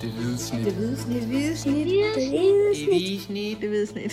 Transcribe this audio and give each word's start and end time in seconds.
Det 0.00 0.10
hvide 0.10 0.38
snit. 0.38 0.64
Det 0.64 0.74
hvide 0.74 0.96
snit. 0.96 1.20
Det 1.20 1.28
hvide 1.28 1.56
snit. 1.56 1.86
Det 1.86 1.86
hvide 1.86 2.08
Det 2.14 2.28
hvide 2.88 3.20
snit. 3.20 3.60
Det 3.60 3.68
hvide 3.68 3.86
snit. 3.86 4.12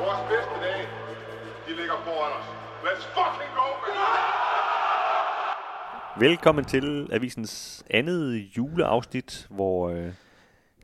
Vores 0.00 0.20
bedste 0.30 0.54
dage, 0.62 0.86
de 1.68 1.76
ligger 1.76 1.94
foran 2.04 2.32
os. 2.38 2.46
Let's 2.84 3.04
fucking 3.14 3.52
go, 3.54 3.66
man! 3.82 3.94
Velkommen 6.28 6.64
til 6.64 7.08
avisens 7.12 7.84
andet 7.90 8.34
juleafsnit, 8.56 9.46
hvor 9.50 9.88
øh, 9.88 10.12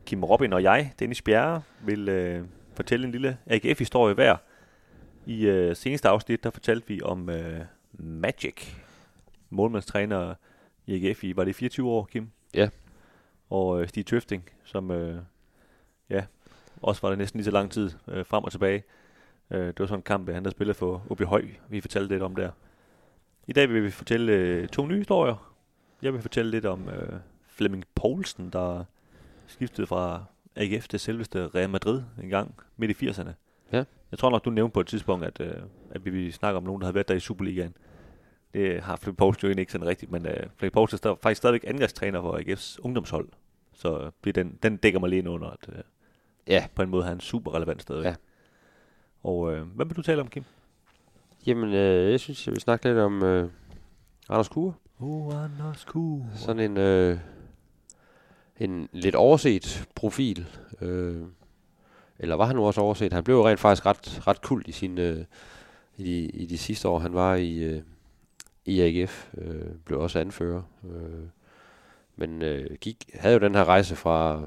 Kim 0.07 0.25
Robin 0.25 0.53
og 0.53 0.63
jeg, 0.63 0.93
Dennis 0.99 1.23
Bjerre, 1.23 1.63
vil 1.81 2.09
øh, 2.09 2.45
fortælle 2.75 3.07
en 3.07 3.13
lille 3.13 3.39
AGF-historie 3.47 4.15
hver. 4.15 4.37
I 5.27 5.47
øh, 5.47 5.77
seneste 5.77 6.09
afsnit, 6.09 6.45
der 6.45 6.51
fortalte 6.51 6.89
vi 6.89 7.03
om 7.03 7.31
øh, 7.31 7.61
Magic, 7.93 8.75
målmandstræner 9.53 10.35
i 10.87 11.09
AGF 11.09 11.25
i, 11.25 11.37
var 11.37 11.45
det 11.45 11.57
24 11.57 11.89
år, 11.89 12.05
Kim? 12.05 12.31
Ja. 12.55 12.69
Og 13.51 13.83
øh, 13.83 13.89
Stig 13.89 14.07
Tøfting, 14.07 14.51
som 14.65 14.91
øh, 14.91 15.23
ja, 16.11 16.25
også 16.83 17.03
var 17.03 17.09
det 17.09 17.19
næsten 17.19 17.39
lige 17.39 17.45
så 17.45 17.51
lang 17.51 17.71
tid 17.71 17.91
øh, 18.09 18.27
frem 18.27 18.45
og 18.45 18.53
tilbage. 18.53 18.85
Øh, 19.51 19.67
det 19.67 19.81
var 19.81 19.87
sådan 19.87 19.99
en 19.99 20.03
kamp, 20.03 20.31
han 20.31 20.45
der 20.45 20.51
spillede 20.51 20.75
for 20.75 21.07
OB 21.11 21.21
Høj, 21.21 21.45
vi 21.69 21.81
fortalte 21.81 22.15
lidt 22.15 22.23
om 22.23 22.37
der. 22.37 22.51
I 23.47 23.53
dag 23.53 23.69
vil 23.69 23.85
vi 23.85 23.91
fortælle 23.91 24.33
øh, 24.33 24.69
to 24.69 24.87
nye 24.87 24.99
historier. 24.99 25.53
Jeg 26.03 26.13
vil 26.13 26.23
fortælle 26.23 26.51
lidt 26.51 26.67
om 26.67 26.89
øh, 26.89 27.19
Flemming 27.47 27.85
Poulsen, 27.95 28.51
der 28.51 28.85
skiftede 29.47 29.87
fra 29.87 30.25
AGF 30.57 30.89
til 30.89 31.01
selveste 31.01 31.49
Real 31.49 31.71
Madrid 31.71 32.03
en 32.23 32.29
gang 32.29 32.55
midt 32.77 33.03
i 33.03 33.09
80'erne. 33.09 33.31
Ja. 33.73 33.85
Jeg 34.11 34.19
tror 34.19 34.31
nok, 34.31 34.45
du 34.45 34.51
nævnte 34.51 34.75
på 34.75 34.81
et 34.81 34.87
tidspunkt, 34.87 35.25
at, 35.25 35.41
øh, 35.41 35.63
at 35.91 36.05
vi 36.05 36.11
vil 36.11 36.33
snakke 36.33 36.57
om 36.57 36.63
nogen, 36.63 36.81
der 36.81 36.87
havde 36.87 36.95
været 36.95 37.09
der 37.09 37.15
i 37.15 37.21
Superligaen. 37.21 37.75
Det 38.55 38.83
har 38.83 38.97
Flemming 38.97 39.17
Poulsen 39.17 39.43
jo 39.43 39.49
egentlig 39.49 39.63
ikke 39.63 39.73
sådan 39.73 39.87
rigtigt, 39.87 40.11
men 40.11 40.27
øh, 40.27 40.37
Flemming 40.57 40.73
Poulsen 40.73 40.95
er 40.95 40.99
stadig- 40.99 41.19
faktisk 41.23 41.39
stadigvæk 41.39 41.65
angrebstræner 41.67 42.21
for 42.21 42.39
AGF's 42.39 42.77
ungdomshold. 42.83 43.29
Så 43.75 43.99
øh, 44.01 44.13
det 44.25 44.35
den, 44.35 44.59
den 44.63 44.77
dækker 44.77 45.01
mig 45.01 45.09
lige 45.11 45.19
ind 45.19 45.29
under, 45.29 45.51
at 45.51 45.69
øh, 45.69 45.83
Ja. 46.47 46.67
på 46.75 46.83
en 46.83 46.89
måde 46.89 47.03
har 47.03 47.11
han 47.11 47.21
super 47.21 47.55
relevant 47.55 47.83
stadigvæk. 47.83 48.07
Ja. 48.11 48.15
Og 49.23 49.53
øh, 49.53 49.67
hvad 49.67 49.87
vil 49.87 49.97
du 49.97 50.03
tale 50.03 50.21
om, 50.21 50.29
Kim? 50.29 50.45
Jamen, 51.47 51.75
øh, 51.75 52.11
jeg 52.11 52.21
synes, 52.21 52.47
jeg 52.47 52.53
vil 52.53 52.61
snakke 52.61 52.85
lidt 52.89 52.99
om 52.99 53.23
øh, 53.23 53.51
Anders 54.29 54.49
Kure. 54.49 54.75
Oh, 55.01 55.45
Anders 55.45 55.85
Kuh. 55.85 56.23
Sådan 56.35 56.71
en, 56.71 56.77
øh, 56.77 57.19
en 58.61 58.89
lidt 58.93 59.15
overset 59.15 59.89
profil. 59.95 60.47
Øh, 60.81 61.23
eller 62.19 62.35
var 62.35 62.45
han 62.47 62.57
nu 62.57 62.65
også 62.67 62.81
overset? 62.81 63.13
Han 63.13 63.25
blev 63.25 63.37
jo 63.37 63.49
rent 63.49 63.61
faktisk 63.61 63.87
ret, 63.87 64.27
ret 64.27 64.43
kult 64.43 64.69
i, 64.69 64.73
sin, 64.73 64.99
øh, 64.99 65.25
i, 65.97 66.05
de, 66.05 66.19
i 66.27 66.47
de 66.47 66.59
sidste 66.59 66.89
år, 66.89 66.99
han 66.99 67.15
var 67.15 67.35
i, 67.35 67.59
øh, 67.59 67.83
i 68.65 68.81
AGF. 68.81 69.31
Øh, 69.39 69.75
blev 69.85 70.01
også 70.01 70.19
anfører. 70.19 70.63
Øh, 70.85 71.29
men 72.17 72.43
øh, 72.43 72.77
gik, 72.81 73.11
havde 73.15 73.35
jo 73.35 73.41
den 73.41 73.55
her 73.55 73.65
rejse 73.65 73.97
fra, 73.97 74.43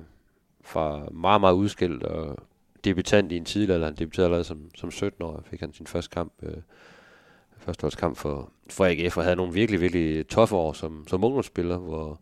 fra 0.61 1.09
meget, 1.11 1.41
meget 1.41 1.53
udskilt 1.53 2.03
og 2.03 2.38
debutant 2.83 3.31
i 3.31 3.38
en 3.38 3.45
tidlig 3.45 3.73
alder. 3.73 3.88
Han 3.88 3.95
debuterede 3.95 4.25
allerede 4.25 4.43
som, 4.43 4.69
som 4.75 4.91
17 4.91 5.23
år, 5.23 5.43
fik 5.45 5.59
han 5.59 5.73
sin 5.73 5.88
første 5.88 6.09
kamp, 6.09 6.33
øh, 6.43 7.91
kamp 7.97 8.17
for, 8.17 8.52
for 8.69 8.86
AGF, 8.86 9.17
og 9.17 9.23
havde 9.23 9.36
nogle 9.36 9.53
virkelig, 9.53 9.81
virkelig 9.81 10.27
toffe 10.27 10.55
år 10.55 10.73
som, 10.73 11.08
som 11.08 11.23
ungdomsspiller, 11.23 11.77
hvor, 11.77 12.19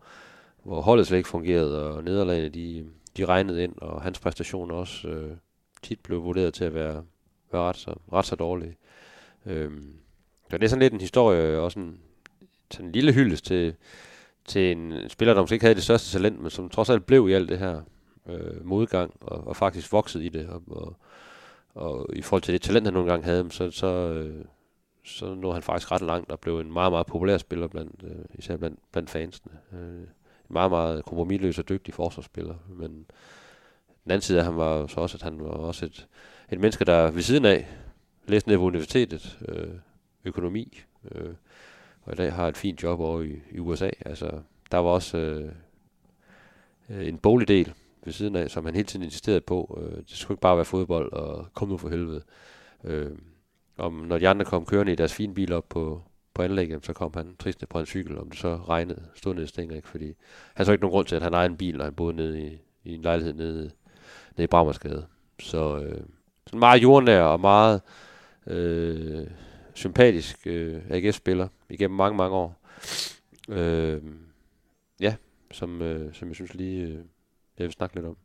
hvor 0.64 0.82
holdet 0.82 1.08
slet 1.08 1.18
ikke 1.18 1.30
fungerede, 1.30 1.90
og 1.90 2.04
nederlagene, 2.04 2.50
de, 2.50 2.90
de 3.18 3.26
regnede 3.26 3.64
ind, 3.64 3.76
og 3.78 4.02
hans 4.02 4.20
præstationer 4.20 4.76
også 4.76 5.08
øh, 5.08 5.32
tit 5.82 6.00
blev 6.00 6.24
vurderet 6.24 6.54
til 6.54 6.64
at 6.64 6.74
være, 6.74 7.04
være 7.52 7.62
ret, 7.62 7.78
så, 7.78 7.96
ret 8.14 8.26
så 8.26 8.36
dårlige. 8.36 8.78
Øhm, 9.46 9.96
så 10.54 10.58
det 10.58 10.66
er 10.66 10.70
sådan 10.70 10.82
lidt 10.82 10.94
en 10.94 11.02
historie, 11.02 11.60
også 11.60 11.80
en, 11.80 12.00
sådan 12.72 12.86
en 12.86 12.92
lille 12.92 13.14
hyldest 13.14 13.46
til, 13.46 13.76
til 14.46 14.72
en 14.72 15.10
spiller, 15.10 15.34
der 15.34 15.42
måske 15.42 15.54
ikke 15.54 15.66
havde 15.66 15.76
det 15.76 15.84
største 15.84 16.12
talent, 16.12 16.42
men 16.42 16.52
som 16.52 16.70
trods 16.70 16.90
alt 16.90 17.06
blev 17.06 17.30
i 17.30 17.34
alt 17.34 17.50
det 17.50 17.60
her 17.60 17.82
øh, 18.30 18.66
modgang, 18.66 19.14
og, 19.22 19.48
og 19.48 19.56
faktisk 19.56 19.92
voksede 19.92 20.26
i 20.26 20.30
det, 20.30 20.48
og, 20.48 20.64
og, 20.68 20.96
og 21.76 22.10
i 22.16 22.22
forhold 22.22 22.42
til 22.42 22.54
det 22.54 22.62
talent, 22.62 22.88
han 22.88 22.94
nogle 22.94 23.10
gange 23.10 23.26
havde, 23.26 23.52
så, 23.52 23.72
så, 23.72 23.88
øh, 23.88 24.46
så 25.06 25.34
nåede 25.34 25.54
han 25.54 25.64
faktisk 25.64 25.92
ret 25.92 26.02
langt 26.02 26.32
og 26.32 26.40
blev 26.40 26.60
en 26.60 26.74
meget, 26.74 26.92
meget 26.92 27.08
populær 27.08 27.38
spiller, 27.38 27.68
blandt, 27.68 28.04
øh, 28.04 28.26
især 28.34 28.58
blandt, 28.58 28.80
blandt 28.92 29.10
fansene. 29.10 29.54
Øh, 29.74 30.00
en 30.00 30.08
meget, 30.50 30.72
meget 30.72 31.06
kompromilløs 31.06 31.60
og 31.60 31.70
dygtig 31.70 31.94
forsvarsspiller, 31.94 32.56
men 32.70 32.92
den 34.04 34.12
anden 34.12 34.22
side 34.22 34.40
af 34.40 34.46
ham 34.46 34.58
var 34.58 34.88
så 34.88 35.00
også, 35.00 35.18
at 35.18 35.22
han 35.22 35.40
var 35.40 35.50
også 35.50 35.86
et, 35.86 36.08
et 36.52 36.60
menneske, 36.60 36.86
der 36.86 37.12
ved 37.12 37.22
siden 37.22 37.46
af 37.46 37.68
læste 38.28 38.50
ned 38.50 38.58
på 38.58 38.64
universitetet, 38.64 39.40
øh, 39.48 39.68
økonomi, 40.26 40.82
øh, 41.12 41.34
og 42.02 42.14
i 42.14 42.16
dag 42.16 42.34
har 42.34 42.48
et 42.48 42.58
fint 42.58 42.84
job 42.84 43.00
over 43.00 43.22
i, 43.22 43.42
i 43.52 43.60
USA. 43.60 43.90
Altså, 44.06 44.42
der 44.72 44.78
var 44.78 44.90
også 44.90 45.18
øh, 45.18 45.52
øh, 46.90 47.08
en 47.08 47.18
boligdel 47.18 47.74
ved 48.06 48.14
siden 48.14 48.36
af, 48.36 48.52
som 48.52 48.66
han 48.66 48.74
hele 48.74 48.88
tiden 48.88 49.06
insisterede 49.06 49.42
på. 49.42 49.80
Øh, 49.82 49.98
det 49.98 50.10
skulle 50.10 50.36
ikke 50.36 50.42
bare 50.42 50.56
være 50.56 50.66
fodbold, 50.66 51.14
og 51.14 51.48
kom 51.54 51.68
nu 51.68 51.78
for 51.78 51.90
helvede. 51.90 52.24
Øh, 52.84 53.12
om 53.78 53.94
når 53.94 54.18
de 54.18 54.28
andre 54.28 54.46
kom 54.46 54.66
kørende 54.66 54.92
i 54.92 54.96
deres 54.96 55.14
fine 55.14 55.34
bil 55.34 55.54
op 55.54 55.70
på, 55.70 56.02
på 56.34 56.42
anlægget, 56.42 56.86
så 56.86 56.94
kom 56.94 57.12
han 57.14 57.36
tristende 57.40 57.70
på 57.70 57.80
en 57.80 57.86
cykel, 57.86 58.18
om 58.18 58.30
det 58.30 58.40
så 58.40 58.56
regnede, 58.56 59.04
stod 59.16 59.36
nede 59.36 59.48
Stænger, 59.48 59.76
ikke? 59.76 59.88
fordi 59.88 60.14
han 60.54 60.66
så 60.66 60.72
ikke 60.72 60.82
nogen 60.82 60.92
grund 60.92 61.08
til, 61.08 61.16
at 61.16 61.22
han 61.22 61.34
ejede 61.34 61.50
en 61.50 61.58
bil, 61.58 61.78
når 61.78 61.84
han 61.84 61.94
boede 61.94 62.16
nede 62.16 62.42
i, 62.42 62.58
i 62.84 62.96
en 62.96 63.02
lejlighed 63.02 63.34
nede, 63.34 63.72
nede 64.38 64.44
i 64.44 64.48
Brammersgade. 64.48 65.06
Så 65.40 65.78
øh, 65.78 66.02
sådan 66.48 66.60
meget 66.60 66.82
jordnær 66.82 67.22
og 67.22 67.40
meget 67.40 67.82
øh, 68.48 69.28
sympatisk 69.74 70.38
øh, 70.48 70.82
AGF-spiller 70.90 71.48
igennem 71.70 71.98
mange, 71.98 72.18
mange 72.18 72.36
år. 72.36 72.56
Øh, 73.50 74.02
ja, 75.00 75.16
som, 75.52 75.82
øh, 75.82 76.14
som 76.14 76.28
jeg 76.28 76.36
synes 76.36 76.54
lige, 76.54 76.82
øh, 76.84 76.90
jeg 77.58 77.66
vil 77.66 77.72
snakke 77.72 77.96
lidt 77.96 78.06
om. 78.06 78.18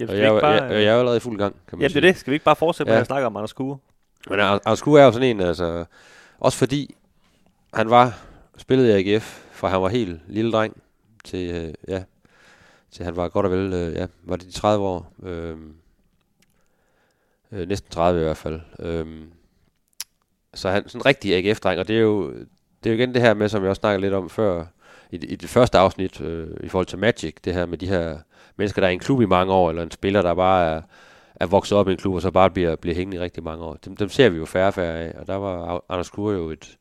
Og 0.00 0.08
skal 0.08 0.16
jeg, 0.16 0.22
vi 0.22 0.26
er 0.26 0.30
ikke 0.30 0.40
bare, 0.40 0.50
jeg, 0.52 0.70
jeg, 0.72 0.82
jeg 0.82 0.84
er 0.88 0.92
jo 0.92 0.98
allerede 0.98 1.16
i 1.16 1.20
fuld 1.20 1.38
gang, 1.38 1.56
kan 1.68 1.78
man 1.78 1.84
det 1.84 1.92
sige. 1.92 2.06
er 2.06 2.12
det. 2.12 2.16
Skal 2.16 2.30
vi 2.30 2.34
ikke 2.34 2.44
bare 2.44 2.56
fortsætte 2.56 2.90
med 2.90 2.96
Ja. 2.96 3.00
at 3.00 3.06
snakke 3.06 3.26
om 3.26 3.36
Anders 3.36 3.52
Kuh? 3.52 3.76
Men 4.30 4.40
Anders 4.40 4.82
Kure 4.82 5.00
er 5.00 5.04
jo 5.04 5.12
sådan 5.12 5.28
en, 5.28 5.40
altså, 5.40 5.84
også 6.38 6.58
fordi 6.58 6.94
han 7.74 7.90
var 7.90 8.18
spillet 8.56 8.88
i 8.88 9.10
AGF, 9.14 9.44
fra 9.52 9.68
han 9.68 9.82
var 9.82 9.88
helt 9.88 10.20
lille 10.28 10.52
dreng, 10.52 10.82
til, 11.24 11.50
øh, 11.54 11.74
ja, 11.88 12.04
til 12.90 13.04
han 13.04 13.16
var 13.16 13.28
godt 13.28 13.46
og 13.46 13.52
vel, 13.52 13.72
øh, 13.72 13.94
ja, 13.94 14.06
var 14.22 14.36
det 14.36 14.46
de 14.46 14.52
30 14.52 14.84
år, 14.84 15.12
øh, 15.22 15.56
øh, 17.52 17.68
næsten 17.68 17.90
30 17.90 18.20
i 18.20 18.24
hvert 18.24 18.36
fald. 18.36 18.60
Øh, 18.78 19.22
så 20.54 20.70
han 20.70 20.88
sådan 20.88 21.00
en 21.00 21.06
rigtig 21.06 21.34
AGF-dreng, 21.34 21.80
og 21.80 21.88
det 21.88 21.96
er 21.96 22.00
jo, 22.00 22.30
det 22.84 22.90
er 22.90 22.90
jo 22.90 22.94
igen 22.94 23.14
det 23.14 23.22
her 23.22 23.34
med, 23.34 23.48
som 23.48 23.62
jeg 23.62 23.70
også 23.70 23.80
snakkede 23.80 24.00
lidt 24.00 24.14
om 24.14 24.30
før, 24.30 24.64
i, 25.10 25.16
i 25.16 25.36
det 25.36 25.48
første 25.48 25.78
afsnit, 25.78 26.20
øh, 26.20 26.48
i 26.60 26.68
forhold 26.68 26.86
til 26.86 26.98
Magic, 26.98 27.34
det 27.44 27.54
her 27.54 27.66
med 27.66 27.78
de 27.78 27.88
her 27.88 28.18
mennesker, 28.56 28.80
der 28.80 28.86
er 28.86 28.90
i 28.90 28.94
en 28.94 29.00
klub 29.00 29.20
i 29.20 29.26
mange 29.26 29.52
år, 29.52 29.70
eller 29.70 29.82
en 29.82 29.90
spiller, 29.90 30.22
der 30.22 30.34
bare 30.34 30.66
er, 30.66 30.82
er 31.34 31.46
vokset 31.46 31.78
op 31.78 31.88
i 31.88 31.92
en 31.92 31.96
klub, 31.96 32.14
og 32.14 32.22
så 32.22 32.30
bare 32.30 32.50
bliver, 32.50 32.76
bliver 32.76 32.96
hængende 32.96 33.16
i 33.16 33.20
rigtig 33.20 33.42
mange 33.42 33.64
år. 33.64 33.74
Dem, 33.84 33.96
dem 33.96 34.08
ser 34.08 34.28
vi 34.28 34.38
jo 34.38 34.44
færre 34.44 34.66
og 34.66 34.74
færre 34.74 34.98
af, 34.98 35.14
og 35.20 35.26
der 35.26 35.34
var 35.34 35.84
Anders 35.88 36.10
Kure 36.10 36.34
jo 36.34 36.50
et, 36.50 36.78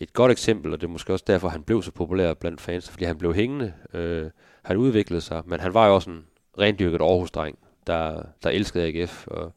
et 0.00 0.12
godt 0.12 0.32
eksempel, 0.32 0.72
og 0.72 0.80
det 0.80 0.86
er 0.86 0.90
måske 0.90 1.12
også 1.12 1.24
derfor, 1.26 1.48
han 1.48 1.62
blev 1.62 1.82
så 1.82 1.90
populær 1.90 2.34
blandt 2.34 2.60
fans, 2.60 2.90
fordi 2.90 3.04
han 3.04 3.18
blev 3.18 3.34
hængende, 3.34 3.72
øh, 3.94 4.30
han 4.62 4.76
udviklede 4.76 5.20
sig, 5.20 5.42
men 5.46 5.60
han 5.60 5.74
var 5.74 5.86
jo 5.86 5.94
også 5.94 6.10
en 6.10 6.24
rendyrket 6.58 7.00
Aarhus-dreng, 7.00 7.58
der, 7.86 8.22
der 8.42 8.50
elskede 8.50 8.84
AGF, 8.84 9.26
og 9.26 9.52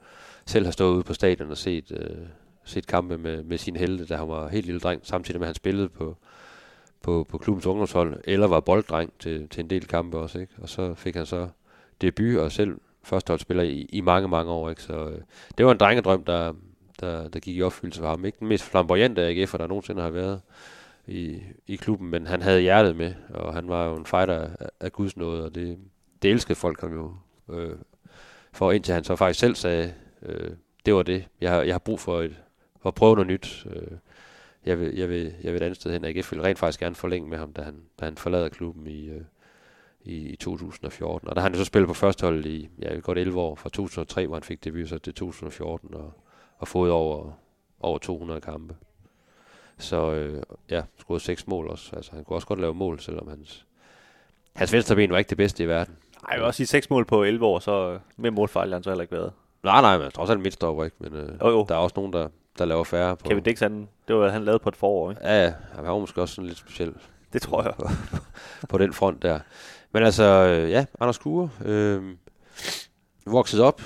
selv 0.45 0.65
har 0.65 0.71
stået 0.71 0.95
ude 0.95 1.03
på 1.03 1.13
stadion 1.13 1.51
og 1.51 1.57
set, 1.57 1.91
øh, 1.91 2.27
set 2.65 2.87
kampe 2.87 3.17
med, 3.17 3.43
med 3.43 3.57
sine 3.57 3.79
helte, 3.79 4.05
da 4.05 4.15
han 4.15 4.27
var 4.27 4.47
helt 4.47 4.65
lille 4.65 4.79
dreng, 4.79 5.01
samtidig 5.03 5.39
med, 5.39 5.47
at 5.47 5.49
han 5.49 5.55
spillede 5.55 5.89
på, 5.89 6.17
på, 7.01 7.25
på 7.29 7.37
klubbens 7.37 7.65
ungdomshold, 7.65 8.19
eller 8.23 8.47
var 8.47 8.59
bolddreng 8.59 9.13
til, 9.19 9.49
til 9.49 9.63
en 9.63 9.69
del 9.69 9.87
kampe 9.87 10.17
også, 10.17 10.39
ikke? 10.39 10.53
Og 10.61 10.69
så 10.69 10.93
fik 10.93 11.15
han 11.15 11.25
så 11.25 11.47
debut, 12.01 12.37
og 12.37 12.51
selv 12.51 12.77
førsteholdsspiller 13.03 13.63
i, 13.63 13.89
i 13.89 14.01
mange, 14.01 14.27
mange 14.27 14.51
år, 14.51 14.69
ikke? 14.69 14.83
Så 14.83 15.09
øh, 15.09 15.21
det 15.57 15.65
var 15.65 15.71
en 15.71 15.77
drengedrøm, 15.77 16.23
der, 16.23 16.53
der, 16.99 17.27
der 17.27 17.39
gik 17.39 17.57
i 17.57 17.61
opfyldelse 17.61 18.01
for 18.01 18.09
ham. 18.09 18.25
Ikke 18.25 18.39
den 18.39 18.47
mest 18.47 18.63
flamboyante 18.63 19.29
AGF'er, 19.29 19.57
der 19.57 19.67
nogensinde 19.67 20.01
har 20.01 20.09
været 20.09 20.41
i, 21.07 21.39
i 21.67 21.75
klubben, 21.75 22.09
men 22.09 22.27
han 22.27 22.41
havde 22.41 22.61
hjertet 22.61 22.95
med, 22.95 23.13
og 23.29 23.53
han 23.53 23.69
var 23.69 23.85
jo 23.85 23.95
en 23.95 24.05
fighter 24.05 24.39
af, 24.39 24.49
af 24.79 24.91
Guds 24.91 25.17
nåde, 25.17 25.45
og 25.45 25.55
det, 25.55 25.77
det 26.21 26.31
elskede 26.31 26.55
folk 26.55 26.81
ham 26.81 26.93
jo 26.93 27.13
øh, 27.49 27.75
for, 28.53 28.71
indtil 28.71 28.93
han 28.93 29.03
så 29.03 29.15
faktisk 29.15 29.39
selv 29.39 29.55
sagde, 29.55 29.93
øh, 30.21 30.51
det 30.85 30.93
var 30.93 31.03
det, 31.03 31.27
jeg 31.41 31.51
har, 31.51 31.61
jeg 31.61 31.73
har 31.73 31.79
brug 31.79 31.99
for, 31.99 32.21
et, 32.21 32.35
at 32.85 32.95
prøve 32.95 33.15
noget 33.15 33.27
nyt. 33.27 33.67
Øh, 33.75 33.97
jeg, 34.65 34.79
vil, 34.79 34.95
jeg, 34.95 35.09
vil, 35.09 35.33
jeg 35.43 35.53
vil 35.53 35.61
et 35.61 35.65
andet 35.65 35.75
sted 35.75 35.91
hen. 35.91 36.05
AGF 36.05 36.31
vil 36.31 36.41
rent 36.41 36.59
faktisk 36.59 36.79
gerne 36.79 36.95
forlænge 36.95 37.29
med 37.29 37.37
ham, 37.37 37.53
da 37.53 37.61
han, 37.61 37.81
da 37.99 38.05
han 38.05 38.17
forlader 38.17 38.49
klubben 38.49 38.87
i, 38.87 39.09
øh, 39.09 39.21
i, 40.03 40.15
i 40.15 40.35
2014. 40.35 41.29
Og 41.29 41.35
der 41.35 41.41
har 41.41 41.49
han 41.49 41.57
så 41.57 41.65
spillet 41.65 41.87
på 41.87 41.93
førsteholdet 41.93 42.45
i 42.45 42.69
ja, 42.79 42.95
godt 42.95 43.17
11 43.17 43.39
år, 43.39 43.55
fra 43.55 43.69
2003, 43.69 44.27
hvor 44.27 44.35
han 44.35 44.43
fik 44.43 44.63
debut, 44.63 44.89
så 44.89 44.97
til 44.97 45.13
2014, 45.13 45.93
og, 45.93 46.13
og 46.57 46.67
fået 46.67 46.91
over, 46.91 47.31
over 47.79 47.97
200 47.97 48.41
kampe. 48.41 48.75
Så 49.77 50.11
øh, 50.11 50.43
ja, 50.71 50.83
scoret 50.97 51.21
seks 51.21 51.47
mål 51.47 51.67
også. 51.67 51.95
Altså, 51.95 52.11
han 52.11 52.23
kunne 52.23 52.37
også 52.37 52.47
godt 52.47 52.59
lave 52.61 52.73
mål, 52.73 52.99
selvom 52.99 53.27
hans, 53.27 53.65
hans 54.55 54.73
venstre 54.73 54.95
ben 54.95 55.11
var 55.11 55.17
ikke 55.17 55.29
det 55.29 55.37
bedste 55.37 55.63
i 55.63 55.67
verden. 55.67 55.97
Ej, 56.27 56.31
jeg 56.31 56.39
vil 56.39 56.45
også 56.45 56.57
sige 56.57 56.67
6 56.67 56.89
mål 56.89 57.05
på 57.05 57.23
11 57.23 57.45
år, 57.45 57.59
så 57.59 57.99
med 58.17 58.31
målfejl 58.31 58.69
har 58.69 58.75
han 58.75 58.83
så 58.83 58.89
heller 58.89 59.01
ikke 59.01 59.15
været. 59.15 59.33
Nej, 59.63 59.81
nej, 59.81 59.97
men 59.97 60.11
trods 60.11 60.29
alt 60.29 60.39
midtstopper, 60.39 60.83
ikke? 60.83 60.95
Men 60.99 61.13
øh, 61.13 61.39
jo. 61.41 61.65
der 61.69 61.75
er 61.75 61.79
også 61.79 61.93
nogen, 61.95 62.13
der, 62.13 62.27
der 62.57 62.65
laver 62.65 62.83
færre. 62.83 63.17
På, 63.17 63.29
Kevin 63.29 63.43
Dix, 63.43 63.59
han, 63.59 63.89
det 64.07 64.15
var 64.15 64.29
han 64.29 64.45
lavede 64.45 64.59
på 64.59 64.69
et 64.69 64.75
forår, 64.75 65.09
ikke? 65.09 65.21
Ja, 65.23 65.43
ja, 65.43 65.53
han 65.73 65.83
var 65.83 65.99
måske 65.99 66.21
også 66.21 66.35
sådan 66.35 66.47
lidt 66.47 66.57
speciel 66.57 66.93
Det 67.33 67.41
tror 67.41 67.63
jeg. 67.63 67.73
på 68.69 68.77
den 68.77 68.93
front 68.93 69.21
der. 69.21 69.39
Men 69.91 70.03
altså, 70.03 70.23
øh, 70.23 70.71
ja, 70.71 70.85
Anders 70.99 71.17
Kure, 71.17 71.49
øh, 71.65 72.03
vokset 73.25 73.61
op, 73.61 73.81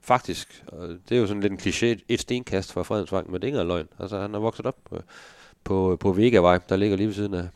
faktisk. 0.00 0.64
Og 0.66 0.88
det 0.88 1.16
er 1.16 1.20
jo 1.20 1.26
sådan 1.26 1.42
lidt 1.42 1.52
en 1.52 1.58
kliché, 1.58 2.04
et 2.08 2.20
stenkast 2.20 2.72
fra 2.72 2.82
Fredensvang, 2.82 3.30
men 3.30 3.34
det 3.34 3.44
er 3.44 3.46
ikke 3.46 3.64
løgn. 3.64 3.88
Altså, 3.98 4.20
han 4.20 4.34
er 4.34 4.38
vokset 4.38 4.66
op 4.66 4.76
på, 4.84 4.98
på, 5.64 5.96
på 6.00 6.12
Vegavej, 6.12 6.58
der 6.68 6.76
ligger 6.76 6.96
lige 6.96 7.06
ved 7.06 7.14
siden 7.14 7.34
af, 7.34 7.48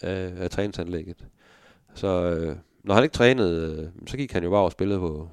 af, 0.00 0.32
af 0.38 0.50
træningsanlægget. 0.50 1.26
Så 1.94 2.06
øh, 2.06 2.56
når 2.84 2.94
han 2.94 3.02
ikke 3.02 3.14
trænede, 3.14 3.82
øh, 3.82 4.08
så 4.08 4.16
gik 4.16 4.32
han 4.32 4.44
jo 4.44 4.50
bare 4.50 4.62
og 4.62 4.72
spillede 4.72 5.00
på 5.00 5.28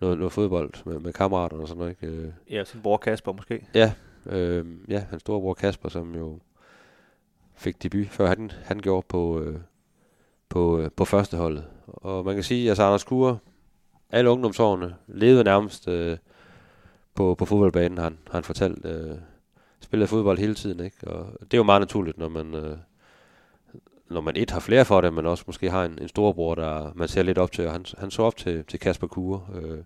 noget, 0.00 0.18
noget 0.18 0.32
fodbold 0.32 0.72
med, 0.86 0.98
med 0.98 1.12
kammeraterne 1.12 1.62
og 1.62 1.68
sådan 1.68 1.78
noget. 1.78 1.96
Ikke? 2.02 2.16
Øh, 2.16 2.32
Ja, 2.50 2.64
sin 2.64 2.80
bror 2.82 2.96
Kasper 2.96 3.32
måske. 3.32 3.66
Ja, 3.74 3.92
øh, 4.26 4.66
ja, 4.88 5.04
hans 5.10 5.20
storebror 5.20 5.54
Kasper, 5.54 5.88
som 5.88 6.14
jo 6.14 6.38
fik 7.54 7.82
debut, 7.82 8.08
før 8.08 8.26
han, 8.26 8.50
han 8.64 8.80
gjorde 8.80 9.06
på, 9.08 9.40
øh, 9.40 9.58
på, 10.48 10.78
øh, 10.78 10.90
på 10.96 11.04
førsteholdet. 11.04 11.64
Og 11.86 12.24
man 12.24 12.34
kan 12.34 12.44
sige, 12.44 12.64
at 12.64 12.68
altså 12.68 12.82
Anders 12.82 13.04
Kure, 13.04 13.38
alle 14.10 14.30
ungdomsårene, 14.30 14.94
levede 15.06 15.44
nærmest 15.44 15.88
øh, 15.88 16.18
på, 17.14 17.34
på 17.34 17.44
fodboldbanen, 17.44 17.98
han, 17.98 18.18
han 18.30 18.42
fortalt. 18.42 18.84
Øh, 18.86 19.16
spillede 19.80 20.08
fodbold 20.08 20.38
hele 20.38 20.54
tiden, 20.54 20.80
ikke? 20.80 21.08
Og 21.08 21.40
det 21.40 21.54
er 21.54 21.58
jo 21.58 21.62
meget 21.62 21.80
naturligt, 21.80 22.18
når 22.18 22.28
man, 22.28 22.54
øh, 22.54 22.76
når 24.10 24.20
man 24.20 24.36
et 24.36 24.50
har 24.50 24.60
flere 24.60 24.84
for 24.84 25.00
det, 25.00 25.12
men 25.12 25.26
også 25.26 25.44
måske 25.46 25.70
har 25.70 25.84
en, 25.84 25.98
en 26.02 26.08
storebror, 26.08 26.54
der 26.54 26.92
man 26.94 27.08
ser 27.08 27.22
lidt 27.22 27.38
op 27.38 27.52
til, 27.52 27.66
og 27.66 27.72
han, 27.72 27.84
han 27.98 28.10
så 28.10 28.22
op 28.22 28.36
til, 28.36 28.64
til 28.64 28.80
Kasper 28.80 29.06
Kure. 29.06 29.40
Øh, 29.54 29.78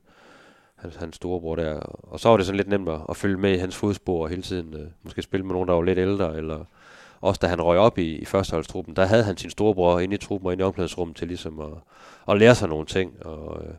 hans, 0.83 0.97
hans 0.97 1.17
storebror 1.17 1.57
der. 1.57 1.81
Og 2.03 2.21
så 2.21 2.29
var 2.29 2.37
det 2.37 2.47
sådan 2.47 2.57
lidt 2.57 2.69
nemt 2.69 2.89
at, 2.89 3.01
at 3.09 3.17
følge 3.17 3.37
med 3.37 3.55
i 3.55 3.59
hans 3.59 3.77
fodspor 3.77 4.23
og 4.23 4.29
hele 4.29 4.43
tiden 4.43 4.75
øh, 4.75 4.87
måske 5.03 5.23
spille 5.23 5.47
med 5.47 5.53
nogen, 5.53 5.69
der 5.69 5.75
var 5.75 5.83
lidt 5.83 5.99
ældre, 5.99 6.37
eller 6.37 6.65
også 7.21 7.39
da 7.43 7.47
han 7.47 7.63
røg 7.63 7.79
op 7.79 7.99
i, 7.99 8.17
i 8.17 8.25
førsteholdstruppen, 8.25 8.97
der 8.97 9.05
havde 9.05 9.25
han 9.25 9.37
sin 9.37 9.51
storebror 9.51 10.01
inde 10.01 10.15
i 10.15 10.19
truppen 10.19 10.47
og 10.47 10.53
inde 10.53 10.63
i 10.63 10.65
omklædningsrummet 10.65 11.17
til 11.17 11.29
ligesom 11.29 11.61
at, 11.61 11.73
at 12.29 12.39
lære 12.39 12.55
sig 12.55 12.69
nogle 12.69 12.87
ting, 12.87 13.27
og, 13.27 13.65
øh, 13.65 13.75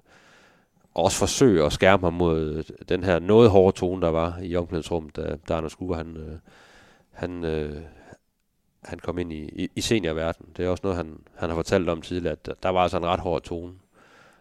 og 0.94 1.04
også 1.04 1.18
forsøge 1.18 1.66
at 1.66 1.74
skærme 1.74 2.04
ham 2.04 2.14
mod 2.14 2.40
øh, 2.40 2.64
den 2.90 3.04
her 3.04 3.20
noget 3.20 3.50
hårde 3.50 3.78
tone, 3.78 4.02
der 4.02 4.10
var 4.10 4.40
i 4.42 4.56
omklædningsrummet, 4.56 5.16
da, 5.16 5.36
da 5.50 5.54
Anders 5.54 5.76
Kure, 5.76 5.98
han, 5.98 6.18
øh, 6.18 6.38
han, 7.12 7.44
øh, 7.44 7.82
han 8.86 9.00
kom 9.00 9.18
ind 9.20 9.34
i, 9.34 9.50
i, 9.64 9.70
i 9.76 9.82
seniorverden. 9.82 10.46
Det 10.58 10.66
er 10.66 10.70
også 10.70 10.82
noget, 10.84 10.98
han, 10.98 11.20
han 11.36 11.50
har 11.50 11.56
fortalt 11.56 11.90
om 11.90 12.02
tidligere, 12.02 12.32
at 12.32 12.46
der, 12.46 12.54
der 12.64 12.70
var 12.70 12.80
altså 12.82 12.98
en 12.98 13.06
ret 13.06 13.20
hård 13.20 13.42
tone. 13.42 13.74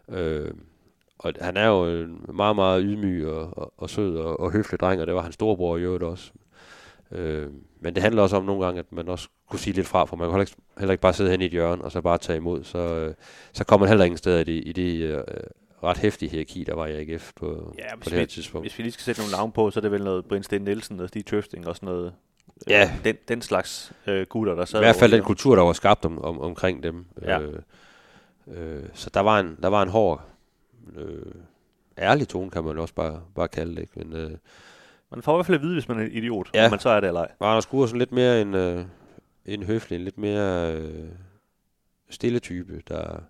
Øh, 0.09 0.51
og 1.19 1.33
han 1.41 1.57
er 1.57 1.67
jo 1.67 1.85
en 1.87 2.25
meget, 2.33 2.57
meget 2.57 2.83
ydmyg 2.87 3.27
og, 3.27 3.59
og, 3.59 3.73
og 3.77 3.91
sød 3.91 4.17
og, 4.19 4.41
og 4.41 4.53
høflig 4.53 4.81
dreng, 4.81 5.01
og 5.01 5.07
det 5.07 5.15
var 5.15 5.23
hans 5.23 5.35
storebror 5.35 5.77
i 5.77 5.81
øvrigt 5.81 6.03
også. 6.03 6.33
Øh, 7.11 7.49
men 7.81 7.95
det 7.95 8.03
handler 8.03 8.23
også 8.23 8.37
om 8.37 8.45
nogle 8.45 8.65
gange, 8.65 8.79
at 8.79 8.93
man 8.93 9.09
også 9.09 9.29
kunne 9.49 9.59
sige 9.61 9.75
lidt 9.75 9.87
fra, 9.87 10.05
for 10.05 10.17
man 10.17 10.27
kan 10.27 10.33
heller 10.33 10.43
ikke, 10.43 10.57
heller 10.79 10.93
ikke 10.93 11.03
bare 11.03 11.13
sidde 11.13 11.31
hen 11.31 11.41
i 11.43 11.45
et 11.45 11.51
hjørne 11.51 11.83
og 11.85 11.93
så 11.93 12.01
bare 12.01 12.19
tage 12.19 12.37
imod. 12.37 12.65
Så, 12.65 12.79
øh, 12.79 13.15
så 13.53 13.65
kommer 13.65 13.83
man 13.87 13.89
heller 13.89 14.05
ingen 14.05 14.19
steder 14.19 14.41
i 14.41 14.45
det, 14.45 14.63
i 14.67 14.73
det 14.73 15.03
øh, 15.03 15.23
ret 15.83 15.99
hæftige 15.99 16.29
hierarki, 16.31 16.65
der 16.65 16.75
var 16.75 16.87
i 16.87 17.01
AGF 17.01 17.33
på, 17.37 17.75
Ja, 17.79 17.97
på 17.97 18.05
det 18.05 18.13
her 18.13 18.21
vi, 18.21 18.27
tidspunkt. 18.27 18.65
hvis 18.65 18.79
vi 18.79 18.83
lige 18.83 18.93
skal 18.93 19.03
sætte 19.05 19.21
nogle 19.21 19.33
navn 19.33 19.53
på, 19.53 19.71
så 19.71 19.81
er 19.81 19.83
det 19.83 19.91
vel 19.93 20.05
noget 20.05 20.25
Brian 20.25 20.43
Sten 20.43 20.63
Nielsen 20.63 21.01
og 21.01 21.09
Stig 21.09 21.27
Tøfting 21.27 21.67
og 21.69 21.77
sådan 21.77 21.87
noget. 21.89 22.13
Ja. 22.69 22.83
Øh, 22.83 23.05
den, 23.05 23.17
den 23.29 23.43
slags 23.43 23.93
øh, 24.07 24.27
gutter, 24.27 24.55
der 24.55 24.65
sad 24.65 24.81
I 24.81 24.83
hvert 24.83 24.97
fald 24.97 25.13
den 25.13 25.23
kultur, 25.23 25.57
der 25.57 25.63
var 25.63 25.73
skabt 25.73 26.05
om, 26.05 26.23
om, 26.25 26.41
omkring 26.41 26.83
dem. 26.83 27.05
Ja. 27.23 27.41
Øh, 27.41 27.59
øh, 28.47 28.83
så 28.95 29.11
der 29.15 29.21
var 29.21 29.41
en, 29.41 29.59
der 29.63 29.69
var 29.69 29.83
en 29.83 29.89
hård, 29.89 30.25
øh, 30.97 31.33
ærlig 31.99 32.29
tone, 32.29 32.51
kan 32.51 32.65
man 32.65 32.79
også 32.79 32.95
bare, 32.95 33.21
bare 33.35 33.49
kalde 33.49 33.75
det. 33.75 33.81
Ikke? 33.81 33.99
Men 33.99 34.13
øh, 34.13 34.31
Man 35.11 35.23
får 35.23 35.35
i 35.35 35.37
hvert 35.37 35.47
fald 35.47 35.59
at 35.59 35.63
vide, 35.63 35.73
hvis 35.75 35.89
man 35.89 35.99
er 35.99 36.05
en 36.05 36.13
idiot, 36.13 36.51
Ja. 36.55 36.65
om 36.65 36.71
man 36.71 36.81
så 36.81 36.89
er 36.89 37.01
det 37.01 37.07
eller 37.07 37.21
ej. 37.21 37.31
var 37.41 37.47
Anders 37.47 37.67
Kure 37.67 37.89
sådan 37.89 37.99
lidt 37.99 38.13
mere 38.13 38.41
en, 38.41 38.55
øh, 38.55 38.85
en 39.47 39.63
høflig, 39.63 39.97
en 39.97 40.05
lidt 40.05 40.19
mere 40.19 40.73
øh, 40.75 41.09
stille 42.11 42.39
type, 42.39 42.83
der, 42.89 43.21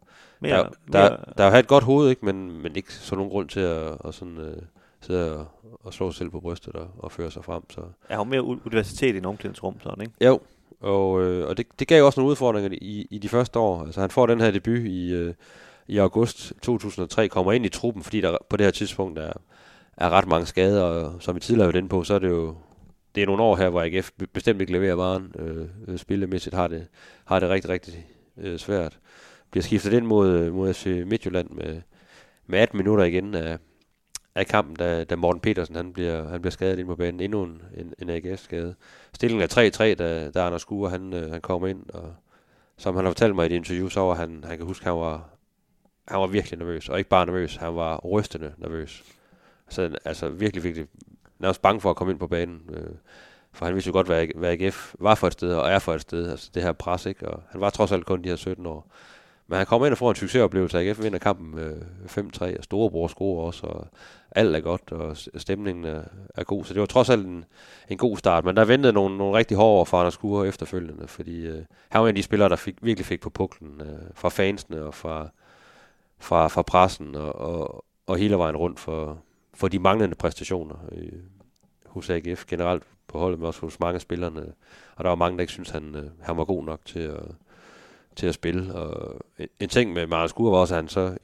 Mere, 0.40 0.70
der, 0.92 1.08
der, 1.08 1.16
der 1.38 1.50
har 1.50 1.58
et 1.58 1.66
godt 1.66 1.84
hoved, 1.84 2.10
ikke? 2.10 2.24
Men, 2.24 2.62
men 2.62 2.76
ikke 2.76 2.94
så 2.94 3.14
nogen 3.14 3.30
grund 3.30 3.48
til 3.48 3.60
at, 3.60 3.96
at 4.04 4.14
sådan, 4.14 4.38
øh, 4.38 4.62
sidde 5.02 5.38
og, 5.38 5.46
og 5.84 5.92
slå 5.92 6.10
sig 6.10 6.18
selv 6.18 6.30
på 6.30 6.40
brystet 6.40 6.74
og, 6.74 6.88
og 6.98 7.12
føre 7.12 7.30
sig 7.30 7.44
frem. 7.44 7.70
Så. 7.70 7.80
Har 8.10 8.16
jo 8.16 8.24
mere 8.24 8.42
universitet 8.42 9.14
i 9.14 9.18
en 9.18 9.24
omklædningsrum, 9.24 9.76
sådan, 9.82 10.02
ikke? 10.02 10.12
Jo, 10.24 10.40
og, 10.80 11.22
øh, 11.22 11.48
og 11.48 11.56
det, 11.56 11.66
det 11.78 11.88
gav 11.88 12.04
også 12.04 12.20
nogle 12.20 12.30
udfordringer 12.30 12.70
i, 12.72 13.06
i 13.10 13.18
de 13.18 13.28
første 13.28 13.58
år. 13.58 13.84
Altså 13.84 14.00
han 14.00 14.10
får 14.10 14.26
den 14.26 14.40
her 14.40 14.50
debut 14.50 14.78
i, 14.78 15.12
øh, 15.12 15.34
i 15.88 15.98
august 15.98 16.52
2003, 16.62 17.28
kommer 17.28 17.52
ind 17.52 17.66
i 17.66 17.68
truppen, 17.68 18.02
fordi 18.02 18.20
der 18.20 18.36
på 18.48 18.56
det 18.56 18.66
her 18.66 18.70
tidspunkt 18.70 19.18
er, 19.18 19.32
er 19.96 20.10
ret 20.10 20.26
mange 20.28 20.46
skader, 20.46 20.82
og 20.82 21.22
som 21.22 21.34
vi 21.34 21.40
tidligere 21.40 21.66
har 21.66 21.72
været 21.72 21.80
inde 21.80 21.88
på, 21.88 22.04
så 22.04 22.14
er 22.14 22.18
det 22.18 22.28
jo 22.28 22.54
det 23.14 23.22
er 23.22 23.26
nogle 23.26 23.42
år 23.42 23.56
her, 23.56 23.68
hvor 23.68 23.82
AGF 23.82 24.10
be- 24.18 24.26
bestemt 24.26 24.60
ikke 24.60 24.72
leverer 24.72 24.94
varen. 24.94 25.34
Øh, 25.38 25.66
øh, 25.88 25.98
spillemæssigt 25.98 26.54
har 26.54 26.68
det, 26.68 26.86
har 27.24 27.40
det 27.40 27.48
rigtig, 27.48 27.70
rigtig 27.70 28.06
øh, 28.38 28.58
svært. 28.58 28.98
Bliver 29.50 29.62
skiftet 29.62 29.92
ind 29.92 30.06
mod, 30.06 30.28
øh, 30.28 30.54
mod 30.54 30.74
FC 30.74 30.86
Midtjylland 31.06 31.50
med, 31.50 31.80
med 32.46 32.58
18 32.58 32.76
minutter 32.76 33.04
igen 33.04 33.34
af, 33.34 33.58
af 34.34 34.46
kampen, 34.46 34.76
da, 34.76 35.04
da 35.04 35.16
Morten 35.16 35.40
Petersen 35.40 35.76
han 35.76 35.92
bliver, 35.92 36.28
han 36.28 36.40
bliver 36.40 36.52
skadet 36.52 36.78
ind 36.78 36.88
på 36.88 36.96
banen. 36.96 37.20
Endnu 37.20 37.42
en, 37.42 37.62
en, 37.76 37.94
en 37.98 38.10
AGF-skade. 38.10 38.74
Stillingen 39.14 39.42
er 39.42 39.70
3-3, 39.92 39.94
da, 39.94 40.30
da 40.30 40.46
Anders 40.46 40.62
Skure 40.62 40.90
han, 40.90 41.12
øh, 41.12 41.30
han 41.30 41.40
kommer 41.40 41.68
ind, 41.68 41.90
og 41.90 42.14
som 42.76 42.96
han 42.96 43.04
har 43.04 43.10
fortalt 43.10 43.34
mig 43.34 43.42
i 43.42 43.52
et 43.52 43.56
interview, 43.56 43.88
så 43.88 44.00
var 44.00 44.14
han, 44.14 44.44
han 44.46 44.56
kan 44.56 44.66
huske, 44.66 44.84
han 44.84 44.94
var, 44.94 45.28
han 46.08 46.20
var 46.20 46.26
virkelig 46.26 46.58
nervøs, 46.58 46.88
og 46.88 46.98
ikke 46.98 47.10
bare 47.10 47.26
nervøs, 47.26 47.56
han 47.56 47.76
var 47.76 47.96
rystende 47.96 48.52
nervøs. 48.58 49.04
Så 49.68 49.96
altså 50.04 50.28
virkelig, 50.28 50.64
virkelig 50.64 50.86
nærmest 51.38 51.62
bange 51.62 51.80
for 51.80 51.90
at 51.90 51.96
komme 51.96 52.10
ind 52.10 52.20
på 52.20 52.26
banen. 52.26 52.60
Øh, 52.72 52.94
for 53.52 53.64
han 53.64 53.74
vidste 53.74 53.88
jo 53.88 53.92
godt, 53.92 54.06
hvad, 54.06 54.26
hvad 54.36 54.50
AGF 54.50 54.94
var 54.98 55.14
for 55.14 55.26
et 55.26 55.32
sted, 55.32 55.54
og 55.54 55.70
er 55.70 55.78
for 55.78 55.94
et 55.94 56.00
sted. 56.00 56.30
Altså 56.30 56.50
det 56.54 56.62
her 56.62 56.72
pres, 56.72 57.06
ikke? 57.06 57.28
Og 57.28 57.42
han 57.50 57.60
var 57.60 57.70
trods 57.70 57.92
alt 57.92 58.06
kun 58.06 58.24
de 58.24 58.28
her 58.28 58.36
17 58.36 58.66
år. 58.66 58.92
Men 59.46 59.56
han 59.56 59.66
kommer 59.66 59.86
ind 59.86 59.92
og 59.92 59.98
får 59.98 60.10
en 60.10 60.16
succesoplevelse. 60.16 60.78
AGF 60.78 61.02
vinder 61.02 61.18
kampen 61.18 61.58
øh, 61.58 61.82
5-3, 62.04 62.58
og 62.58 62.64
storebror 62.64 63.08
scorer 63.08 63.46
også, 63.46 63.66
og 63.66 63.88
alt 64.34 64.56
er 64.56 64.60
godt, 64.60 64.92
og 64.92 65.16
stemningen 65.36 65.84
er, 65.84 66.02
er 66.34 66.44
god. 66.44 66.64
Så 66.64 66.74
det 66.74 66.80
var 66.80 66.86
trods 66.86 67.10
alt 67.10 67.26
en, 67.26 67.44
en 67.88 67.98
god 67.98 68.16
start. 68.16 68.44
Men 68.44 68.56
der 68.56 68.64
ventede 68.64 68.92
nogle, 68.92 69.18
nogle 69.18 69.38
rigtig 69.38 69.56
hårde 69.56 69.80
år 69.80 69.84
for 69.84 69.98
Anders 69.98 70.16
Kure 70.16 70.48
efterfølgende, 70.48 71.08
fordi 71.08 71.46
øh, 71.46 71.64
han 71.88 72.00
var 72.00 72.06
en 72.06 72.08
af 72.08 72.14
de 72.14 72.22
spillere, 72.22 72.48
der 72.48 72.56
fik, 72.56 72.76
virkelig 72.82 73.06
fik 73.06 73.20
på 73.20 73.30
puklen 73.30 73.80
øh, 73.80 74.10
fra 74.14 74.28
fansene 74.28 74.82
og 74.82 74.94
fra, 74.94 75.28
fra, 76.18 76.48
fra 76.48 76.62
pressen 76.62 77.14
og, 77.14 77.34
og, 77.34 77.84
og 78.06 78.16
hele 78.16 78.38
vejen 78.38 78.56
rundt 78.56 78.80
for, 78.80 79.18
for 79.54 79.68
de 79.68 79.78
manglende 79.78 80.14
præstationer 80.14 80.76
øh, 80.92 81.12
hos 81.86 82.10
AGF 82.10 82.46
generelt 82.46 82.82
på 83.08 83.18
holdet, 83.18 83.38
men 83.38 83.46
også 83.46 83.60
hos 83.60 83.80
mange 83.80 83.94
af 83.94 84.00
spillerne. 84.00 84.52
Og 84.96 85.04
der 85.04 85.10
var 85.10 85.16
mange, 85.16 85.36
der 85.36 85.40
ikke 85.40 85.52
synes 85.52 85.70
han, 85.70 85.94
øh, 85.94 86.10
han 86.20 86.36
var 86.36 86.44
god 86.44 86.64
nok 86.64 86.80
til 86.84 87.00
at, 87.00 87.22
til 88.16 88.26
at 88.26 88.34
spille. 88.34 88.74
Og 88.74 89.20
en, 89.38 89.48
en 89.60 89.68
ting 89.68 89.92
med 89.92 90.06
Marius 90.06 90.30
Skur 90.30 90.50
var 90.50 90.58
også, 90.58 90.74
at 90.74 90.78
han 90.78 90.88
så 90.88 91.16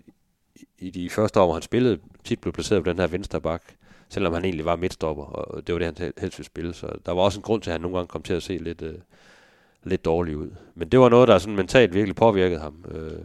i- 0.79 0.91
de 0.91 1.11
første 1.11 1.41
år, 1.41 1.45
hvor 1.45 1.55
han 1.55 1.63
spillede, 1.63 1.99
tit 2.25 2.41
blev 2.41 2.53
placeret 2.53 2.85
på 2.85 2.91
den 2.91 2.99
her 2.99 3.07
venstre 3.07 3.41
bak, 3.41 3.63
selvom 4.09 4.33
han 4.33 4.45
egentlig 4.45 4.65
var 4.65 4.77
midtstopper, 4.77 5.25
og 5.25 5.67
det 5.67 5.73
var 5.73 5.79
det, 5.79 5.99
han 5.99 6.13
helst 6.19 6.39
ville 6.39 6.47
spille. 6.47 6.75
Så 6.75 6.87
der 7.07 7.13
var 7.13 7.23
også 7.23 7.39
en 7.39 7.43
grund 7.43 7.63
til, 7.63 7.71
at 7.71 7.73
han 7.75 7.81
nogle 7.81 7.97
gange 7.97 8.09
kom 8.09 8.23
til 8.23 8.35
at 8.35 8.43
se 8.43 8.57
lidt, 8.59 8.83
øh, 8.83 8.95
lidt 9.85 10.05
dårlig 10.05 10.37
ud. 10.37 10.51
Men 10.75 10.89
det 10.89 11.01
var 11.01 11.09
noget, 11.09 11.29
der 11.29 11.39
sådan 11.39 11.57
mentalt 11.57 11.95
virkelig 11.95 12.17
påvirkede 12.17 12.61
ham 12.61 12.85
øh, 12.91 13.19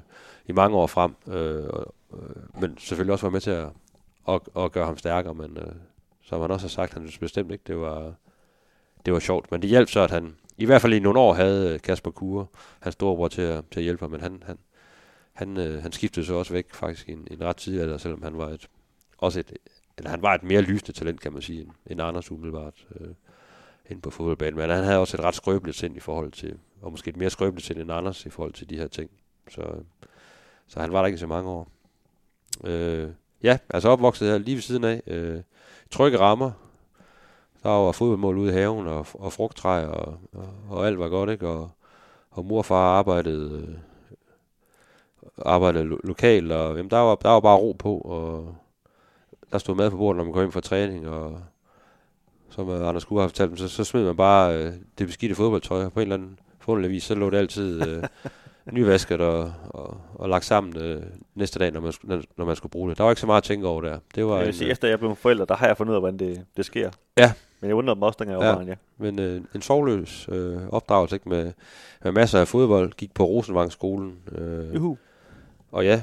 i 0.47 0.51
mange 0.51 0.77
år 0.77 0.87
frem. 0.87 1.15
Øh, 1.27 1.67
og, 1.69 1.93
øh, 2.13 2.61
men 2.61 2.77
selvfølgelig 2.77 3.13
også 3.13 3.25
var 3.25 3.31
med 3.31 3.41
til 3.41 3.51
at, 3.51 3.67
at, 4.29 4.39
at 4.57 4.71
gøre 4.71 4.85
ham 4.85 4.97
stærkere. 4.97 5.33
Men 5.33 5.57
øh, 5.57 5.71
som 6.23 6.41
han 6.41 6.51
også 6.51 6.63
har 6.65 6.69
sagt, 6.69 6.93
han 6.93 7.01
synes 7.07 7.17
bestemt 7.19 7.51
ikke, 7.51 7.63
det 7.67 7.77
var, 7.77 8.13
det 9.05 9.13
var 9.13 9.19
sjovt. 9.19 9.51
Men 9.51 9.61
det 9.61 9.69
hjalp 9.69 9.89
så, 9.89 9.99
at 9.99 10.11
han 10.11 10.35
i 10.57 10.65
hvert 10.65 10.81
fald 10.81 10.93
i 10.93 10.99
nogle 10.99 11.19
år 11.19 11.33
havde 11.33 11.73
øh, 11.73 11.79
Kasper 11.79 12.11
Kure, 12.11 12.45
hans 12.79 12.93
storebror, 12.93 13.27
til 13.27 13.41
at, 13.41 13.63
til 13.71 13.79
at 13.79 13.83
hjælpe 13.83 14.03
ham. 14.03 14.11
Men 14.11 14.21
han, 14.21 14.43
han, 14.45 14.57
han, 15.33 15.57
øh, 15.57 15.81
han 15.81 15.91
skiftede 15.91 16.25
så 16.25 16.33
også 16.33 16.53
væk 16.53 16.73
faktisk 16.73 17.09
i 17.09 17.11
en, 17.11 17.27
en 17.31 17.41
ret 17.41 17.55
tidlig 17.55 17.81
alder, 17.81 17.97
selvom 17.97 18.23
han 18.23 18.37
var 18.37 18.49
et, 18.49 18.69
også 19.17 19.39
et, 19.39 19.53
eller 19.97 20.09
han 20.09 20.21
var 20.21 20.35
et 20.35 20.43
mere 20.43 20.61
lysende 20.61 20.91
talent, 20.91 21.21
kan 21.21 21.33
man 21.33 21.41
sige, 21.41 21.61
end, 21.61 21.69
end 21.87 22.01
Anders 22.01 22.31
umiddelbart 22.31 22.87
øh, 22.99 23.07
inde 23.89 24.01
på 24.01 24.09
fodboldbanen. 24.09 24.59
Men 24.59 24.69
han 24.69 24.83
havde 24.83 24.99
også 24.99 25.17
et 25.17 25.23
ret 25.23 25.35
skrøbeligt 25.35 25.77
sind 25.77 25.97
i 25.97 25.99
forhold 25.99 26.31
til, 26.31 26.57
og 26.81 26.91
måske 26.91 27.09
et 27.09 27.17
mere 27.17 27.29
skrøbeligt 27.29 27.67
sind 27.67 27.79
end 27.79 27.91
Anders 27.91 28.25
i 28.25 28.29
forhold 28.29 28.53
til 28.53 28.69
de 28.69 28.77
her 28.77 28.87
ting. 28.87 29.09
Så, 29.49 29.61
så 30.67 30.79
han 30.79 30.91
var 30.91 30.99
der 30.99 31.07
ikke 31.07 31.17
så 31.17 31.27
mange 31.27 31.49
år. 31.49 31.67
Øh, 32.63 33.09
ja, 33.43 33.57
altså 33.69 33.89
opvokset 33.89 34.27
her 34.27 34.37
lige 34.37 34.55
ved 34.55 34.61
siden 34.61 34.83
af. 34.83 35.01
Øh, 35.07 35.41
trygge 35.91 36.19
rammer. 36.19 36.51
Der 37.63 37.69
var 37.69 37.91
fodboldmål 37.91 38.37
ude 38.37 38.49
i 38.49 38.53
haven, 38.53 38.87
og, 38.87 39.05
og 39.13 39.33
frugttræer, 39.33 39.87
og, 39.87 40.19
og, 40.33 40.49
og 40.69 40.87
alt 40.87 40.99
var 40.99 41.09
godt, 41.09 41.29
ikke? 41.29 41.47
Og, 41.47 41.71
og 42.31 42.45
mor 42.45 42.57
og 42.57 42.65
far 42.65 42.97
arbejdede, 42.97 43.67
øh, 43.67 43.75
arbejdede 45.45 45.83
lo- 45.83 45.99
lokalt, 46.03 46.51
og 46.51 46.77
jamen, 46.77 46.89
der, 46.91 46.97
var, 46.97 47.15
der 47.15 47.29
var 47.29 47.39
bare 47.39 47.57
ro 47.57 47.75
på, 47.79 47.97
og 47.97 48.55
der 49.51 49.57
stod 49.57 49.75
mad 49.75 49.91
på 49.91 49.97
bordet, 49.97 50.17
når 50.17 50.23
man 50.23 50.33
kom 50.33 50.41
hjem 50.41 50.51
fra 50.51 50.61
træning, 50.61 51.07
og 51.09 51.39
som 52.49 52.69
Anders 52.69 53.05
Kure 53.05 53.21
har 53.21 53.27
fortalt 53.27 53.49
dem, 53.49 53.57
så, 53.57 53.67
så 53.67 53.83
smed 53.83 54.03
man 54.05 54.15
bare 54.15 54.57
øh, 54.57 54.71
det 54.97 55.07
beskidte 55.07 55.35
fodboldtøj, 55.35 55.89
på 55.89 55.99
en 55.99 56.01
eller 56.01 56.15
anden 56.15 56.39
forunderlig 56.59 56.91
vis, 56.91 57.03
så 57.03 57.15
lå 57.15 57.29
det 57.29 57.37
altid 57.37 57.87
øh, 57.87 58.03
nyvasket 58.71 59.21
og, 59.21 59.53
og, 59.69 59.97
og 60.15 60.29
lagt 60.29 60.45
sammen 60.45 60.77
øh, 60.77 61.01
næste 61.35 61.59
dag, 61.59 61.71
når 61.71 61.81
man, 61.81 62.23
når 62.37 62.45
man 62.45 62.55
skulle 62.55 62.71
bruge 62.71 62.89
det. 62.89 62.97
Der 62.97 63.03
var 63.03 63.11
ikke 63.11 63.21
så 63.21 63.27
meget 63.27 63.37
at 63.41 63.43
tænke 63.43 63.67
over 63.67 63.81
der. 63.81 63.99
Det 64.15 64.25
var 64.25 64.31
Jeg 64.33 64.39
vil 64.39 64.47
en, 64.47 64.53
sige, 64.53 64.65
øh, 64.67 64.71
efter 64.71 64.87
jeg 64.87 64.99
blev 64.99 65.15
forælder, 65.15 65.45
der 65.45 65.55
har 65.55 65.67
jeg 65.67 65.77
fundet 65.77 65.91
ud 65.91 65.95
af, 65.95 66.01
hvordan 66.01 66.19
det, 66.19 66.45
det 66.57 66.65
sker. 66.65 66.91
Ja. 67.17 67.33
Men 67.59 67.67
jeg 67.67 67.75
undrede 67.75 67.99
mig 67.99 68.05
også, 68.07 68.17
dengang 68.19 68.41
jeg 68.41 68.49
Ja. 68.49 68.55
var 68.55 68.63
ja. 68.63 68.75
Men 68.97 69.19
øh, 69.19 69.41
en 69.55 69.61
sovløs 69.61 70.29
øh, 70.31 70.57
opdragelse 70.69 71.15
ikke? 71.15 71.29
Med, 71.29 71.51
med 72.03 72.11
masser 72.11 72.39
af 72.39 72.47
fodbold. 72.47 72.91
Gik 72.93 73.13
på 73.13 73.23
Rosenvang-skolen. 73.23 74.17
Øh, 74.31 74.75
Juhu. 74.75 74.97
Og 75.73 75.85
ja, 75.85 76.01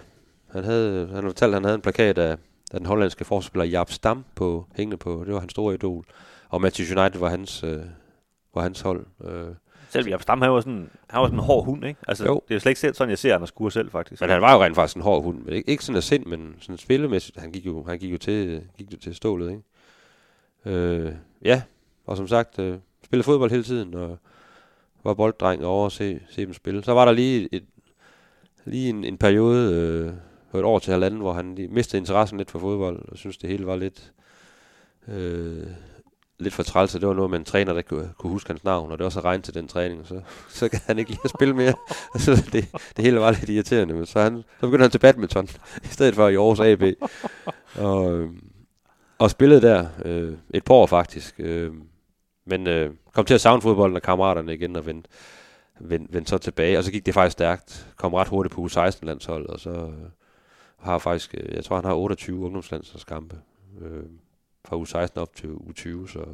han 0.52 0.64
havde, 0.64 0.98
han 1.06 1.14
havde 1.14 1.26
fortalt, 1.26 1.48
at 1.50 1.54
han 1.54 1.64
havde 1.64 1.74
en 1.74 1.80
plakat 1.80 2.18
af, 2.18 2.36
af 2.72 2.78
den 2.80 2.86
hollandske 2.86 3.24
forsvarsspiller 3.24 3.64
Jaap 3.64 3.90
Stam 3.90 4.24
på, 4.34 4.66
hængende 4.76 4.96
på. 4.96 5.22
Det 5.26 5.34
var 5.34 5.40
hans 5.40 5.50
store 5.52 5.74
idol. 5.74 6.04
Og 6.48 6.60
Manchester 6.60 7.02
United 7.02 7.20
var 7.20 7.28
hans, 7.28 7.62
øh, 7.64 7.80
var 8.54 8.62
hans 8.62 8.80
hold. 8.80 9.06
Øh, 9.24 9.46
Selv 9.88 10.08
Jaap 10.08 10.22
Stam, 10.22 10.42
han 10.42 10.52
var 10.52 10.60
sådan, 10.60 10.90
han 11.10 11.20
var 11.20 11.26
sådan 11.26 11.38
en 11.38 11.44
hård 11.44 11.64
hund, 11.64 11.84
ikke? 11.84 12.00
Altså, 12.08 12.24
Jo. 12.26 12.34
det 12.48 12.50
er 12.50 12.54
jo 12.56 12.60
slet 12.60 12.70
ikke 12.84 12.96
sådan, 12.96 13.10
jeg 13.10 13.18
ser 13.18 13.34
Anders 13.34 13.48
Skure 13.48 13.70
selv, 13.70 13.90
faktisk. 13.90 14.20
men 14.20 14.30
han 14.30 14.42
var 14.42 14.54
jo 14.54 14.62
rent 14.64 14.74
faktisk 14.74 14.96
en 14.96 15.02
hård 15.02 15.22
hund. 15.22 15.38
Men 15.44 15.54
ikke, 15.54 15.70
ikke 15.70 15.84
sådan 15.84 15.96
af 15.96 16.02
sind, 16.02 16.26
men 16.26 16.54
sådan 16.60 16.78
spillemæssigt. 16.78 17.40
Han 17.40 17.52
gik 17.52 17.66
jo, 17.66 17.84
han 17.88 17.98
gik 17.98 18.12
jo 18.12 18.18
til, 18.18 18.62
gik 18.78 18.92
jo 18.92 18.96
til 18.98 19.14
stålet, 19.14 19.50
ikke? 19.50 19.62
Øh, 20.78 21.12
ja, 21.44 21.62
og 22.06 22.16
som 22.16 22.28
sagt, 22.28 22.58
øh, 22.58 22.78
spillede 23.04 23.24
fodbold 23.24 23.50
hele 23.50 23.62
tiden, 23.64 23.94
og 23.94 24.18
var 25.04 25.14
bolddreng 25.14 25.64
over 25.64 25.86
at 25.86 25.92
se, 25.92 26.20
se 26.30 26.46
dem 26.46 26.54
spille. 26.54 26.84
Så 26.84 26.92
var 26.94 27.04
der 27.04 27.12
lige, 27.12 27.48
et, 27.52 27.64
lige 28.64 28.88
en, 28.88 29.04
en 29.04 29.18
periode 29.18 29.74
øh, 29.74 30.12
på 30.50 30.58
et 30.58 30.64
år 30.64 30.78
til 30.78 30.92
halvanden, 30.92 31.20
hvor 31.20 31.32
han 31.32 31.68
mistede 31.70 32.00
interessen 32.00 32.38
lidt 32.38 32.50
for 32.50 32.58
fodbold, 32.58 33.08
og 33.08 33.18
synes 33.18 33.38
det 33.38 33.50
hele 33.50 33.66
var 33.66 33.76
lidt, 33.76 34.12
øh, 35.08 35.66
lidt 36.38 36.54
for 36.54 36.62
træls, 36.62 36.94
og 36.94 37.00
det 37.00 37.08
var 37.08 37.14
noget 37.14 37.30
med 37.30 37.38
en 37.38 37.44
træner, 37.44 37.72
der 37.72 37.82
kunne, 37.82 38.10
kunne 38.18 38.30
huske 38.30 38.48
hans 38.48 38.64
navn, 38.64 38.92
og 38.92 38.98
det 38.98 39.04
var 39.04 39.10
så 39.10 39.20
regn 39.20 39.42
til 39.42 39.54
den 39.54 39.68
træning, 39.68 40.06
så, 40.06 40.20
så 40.58 40.68
kan 40.68 40.80
han 40.86 40.98
ikke 40.98 41.10
lide 41.10 41.20
at 41.24 41.30
spille 41.30 41.54
mere. 41.54 41.74
så 42.24 42.48
det, 42.52 42.68
det 42.96 43.04
hele 43.04 43.20
var 43.20 43.30
lidt 43.30 43.50
irriterende, 43.50 43.94
men 43.94 44.06
så, 44.06 44.20
han, 44.20 44.42
så 44.60 44.66
begyndte 44.66 44.82
han 44.82 44.90
til 44.90 44.98
badminton, 44.98 45.48
i 45.84 45.88
stedet 45.88 46.14
for 46.14 46.28
i 46.28 46.34
Aarhus 46.34 46.60
AB. 46.60 46.82
Og, 47.74 48.12
øh, 48.12 48.30
og 49.18 49.30
spillede 49.30 49.60
der 49.60 49.86
øh, 50.04 50.32
et 50.54 50.64
par 50.64 50.74
år 50.74 50.86
faktisk. 50.86 51.34
Øh, 51.38 51.72
men 52.46 52.66
øh, 52.66 52.90
kom 53.14 53.24
til 53.24 53.34
at 53.34 53.40
savne 53.40 53.62
fodbolden 53.62 53.96
og 53.96 54.02
kammeraterne 54.02 54.54
igen 54.54 54.76
og 54.76 54.86
vente 54.86 55.08
vendte, 55.80 56.12
vendte 56.14 56.30
så 56.30 56.38
tilbage. 56.38 56.78
Og 56.78 56.84
så 56.84 56.92
gik 56.92 57.06
det 57.06 57.14
faktisk 57.14 57.32
stærkt. 57.32 57.92
Kom 57.96 58.14
ret 58.14 58.28
hurtigt 58.28 58.54
på 58.54 58.66
U16-landshold, 58.66 59.46
og 59.46 59.60
så 59.60 59.70
øh, 59.70 59.92
har 60.78 60.98
faktisk, 60.98 61.34
øh, 61.38 61.54
jeg 61.54 61.64
tror 61.64 61.76
han 61.76 61.84
har 61.84 61.94
28 61.94 62.44
ungdomslandskampe 62.44 63.36
øh, 63.80 64.02
fra 64.64 64.76
U16 64.76 65.20
op 65.20 65.34
til 65.34 65.46
U20, 65.46 66.12
så 66.12 66.24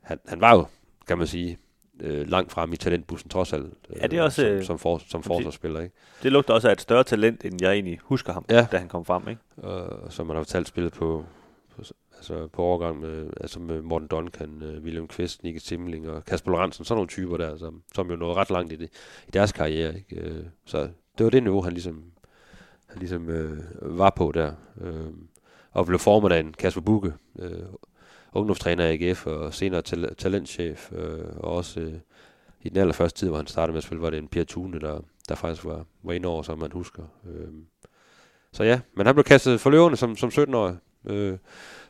han, 0.00 0.18
han 0.28 0.40
var 0.40 0.54
jo, 0.56 0.66
kan 1.06 1.18
man 1.18 1.26
sige, 1.26 1.58
øh, 2.00 2.28
langt 2.28 2.52
frem 2.52 2.72
i 2.72 2.76
talentbussen 2.76 3.30
trods 3.30 3.52
alt. 3.52 3.72
Øh, 3.90 3.96
Ja, 4.02 4.06
det 4.06 4.18
er 4.18 4.22
også, 4.22 4.42
som, 4.42 4.50
øh, 4.50 4.64
som, 4.64 4.78
for, 4.78 5.00
som 5.08 5.22
forsvarsspiller, 5.22 5.80
ikke? 5.80 5.94
Det 6.22 6.32
lugter 6.32 6.54
også 6.54 6.68
af 6.68 6.72
et 6.72 6.80
større 6.80 7.04
talent, 7.04 7.44
end 7.44 7.62
jeg 7.62 7.72
egentlig 7.72 7.98
husker 8.02 8.32
ham, 8.32 8.44
Ja. 8.50 8.66
da 8.72 8.78
han 8.78 8.88
kom 8.88 9.04
frem, 9.04 9.28
ikke? 9.28 9.40
og 9.56 10.12
som 10.12 10.26
man 10.26 10.36
har 10.36 10.42
fortalt 10.42 10.68
spillet 10.68 10.92
på 10.92 11.24
altså 12.16 12.46
på 12.46 12.62
overgang 12.62 13.00
med, 13.00 13.30
altså 13.40 13.60
med 13.60 13.82
Morten 13.82 14.08
Duncan, 14.08 14.62
øh, 14.62 14.82
William 14.82 15.08
Kvist, 15.08 15.42
Nicky 15.42 15.58
Simling 15.58 16.08
og 16.08 16.24
Kasper 16.24 16.50
Lorentzen, 16.50 16.84
sådan 16.84 16.96
nogle 16.96 17.08
typer 17.08 17.36
der, 17.36 17.56
som, 17.56 17.82
som 17.94 18.10
jo 18.10 18.16
nåede 18.16 18.34
ret 18.34 18.50
langt 18.50 18.72
i, 18.72 18.76
det, 18.76 18.90
i 19.28 19.30
deres 19.30 19.52
karriere. 19.52 19.96
Ikke? 19.96 20.16
Øh, 20.16 20.44
så 20.64 20.88
det 21.18 21.24
var 21.24 21.30
det 21.30 21.42
niveau, 21.42 21.62
han 21.62 21.72
ligesom, 21.72 22.04
han 22.86 22.98
ligesom 22.98 23.28
øh, 23.28 23.58
var 23.80 24.10
på 24.10 24.32
der. 24.32 24.52
Øh, 24.80 25.12
og 25.72 25.86
blev 25.86 25.98
formet 25.98 26.32
af 26.32 26.40
en 26.40 26.54
Kasper 26.54 26.80
Bukke, 26.80 27.12
øh, 27.38 27.62
ungdomstræner 28.32 28.86
i 28.86 29.08
AGF 29.08 29.26
og 29.26 29.54
senere 29.54 29.82
tal- 29.82 30.14
talentchef, 30.14 30.92
øh, 30.92 31.24
og 31.36 31.52
også 31.52 31.80
øh, 31.80 31.94
i 32.62 32.68
den 32.68 32.76
allerførste 32.76 33.18
tid, 33.18 33.28
hvor 33.28 33.36
han 33.36 33.46
startede 33.46 33.72
med 33.72 33.78
at 33.78 33.84
spille, 33.84 34.02
var 34.02 34.10
det 34.10 34.18
en 34.18 34.28
Per 34.28 34.44
Thune, 34.44 34.80
der, 34.80 35.00
der 35.28 35.34
faktisk 35.34 35.64
var, 35.64 35.84
var 36.02 36.12
inde 36.12 36.28
over, 36.28 36.42
som 36.42 36.58
man 36.58 36.72
husker. 36.72 37.02
Øh, 37.26 37.48
så 38.52 38.64
ja, 38.64 38.80
men 38.94 39.06
han 39.06 39.14
blev 39.14 39.24
kastet 39.24 39.60
for 39.60 39.70
løverne 39.70 39.96
som, 39.96 40.16
som 40.16 40.28
17-årig, 40.28 40.76
øh, 41.06 41.38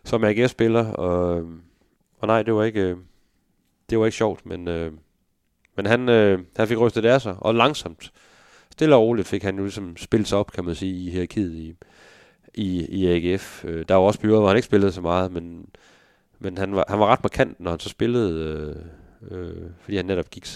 som 0.04 0.24
AGF-spiller, 0.24 0.92
og, 0.92 1.46
og 2.18 2.26
nej, 2.26 2.42
det 2.42 2.54
var 2.54 2.64
ikke, 2.64 2.80
øh, 2.80 2.96
det 3.90 3.98
var 3.98 4.06
ikke 4.06 4.16
sjovt, 4.16 4.46
men, 4.46 4.68
øh, 4.68 4.92
men 5.76 5.86
han, 5.86 6.08
øh, 6.08 6.38
han 6.56 6.68
fik 6.68 6.78
rystet 6.78 7.04
af 7.04 7.20
sig, 7.20 7.36
og 7.38 7.54
langsomt, 7.54 8.12
stille 8.72 8.94
og 8.94 9.02
roligt 9.02 9.28
fik 9.28 9.42
han 9.42 9.56
jo 9.56 9.62
ligesom 9.62 9.96
spillet 9.96 10.28
sig 10.28 10.38
op, 10.38 10.52
kan 10.52 10.64
man 10.64 10.74
sige, 10.74 11.06
i 11.06 11.10
hierarkiet 11.10 11.54
i, 11.54 11.74
i, 12.54 12.86
i 12.86 13.06
AGF. 13.06 13.64
Øh, 13.64 13.84
der 13.88 13.94
var 13.94 14.02
også 14.02 14.20
byer, 14.20 14.38
hvor 14.38 14.48
han 14.48 14.56
ikke 14.56 14.66
spillede 14.66 14.92
så 14.92 15.00
meget, 15.00 15.32
men, 15.32 15.66
men 16.38 16.58
han, 16.58 16.74
var, 16.74 16.84
han 16.88 16.98
var 16.98 17.06
ret 17.06 17.22
markant, 17.22 17.60
når 17.60 17.70
han 17.70 17.80
så 17.80 17.88
spillede, 17.88 18.40
øh, 19.30 19.38
øh, 19.38 19.70
fordi 19.80 19.96
han 19.96 20.06
netop 20.06 20.30
gik, 20.30 20.46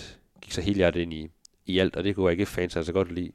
gik 0.41 0.53
så 0.53 0.61
helt 0.61 0.77
hjertet 0.77 1.01
ind 1.01 1.13
i, 1.13 1.29
i 1.67 1.79
alt, 1.79 1.97
og 1.97 2.05
det 2.05 2.15
kunne 2.15 2.31
AGF-fans 2.31 2.77
altså 2.77 2.93
godt 2.93 3.13
lide 3.13 3.33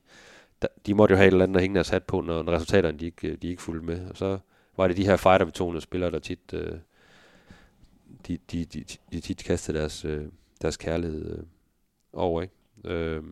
der, 0.61 0.67
de 0.85 0.93
måtte 0.93 1.13
jo 1.13 1.17
have 1.17 1.27
et 1.27 1.31
eller 1.31 1.43
andet 1.43 1.55
at 1.55 1.61
hænge 1.61 1.75
deres 1.75 1.89
hat 1.89 2.03
på, 2.03 2.21
når, 2.21 2.43
når 2.43 2.53
resultaterne 2.53 2.97
de 2.97 3.05
ikke, 3.05 3.27
øh, 3.27 3.37
de 3.41 3.47
ikke 3.47 3.61
fulgte 3.61 3.85
med. 3.85 4.09
Og 4.09 4.17
så 4.17 4.39
var 4.79 4.87
det 4.87 4.97
de 4.97 5.05
her 5.05 5.17
fighterbetonede 5.17 5.81
spillere, 5.81 6.11
der 6.11 6.19
tit, 6.19 6.53
øh, 6.53 6.71
de, 8.27 8.37
de, 8.51 8.65
de, 8.65 8.83
de 9.11 9.19
tit 9.19 9.43
kastede 9.43 9.77
deres, 9.77 10.05
øh, 10.05 10.25
deres 10.61 10.77
kærlighed 10.77 11.37
øh, 11.37 11.43
over. 12.13 12.41
Ikke? 12.41 12.53
Øh, 12.85 13.23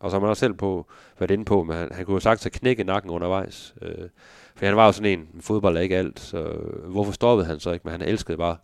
og 0.00 0.10
så 0.10 0.16
har 0.16 0.20
man 0.20 0.30
også 0.30 0.40
selv 0.40 0.54
på, 0.54 0.86
været 1.18 1.30
inde 1.30 1.44
på, 1.44 1.62
men 1.64 1.76
han, 1.76 1.88
han 1.92 2.04
kunne 2.04 2.14
jo 2.14 2.20
sagt 2.20 2.44
have 2.44 2.50
knække 2.50 2.84
nakken 2.84 3.10
undervejs. 3.10 3.74
Øh, 3.82 4.08
for 4.54 4.66
han 4.66 4.76
var 4.76 4.86
jo 4.86 4.92
sådan 4.92 5.18
en, 5.18 5.40
fodbold 5.40 5.76
er 5.76 5.80
ikke 5.80 5.96
alt, 5.96 6.20
så 6.20 6.42
hvorfor 6.86 7.12
stoppede 7.12 7.46
han 7.46 7.60
så 7.60 7.72
ikke? 7.72 7.82
Men 7.84 7.92
han 7.92 8.02
elskede 8.02 8.38
bare 8.38 8.56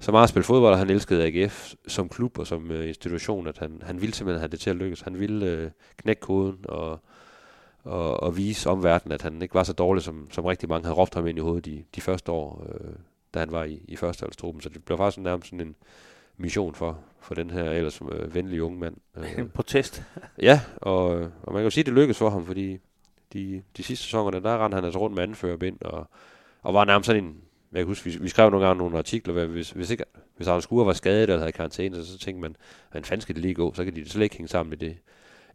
så 0.00 0.12
meget 0.12 0.22
at 0.22 0.28
spille 0.28 0.44
fodbold, 0.44 0.72
og 0.72 0.78
han 0.78 0.90
elskede 0.90 1.26
AGF 1.26 1.74
som 1.86 2.08
klub 2.08 2.38
og 2.38 2.46
som 2.46 2.70
øh, 2.70 2.88
institution, 2.88 3.46
at 3.46 3.58
han, 3.58 3.82
han 3.84 4.00
ville 4.00 4.14
simpelthen 4.14 4.40
have 4.40 4.48
det 4.48 4.60
til 4.60 4.70
at 4.70 4.76
lykkes. 4.76 5.00
Han 5.00 5.20
ville 5.20 5.46
øh, 5.46 5.70
knække 5.96 6.20
koden 6.20 6.58
og, 6.68 7.00
og, 7.84 8.22
og 8.22 8.36
vise 8.36 8.70
omverdenen, 8.70 9.12
at 9.12 9.22
han 9.22 9.42
ikke 9.42 9.54
var 9.54 9.62
så 9.62 9.72
dårlig, 9.72 10.02
som, 10.02 10.28
som 10.30 10.44
rigtig 10.44 10.68
mange 10.68 10.84
havde 10.84 10.96
råbt 10.96 11.14
ham 11.14 11.26
ind 11.26 11.38
i 11.38 11.40
hovedet 11.40 11.64
de, 11.64 11.84
de 11.94 12.00
første 12.00 12.32
år, 12.32 12.66
øh, 12.68 12.94
da 13.34 13.38
han 13.38 13.52
var 13.52 13.64
i, 13.64 13.82
i 13.88 13.96
førsteholdstruppen. 13.96 14.60
Så 14.60 14.68
det 14.68 14.84
blev 14.84 14.98
faktisk 14.98 15.18
nærmest 15.18 15.50
sådan 15.50 15.66
en 15.66 15.74
mission 16.36 16.74
for, 16.74 16.98
for 17.20 17.34
den 17.34 17.50
her 17.50 17.70
ellers 17.70 18.00
øh, 18.12 18.34
venlige 18.34 18.64
unge 18.64 18.78
mand. 18.78 18.96
Øh, 19.16 19.38
En 19.38 19.48
protest. 19.54 20.02
Ja, 20.42 20.60
og, 20.76 21.06
og 21.42 21.52
man 21.52 21.54
kan 21.54 21.62
jo 21.62 21.70
sige, 21.70 21.82
at 21.82 21.86
det 21.86 21.94
lykkedes 21.94 22.18
for 22.18 22.30
ham, 22.30 22.46
fordi 22.46 22.78
de, 23.32 23.62
de 23.76 23.82
sidste 23.82 24.04
sæsoner, 24.04 24.40
der 24.40 24.64
rendte 24.64 24.74
han 24.76 24.84
altså 24.84 25.00
rundt 25.00 25.14
med 25.16 25.22
anførerbind, 25.22 25.82
og, 25.82 26.06
og 26.62 26.74
var 26.74 26.84
nærmest 26.84 27.06
sådan 27.06 27.24
en, 27.24 27.36
jeg 27.72 27.78
kan 27.78 27.86
huske, 27.86 28.10
vi, 28.10 28.18
vi 28.20 28.28
skrev 28.28 28.50
nogle 28.50 28.66
gange 28.66 28.78
nogle 28.78 28.98
artikler, 28.98 29.34
hvor 29.34 29.44
hvis, 29.44 29.70
hvis, 29.70 29.90
ikke, 29.90 30.04
hvis 30.36 30.48
Arne 30.48 30.62
Skure 30.62 30.86
var 30.86 30.92
skadet 30.92 31.22
eller 31.22 31.38
havde 31.38 31.52
karantæne, 31.52 31.96
så, 31.96 32.12
så 32.12 32.18
tænkte 32.18 32.40
man, 32.40 32.56
hvordan 32.90 33.04
fanden 33.04 33.22
skal 33.22 33.34
det 33.34 33.42
lige 33.42 33.54
gå? 33.54 33.74
Så 33.74 33.84
kan 33.84 33.94
de 33.96 34.08
slet 34.08 34.22
ikke 34.22 34.36
hænge 34.36 34.48
sammen 34.48 34.72
i 34.72 34.76
det, 34.76 34.96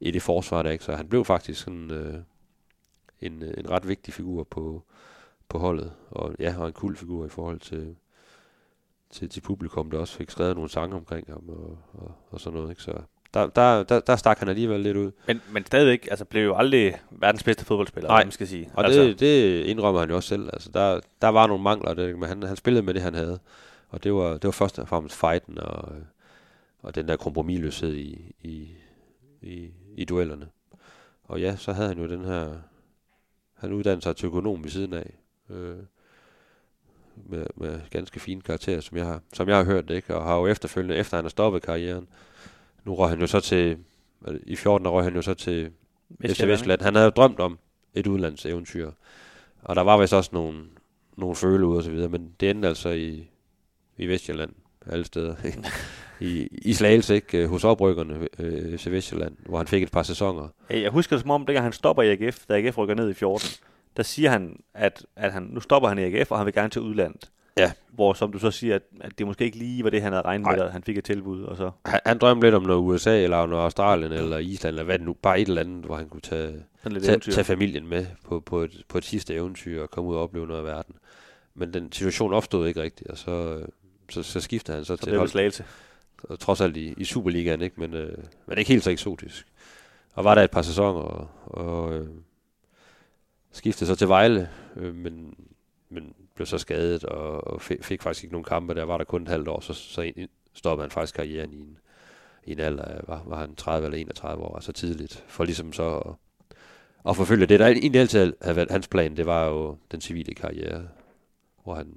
i 0.01 0.11
det 0.11 0.21
forsvar 0.21 0.63
der, 0.63 0.69
ikke? 0.69 0.83
Så 0.83 0.95
han 0.95 1.07
blev 1.07 1.25
faktisk 1.25 1.61
sådan 1.61 1.91
øh, 1.91 2.19
en, 3.21 3.43
øh, 3.43 3.53
en 3.57 3.69
ret 3.69 3.87
vigtig 3.87 4.13
figur 4.13 4.43
på, 4.43 4.83
på 5.49 5.59
holdet, 5.59 5.93
og 6.11 6.35
ja, 6.39 6.55
og 6.59 6.67
en 6.67 6.73
kul 6.73 6.95
figur 6.95 7.25
i 7.25 7.29
forhold 7.29 7.59
til, 7.59 7.95
til, 9.09 9.29
til 9.29 9.41
publikum, 9.41 9.91
der 9.91 9.99
også 9.99 10.13
fik 10.13 10.29
skrevet 10.29 10.55
nogle 10.55 10.69
sange 10.69 10.95
omkring 10.95 11.27
ham 11.27 11.49
og, 11.49 11.77
og, 11.93 12.11
og 12.29 12.39
sådan 12.39 12.57
noget, 12.57 12.69
ikke? 12.69 12.81
Så 12.81 12.93
der, 13.33 13.47
der, 13.47 13.83
der, 13.83 13.99
der 13.99 14.15
stak 14.15 14.39
han 14.39 14.49
alligevel 14.49 14.79
lidt 14.79 14.97
ud. 14.97 15.11
Men, 15.27 15.41
men 15.51 15.65
stadigvæk, 15.65 16.07
altså 16.11 16.25
blev 16.25 16.43
jo 16.43 16.55
aldrig 16.55 16.95
verdens 17.11 17.43
bedste 17.43 17.65
fodboldspiller, 17.65 18.09
Nej. 18.09 18.23
man 18.23 18.31
skal 18.31 18.47
sige. 18.47 18.71
Og 18.73 18.85
altså, 18.85 19.01
det, 19.01 19.19
det 19.19 19.63
indrømmer 19.63 19.99
han 19.99 20.09
jo 20.09 20.15
også 20.15 20.29
selv. 20.29 20.49
Altså, 20.53 20.69
der, 20.73 20.99
der 21.21 21.27
var 21.27 21.47
nogle 21.47 21.63
mangler, 21.63 21.93
det, 21.93 22.17
men 22.19 22.29
han, 22.29 22.43
han 22.43 22.55
spillede 22.55 22.85
med 22.85 22.93
det, 22.93 23.01
han 23.01 23.13
havde. 23.13 23.39
Og 23.89 24.03
det 24.03 24.13
var, 24.13 24.31
det 24.31 24.43
var 24.43 24.51
først 24.51 24.79
og 24.79 24.87
fremmest 24.87 25.15
fighten 25.15 25.59
og, 25.59 25.91
og 26.81 26.95
den 26.95 27.07
der 27.07 27.15
kompromisløshed 27.15 27.95
i, 27.95 28.35
i, 28.41 28.71
i, 29.41 29.69
i 29.97 30.05
duellerne. 30.05 30.49
Og 31.23 31.41
ja, 31.41 31.55
så 31.55 31.73
havde 31.73 31.87
han 31.87 31.99
jo 31.99 32.07
den 32.07 32.25
her... 32.25 32.57
Han 33.53 33.73
uddannede 33.73 34.01
sig 34.01 34.15
til 34.15 34.25
økonom 34.25 34.63
ved 34.63 34.71
siden 34.71 34.93
af. 34.93 35.13
Øh, 35.49 35.77
med, 37.25 37.45
med 37.55 37.79
ganske 37.89 38.19
fine 38.19 38.41
karakterer, 38.41 38.81
som 38.81 38.97
jeg 38.97 39.05
har, 39.05 39.21
som 39.33 39.49
jeg 39.49 39.57
har 39.57 39.63
hørt 39.63 39.89
ikke? 39.89 40.15
Og 40.15 40.23
har 40.23 40.35
jo 40.35 40.47
efterfølgende, 40.47 40.95
efter 40.95 41.17
han 41.17 41.23
har 41.23 41.29
stoppet 41.29 41.61
karrieren, 41.61 42.07
nu 42.83 42.95
røg 42.95 43.09
han 43.09 43.19
jo 43.19 43.27
så 43.27 43.39
til, 43.39 43.77
i 44.43 44.55
14 44.55 44.87
år 44.87 44.91
røg 44.91 45.03
han 45.03 45.15
jo 45.15 45.21
så 45.21 45.33
til 45.33 45.71
FC 46.25 46.43
Vestland. 46.43 46.81
Han 46.81 46.95
havde 46.95 47.05
jo 47.05 47.11
drømt 47.11 47.39
om 47.39 47.59
et 47.93 48.07
udlandseventyr. 48.07 48.91
Og 49.61 49.75
der 49.75 49.81
var 49.81 49.97
vist 49.97 50.13
også 50.13 50.29
nogle, 50.33 50.65
nogle 51.15 51.35
føle 51.35 51.67
ud 51.67 51.77
og 51.77 51.83
så 51.83 51.91
videre, 51.91 52.09
men 52.09 52.35
det 52.39 52.49
endte 52.49 52.67
altså 52.67 52.89
i, 52.89 53.29
i 53.97 54.07
Vestjylland, 54.07 54.53
alle 54.89 55.05
steder. 55.05 55.35
I, 56.19 56.47
I 56.51 56.73
Slagelse, 56.73 57.15
ikke? 57.15 57.37
Øh, 57.37 57.49
Hos 57.49 57.63
oprykkerne 57.63 58.27
øh, 58.39 58.77
FC 58.77 58.87
Vestjylland, 58.87 59.35
hvor 59.45 59.57
han 59.57 59.67
fik 59.67 59.83
et 59.83 59.91
par 59.91 60.03
sæsoner. 60.03 60.47
Jeg 60.69 60.91
husker 60.91 61.15
det 61.15 61.21
som 61.21 61.31
om, 61.31 61.45
dengang 61.45 61.65
han 61.65 61.73
stopper 61.73 62.03
i 62.03 62.11
AGF, 62.11 62.45
da 62.49 62.57
AGF 62.57 62.77
rykker 62.77 62.95
ned 62.95 63.09
i 63.09 63.13
14, 63.13 63.49
der 63.97 64.03
siger 64.03 64.29
han, 64.29 64.59
at, 64.73 65.05
at 65.15 65.33
han, 65.33 65.43
nu 65.43 65.59
stopper 65.59 65.89
han 65.89 65.97
i 65.97 66.03
AGF, 66.03 66.31
og 66.31 66.37
han 66.37 66.45
vil 66.45 66.53
gerne 66.53 66.69
til 66.69 66.81
udlandet. 66.81 67.29
Ja. 67.57 67.71
Hvor, 67.93 68.13
som 68.13 68.31
du 68.31 68.39
så 68.39 68.51
siger, 68.51 68.75
at, 68.75 68.81
at 69.01 69.11
det 69.17 69.27
måske 69.27 69.45
ikke 69.45 69.57
lige 69.57 69.83
var 69.83 69.89
det, 69.89 70.01
han 70.01 70.13
havde 70.13 70.25
regnet 70.25 70.45
Nej. 70.45 70.55
med, 70.55 70.63
at 70.63 70.71
han 70.71 70.83
fik 70.83 70.97
et 70.97 71.03
tilbud, 71.03 71.43
og 71.43 71.57
så 71.57 71.71
Han, 71.85 71.99
han 72.05 72.17
drømte 72.17 72.47
lidt 72.47 72.55
om 72.55 72.63
noget 72.63 72.79
USA, 72.79 73.23
eller 73.23 73.45
noget 73.45 73.63
Australien, 73.63 74.11
eller 74.11 74.37
Island, 74.37 74.73
eller 74.73 74.83
hvad 74.83 74.97
det 74.99 75.05
nu, 75.05 75.13
bare 75.13 75.39
et 75.39 75.47
eller 75.47 75.61
andet, 75.61 75.85
hvor 75.85 75.95
han 75.95 76.09
kunne 76.09 76.21
tage, 76.21 76.53
tage, 77.03 77.19
tage 77.19 77.43
familien 77.43 77.87
med 77.87 78.05
på, 78.25 78.39
på, 78.39 78.61
et, 78.61 78.83
på 78.87 78.97
et 78.97 79.05
sidste 79.05 79.33
eventyr 79.33 79.81
og 79.81 79.89
komme 79.89 80.09
ud 80.09 80.15
og 80.15 80.21
opleve 80.21 80.47
noget 80.47 80.59
af 80.59 80.65
verden. 80.65 80.95
Men 81.55 81.73
den 81.73 81.91
situation 81.91 82.33
opstod 82.33 82.67
ikke 82.67 82.81
rigtigt, 82.81 83.09
og 83.09 83.17
så, 83.17 83.31
øh, 83.31 83.67
så, 84.09 84.23
så 84.23 84.39
skiftede 84.39 84.77
han 84.77 84.85
så, 84.85 84.95
så 84.95 85.03
til 85.03 85.13
et 85.13 85.17
hold, 85.17 85.27
det 85.27 85.31
slagelse. 85.31 85.65
trods 86.39 86.61
alt 86.61 86.77
i, 86.77 86.93
i 86.97 87.05
Superligaen, 87.05 87.61
ikke? 87.61 87.79
Men, 87.79 87.93
øh, 87.93 88.17
men 88.45 88.57
ikke 88.57 88.69
helt 88.69 88.83
så 88.83 88.89
eksotisk. 88.89 89.47
og 90.13 90.23
var 90.23 90.35
der 90.35 90.43
et 90.43 90.51
par 90.51 90.61
sæsoner, 90.61 90.99
og, 90.99 91.29
og 91.45 91.93
øh, 91.93 92.07
skiftede 93.51 93.87
så 93.89 93.95
til 93.95 94.07
Vejle, 94.07 94.49
øh, 94.75 94.95
men, 94.95 95.35
men 95.89 96.13
blev 96.35 96.45
så 96.45 96.57
skadet, 96.57 97.03
og, 97.03 97.47
og 97.47 97.61
fik, 97.61 97.83
fik 97.83 98.01
faktisk 98.01 98.23
ikke 98.23 98.33
nogen 98.33 98.45
kampe. 98.45 98.75
Der 98.75 98.83
var 98.83 98.97
der 98.97 99.05
kun 99.05 99.21
et 99.23 99.29
halvt 99.29 99.47
år, 99.47 99.59
så, 99.59 99.73
så 99.73 100.11
stoppede 100.53 100.83
han 100.83 100.91
faktisk 100.91 101.15
karrieren 101.15 101.53
i 101.53 101.57
en, 101.57 101.77
i 102.45 102.51
en 102.51 102.59
alder 102.59 102.83
af, 102.83 102.99
var, 103.07 103.23
var 103.25 103.39
han 103.39 103.55
30 103.55 103.85
eller 103.85 103.97
31 103.97 104.43
år, 104.43 104.55
altså 104.55 104.71
tidligt, 104.71 105.23
for 105.27 105.43
ligesom 105.43 105.73
så 105.73 105.97
at, 105.97 106.13
at 107.09 107.15
forfølge 107.15 107.45
det. 107.45 107.59
Der 107.59 107.67
egentlig 107.67 108.01
altid 108.01 108.33
havde 108.41 108.55
været 108.55 108.71
hans 108.71 108.87
plan, 108.87 109.17
det 109.17 109.25
var 109.25 109.47
jo 109.47 109.77
den 109.91 110.01
civile 110.01 110.35
karriere, 110.35 110.87
hvor 111.63 111.75
han 111.75 111.93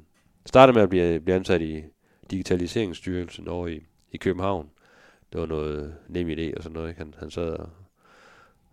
startede 0.47 0.75
med 0.75 0.83
at 0.83 0.89
blive, 0.89 1.21
blive 1.21 1.37
ansat 1.37 1.63
i 1.63 1.83
Digitaliseringsstyrelsen 2.31 3.49
over 3.49 3.67
i, 3.67 3.87
i 4.13 4.17
København. 4.17 4.71
Det 5.33 5.41
var 5.41 5.47
noget 5.47 5.97
nem 6.09 6.29
idé 6.29 6.57
og 6.57 6.63
sådan 6.63 6.75
noget. 6.75 6.89
Ikke? 6.89 6.99
Han, 6.99 7.15
han 7.19 7.31
sad 7.31 7.53
og, 7.53 7.69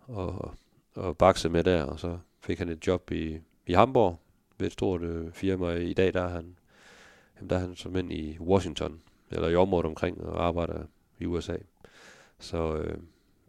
og, 0.06 0.54
og 0.94 1.16
baksede 1.16 1.52
med 1.52 1.64
der, 1.64 1.82
og 1.82 2.00
så 2.00 2.18
fik 2.40 2.58
han 2.58 2.68
et 2.68 2.86
job 2.86 3.10
i, 3.10 3.38
i 3.66 3.72
Hamburg 3.72 4.20
ved 4.58 4.66
et 4.66 4.72
stort 4.72 5.02
øh, 5.02 5.32
firma. 5.32 5.74
I 5.74 5.92
dag 5.92 6.14
der 6.14 6.22
er 6.22 6.28
han, 6.28 6.56
jamen, 7.36 7.50
der 7.50 7.56
er 7.56 7.60
han 7.60 7.76
som 7.76 7.96
ind 7.96 8.12
i 8.12 8.38
Washington, 8.40 9.00
eller 9.30 9.48
i 9.48 9.56
området 9.56 9.86
omkring, 9.86 10.24
og 10.24 10.46
arbejder 10.46 10.82
i 11.18 11.26
USA. 11.26 11.56
Så, 12.38 12.76
øh, 12.76 12.98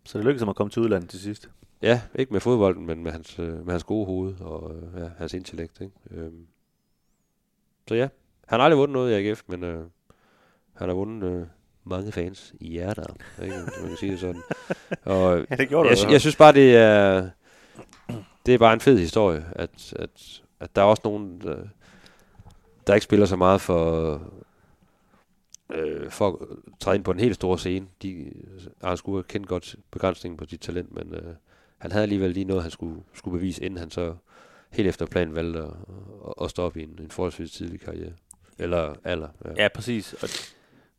så 0.03 0.17
det 0.17 0.25
lykkedes 0.25 0.41
ham 0.41 0.49
at 0.49 0.55
komme 0.55 0.71
til 0.71 0.81
udlandet 0.81 1.09
til 1.09 1.19
sidst? 1.19 1.49
Ja, 1.81 2.01
ikke 2.15 2.33
med 2.33 2.41
fodbolden, 2.41 2.85
men 2.85 3.03
med 3.03 3.11
hans, 3.11 3.39
øh, 3.39 3.65
med 3.65 3.71
hans 3.73 3.83
gode 3.83 4.05
hoved 4.05 4.35
og 4.39 4.75
øh, 4.75 5.01
ja, 5.01 5.09
hans 5.17 5.33
intellekt. 5.33 5.81
Ikke? 5.81 5.93
Øh, 6.11 6.31
så 7.87 7.95
ja, 7.95 8.09
han 8.47 8.59
har 8.59 8.65
aldrig 8.65 8.77
vundet 8.77 8.93
noget 8.93 9.11
i 9.11 9.29
AGF, 9.29 9.43
men 9.47 9.63
øh, 9.63 9.85
han 10.79 10.89
har 10.89 10.95
vundet 10.95 11.31
øh, 11.31 11.45
mange 11.83 12.11
fans 12.11 12.53
i 12.59 12.67
hjerter, 12.67 13.03
ikke? 13.43 13.55
man 13.55 13.87
kan 13.87 13.97
sige 13.97 14.11
det 14.11 14.19
sådan. 14.19 14.41
Og 15.15 15.45
ja, 15.49 15.55
det 15.55 15.69
gjorde 15.69 15.89
jeg, 15.89 15.97
jeg, 16.03 16.11
jeg 16.11 16.21
synes 16.21 16.35
bare, 16.35 16.53
det 16.53 16.75
er, 16.75 17.29
det 18.45 18.53
er 18.53 18.57
bare 18.57 18.73
en 18.73 18.79
fed 18.79 18.97
historie, 18.97 19.45
at, 19.51 19.93
at, 19.95 20.41
at 20.59 20.75
der 20.75 20.81
er 20.81 20.85
også 20.85 21.01
nogen, 21.05 21.41
der, 21.41 21.57
der 22.87 22.93
ikke 22.93 23.03
spiller 23.03 23.25
så 23.25 23.35
meget 23.35 23.61
for, 23.61 24.21
øh, 25.69 26.09
for 26.09 26.27
at 26.27 26.35
træde 26.79 26.95
ind 26.95 27.03
på 27.03 27.11
en 27.11 27.19
helt 27.19 27.35
stor 27.35 27.55
scene. 27.55 27.87
De, 28.01 28.31
han 28.83 28.97
skulle 28.97 29.23
kende 29.23 29.47
godt 29.47 29.75
begrænsningen 29.91 30.37
på 30.37 30.45
sit 30.49 30.59
talent, 30.59 30.93
men 30.93 31.13
øh, 31.13 31.33
han 31.77 31.91
havde 31.91 32.03
alligevel 32.03 32.31
lige 32.31 32.45
noget, 32.45 32.63
han 32.63 32.71
skulle, 32.71 33.01
skulle 33.13 33.39
bevise, 33.39 33.63
inden 33.63 33.79
han 33.79 33.91
så 33.91 34.15
helt 34.69 34.87
efter 34.87 35.05
planen 35.05 35.35
valgte 35.35 35.59
at, 35.59 35.69
at 36.41 36.49
stoppe 36.49 36.79
i 36.79 36.83
en, 36.83 36.99
en 37.01 37.11
forholdsvis 37.11 37.51
tidlig 37.51 37.81
karriere. 37.81 38.11
Eller 38.59 38.95
alder. 39.03 39.27
Ja, 39.45 39.63
ja 39.63 39.67
præcis. 39.67 40.13
Og 40.13 40.29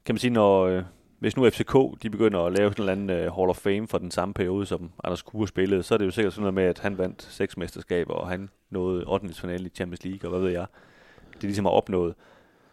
kan 0.04 0.14
man 0.14 0.19
sige, 0.19 0.30
når, 0.30 0.62
øh, 0.66 0.83
hvis 1.19 1.37
nu 1.37 1.50
FCK 1.50 1.75
de 2.02 2.11
begynder 2.11 2.40
at 2.40 2.52
lave 2.52 2.71
sådan 2.71 2.83
en 2.85 2.90
eller 3.00 3.14
anden 3.14 3.28
uh, 3.28 3.37
Hall 3.37 3.50
of 3.50 3.57
Fame 3.57 3.88
for 3.88 3.99
den 3.99 4.11
samme 4.11 4.35
periode, 4.35 4.66
som 4.66 4.90
Anders 5.04 5.23
Kure 5.23 5.49
spillede, 5.49 5.83
så 5.83 5.95
er 5.95 5.99
det 5.99 6.07
jo 6.07 6.11
sikkert 6.11 6.33
sådan 6.33 6.42
noget 6.42 6.54
med, 6.54 6.64
at 6.64 6.78
han 6.78 6.99
vandt 6.99 7.23
seks 7.23 7.57
mesterskaber, 7.57 8.14
og 8.14 8.28
han 8.28 8.49
nåede 8.71 9.04
8. 9.07 9.35
finale 9.35 9.66
i 9.66 9.69
Champions 9.69 10.04
League, 10.04 10.30
og 10.30 10.30
hvad 10.30 10.40
ved 10.40 10.50
jeg. 10.50 10.66
Det 11.35 11.42
ligesom 11.42 11.64
har 11.64 11.73
opnået. 11.73 12.14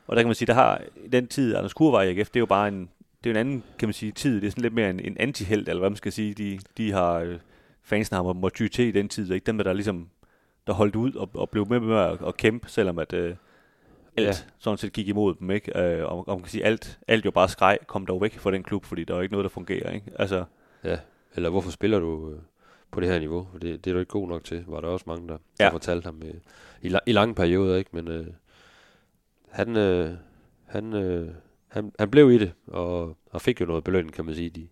Og 0.07 0.15
der 0.15 0.21
kan 0.21 0.27
man 0.27 0.35
sige, 0.35 0.47
der 0.47 0.53
har 0.53 0.81
i 1.05 1.07
den 1.07 1.27
tid, 1.27 1.55
Anders 1.55 1.73
Kure 1.73 1.91
var 1.91 2.01
i 2.01 2.09
AGF, 2.09 2.29
det 2.29 2.35
er 2.35 2.39
jo 2.39 2.45
bare 2.45 2.67
en, 2.67 2.89
det 3.23 3.29
er 3.29 3.33
en 3.33 3.39
anden, 3.39 3.63
kan 3.79 3.87
man 3.87 3.93
sige, 3.93 4.11
tid. 4.11 4.41
Det 4.41 4.47
er 4.47 4.51
sådan 4.51 4.61
lidt 4.61 4.73
mere 4.73 4.89
en, 4.89 4.99
en 4.99 5.17
antihelt, 5.19 5.69
eller 5.69 5.79
hvad 5.79 5.89
man 5.89 5.97
skal 5.97 6.11
sige. 6.11 6.33
De, 6.33 6.59
de 6.77 6.91
har, 6.91 7.13
øh, 7.13 7.39
fansen 7.83 8.15
har 8.15 8.33
måttet 8.33 8.57
ty 8.57 8.67
til 8.75 8.85
i 8.85 8.91
den 8.91 9.09
tid, 9.09 9.31
ikke 9.31 9.45
dem, 9.45 9.57
der 9.57 9.73
ligesom, 9.73 10.09
der 10.67 10.73
holdt 10.73 10.95
ud 10.95 11.13
og, 11.13 11.29
og 11.33 11.49
blev 11.49 11.67
med 11.69 11.79
med 11.79 11.97
at, 11.97 12.17
at 12.27 12.37
kæmpe, 12.37 12.69
selvom 12.69 12.99
at, 12.99 13.13
øh, 13.13 13.35
alt 14.17 14.27
ja. 14.27 14.33
sådan 14.59 14.77
set 14.77 14.93
gik 14.93 15.07
imod 15.07 15.35
dem, 15.35 15.51
ikke? 15.51 15.79
Øh, 15.79 16.05
og, 16.05 16.27
og 16.27 16.37
man 16.37 16.39
kan 16.39 16.49
sige, 16.49 16.65
alt, 16.65 16.99
alt 17.07 17.25
jo 17.25 17.31
bare 17.31 17.49
skreg, 17.49 17.77
kom 17.87 18.05
dog 18.05 18.21
væk 18.21 18.33
fra 18.33 18.51
den 18.51 18.63
klub, 18.63 18.85
fordi 18.85 19.03
der 19.03 19.15
er 19.15 19.21
ikke 19.21 19.31
noget, 19.33 19.43
der 19.43 19.49
fungerer, 19.49 19.91
ikke? 19.91 20.11
Altså, 20.15 20.43
ja, 20.83 20.97
eller 21.35 21.49
hvorfor 21.49 21.71
spiller 21.71 21.99
du 21.99 22.31
øh, 22.31 22.39
på 22.91 22.99
det 22.99 23.09
her 23.09 23.19
niveau? 23.19 23.47
Det, 23.53 23.85
det 23.85 23.87
er 23.87 23.93
du 23.93 23.99
ikke 23.99 24.09
god 24.09 24.27
nok 24.27 24.43
til, 24.43 24.63
var 24.67 24.81
der 24.81 24.87
også 24.87 25.05
mange, 25.07 25.27
der, 25.27 25.37
ja. 25.59 25.65
der 25.65 25.71
fortalte 25.71 26.05
ham 26.05 26.21
øh, 26.25 26.33
i, 26.81 26.95
i 27.05 27.11
lange 27.11 27.35
perioder, 27.35 27.77
ikke? 27.77 27.89
Men 27.93 28.07
øh, 28.07 28.27
han, 29.49 29.77
øh, 29.77 30.11
han, 30.65 30.93
øh, 30.93 31.29
han, 31.67 31.91
han 31.99 32.09
blev 32.09 32.31
i 32.31 32.37
det, 32.37 32.53
og, 32.67 33.17
og 33.31 33.41
fik 33.41 33.61
jo 33.61 33.65
noget 33.65 33.83
belønning, 33.83 34.13
kan 34.13 34.25
man 34.25 34.35
sige, 34.35 34.49
de, 34.49 34.67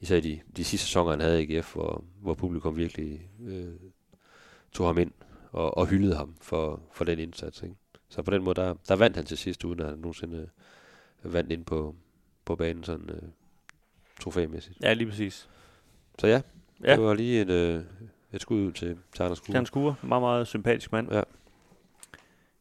især 0.00 0.20
de, 0.20 0.40
de 0.56 0.64
sidste 0.64 0.86
sæsoner, 0.86 1.10
han 1.10 1.20
havde 1.20 1.44
i 1.44 1.56
AGF, 1.56 1.74
hvor, 1.74 2.04
hvor 2.20 2.34
publikum 2.34 2.76
virkelig 2.76 3.20
øh, 3.46 3.72
tog 4.72 4.86
ham 4.86 4.98
ind 4.98 5.12
og, 5.52 5.78
og 5.78 5.86
hyldede 5.86 6.16
ham 6.16 6.34
for, 6.40 6.82
for 6.92 7.04
den 7.04 7.18
indsats, 7.18 7.62
ikke? 7.62 7.74
Så 8.08 8.22
på 8.22 8.30
den 8.30 8.42
måde, 8.42 8.54
der, 8.54 8.74
der 8.88 8.96
vandt 8.96 9.16
han 9.16 9.26
til 9.26 9.38
sidst, 9.38 9.64
uden 9.64 9.80
at 9.80 9.86
han 9.86 9.98
nogensinde 9.98 10.48
øh, 11.24 11.34
vandt 11.34 11.52
ind 11.52 11.64
på, 11.64 11.94
på 12.44 12.56
banen 12.56 12.84
sådan 12.84 13.10
øh, 13.10 13.22
trofæmæssigt. 14.20 14.78
Ja, 14.82 14.92
lige 14.92 15.08
præcis. 15.08 15.48
Så 16.18 16.26
ja, 16.26 16.40
ja. 16.84 16.92
det 16.92 17.02
var 17.02 17.14
lige 17.14 17.40
et, 17.40 17.50
øh, 17.50 17.82
et 18.32 18.40
skud 18.40 18.66
ud 18.66 18.72
til, 18.72 18.98
til 19.14 19.22
Anders 19.22 19.40
Kure. 19.40 19.56
Anders 19.56 19.70
Kure, 19.70 19.94
meget, 20.02 20.22
meget 20.22 20.46
sympatisk 20.46 20.92
mand. 20.92 21.12
Ja. 21.12 21.22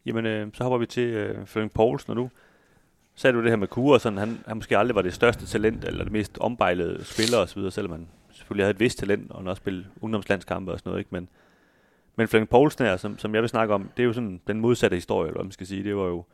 Jamen, 0.06 0.26
øh, 0.26 0.48
så 0.54 0.64
hopper 0.64 0.78
vi 0.78 0.86
til 0.86 1.04
øh, 1.04 1.46
Flemming 1.46 1.74
Poulsen, 1.74 2.10
og 2.10 2.16
nu 2.16 2.30
sagde 3.16 3.38
du 3.38 3.42
det 3.42 3.50
her 3.50 3.58
med 3.58 3.68
Kure, 3.68 4.00
sådan, 4.00 4.18
han, 4.18 4.40
han 4.48 4.58
måske 4.58 4.78
aldrig 4.78 4.96
var 4.96 5.02
det 5.02 5.14
største 5.14 5.46
talent, 5.46 5.86
eller 5.86 6.04
det 6.04 6.14
mest 6.14 6.38
ombejlede 6.38 7.04
spiller 7.04 7.38
osv., 7.38 7.70
selvom 7.70 7.92
han 7.92 8.08
selvfølgelig 8.32 8.66
havde 8.66 8.74
et 8.74 8.80
vist 8.80 9.00
talent, 9.00 9.32
og 9.32 9.38
han 9.38 9.48
også 9.48 9.60
spille 9.60 9.88
ungdomslandskampe 10.02 10.72
og 10.72 10.80
sådan 10.80 10.90
noget, 10.90 11.00
ikke? 11.00 11.10
Men, 11.12 11.30
men 12.18 12.28
Flemming 12.28 12.50
Poulsen 12.50 12.86
her, 12.86 12.98
som, 12.98 13.18
som 13.18 13.36
jeg 13.36 13.42
vil 13.42 13.50
snakke 13.50 13.74
om, 13.74 13.90
det 13.98 14.04
er 14.04 14.08
jo 14.08 14.14
sådan 14.14 14.42
den 14.48 14.60
modsatte 14.60 14.96
historie, 14.96 15.28
eller 15.28 15.38
hvad 15.38 15.46
man 15.46 15.52
skal 15.52 15.68
sige. 15.68 15.84
Det 15.84 15.96
var 15.96 16.06
jo 16.06 16.26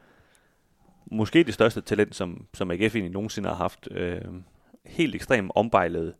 måske 1.05 1.43
det 1.43 1.53
største 1.53 1.81
talent, 1.81 2.15
som, 2.15 2.45
som 2.53 2.71
AGF 2.71 2.95
egentlig 2.95 3.11
nogensinde 3.11 3.49
har 3.49 3.55
haft. 3.55 3.87
Øh, 3.91 4.21
helt 4.85 5.15
ekstremt 5.15 5.51
ombejlet 5.55 6.13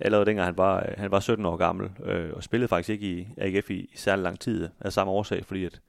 allerede 0.00 0.26
dengang 0.26 0.46
han 0.46 0.56
var, 0.56 0.76
øh, 0.76 0.94
han 0.96 1.10
var 1.10 1.20
17 1.20 1.46
år 1.46 1.56
gammel, 1.56 1.90
øh, 2.04 2.32
og 2.32 2.42
spillede 2.42 2.68
faktisk 2.68 2.88
ikke 2.88 3.06
i 3.06 3.28
AGF 3.36 3.70
i, 3.70 3.74
i 3.74 3.96
særlig 3.96 4.22
lang 4.22 4.40
tid 4.40 4.68
af 4.80 4.92
samme 4.92 5.12
årsag, 5.12 5.44
fordi 5.44 5.64
at, 5.64 5.80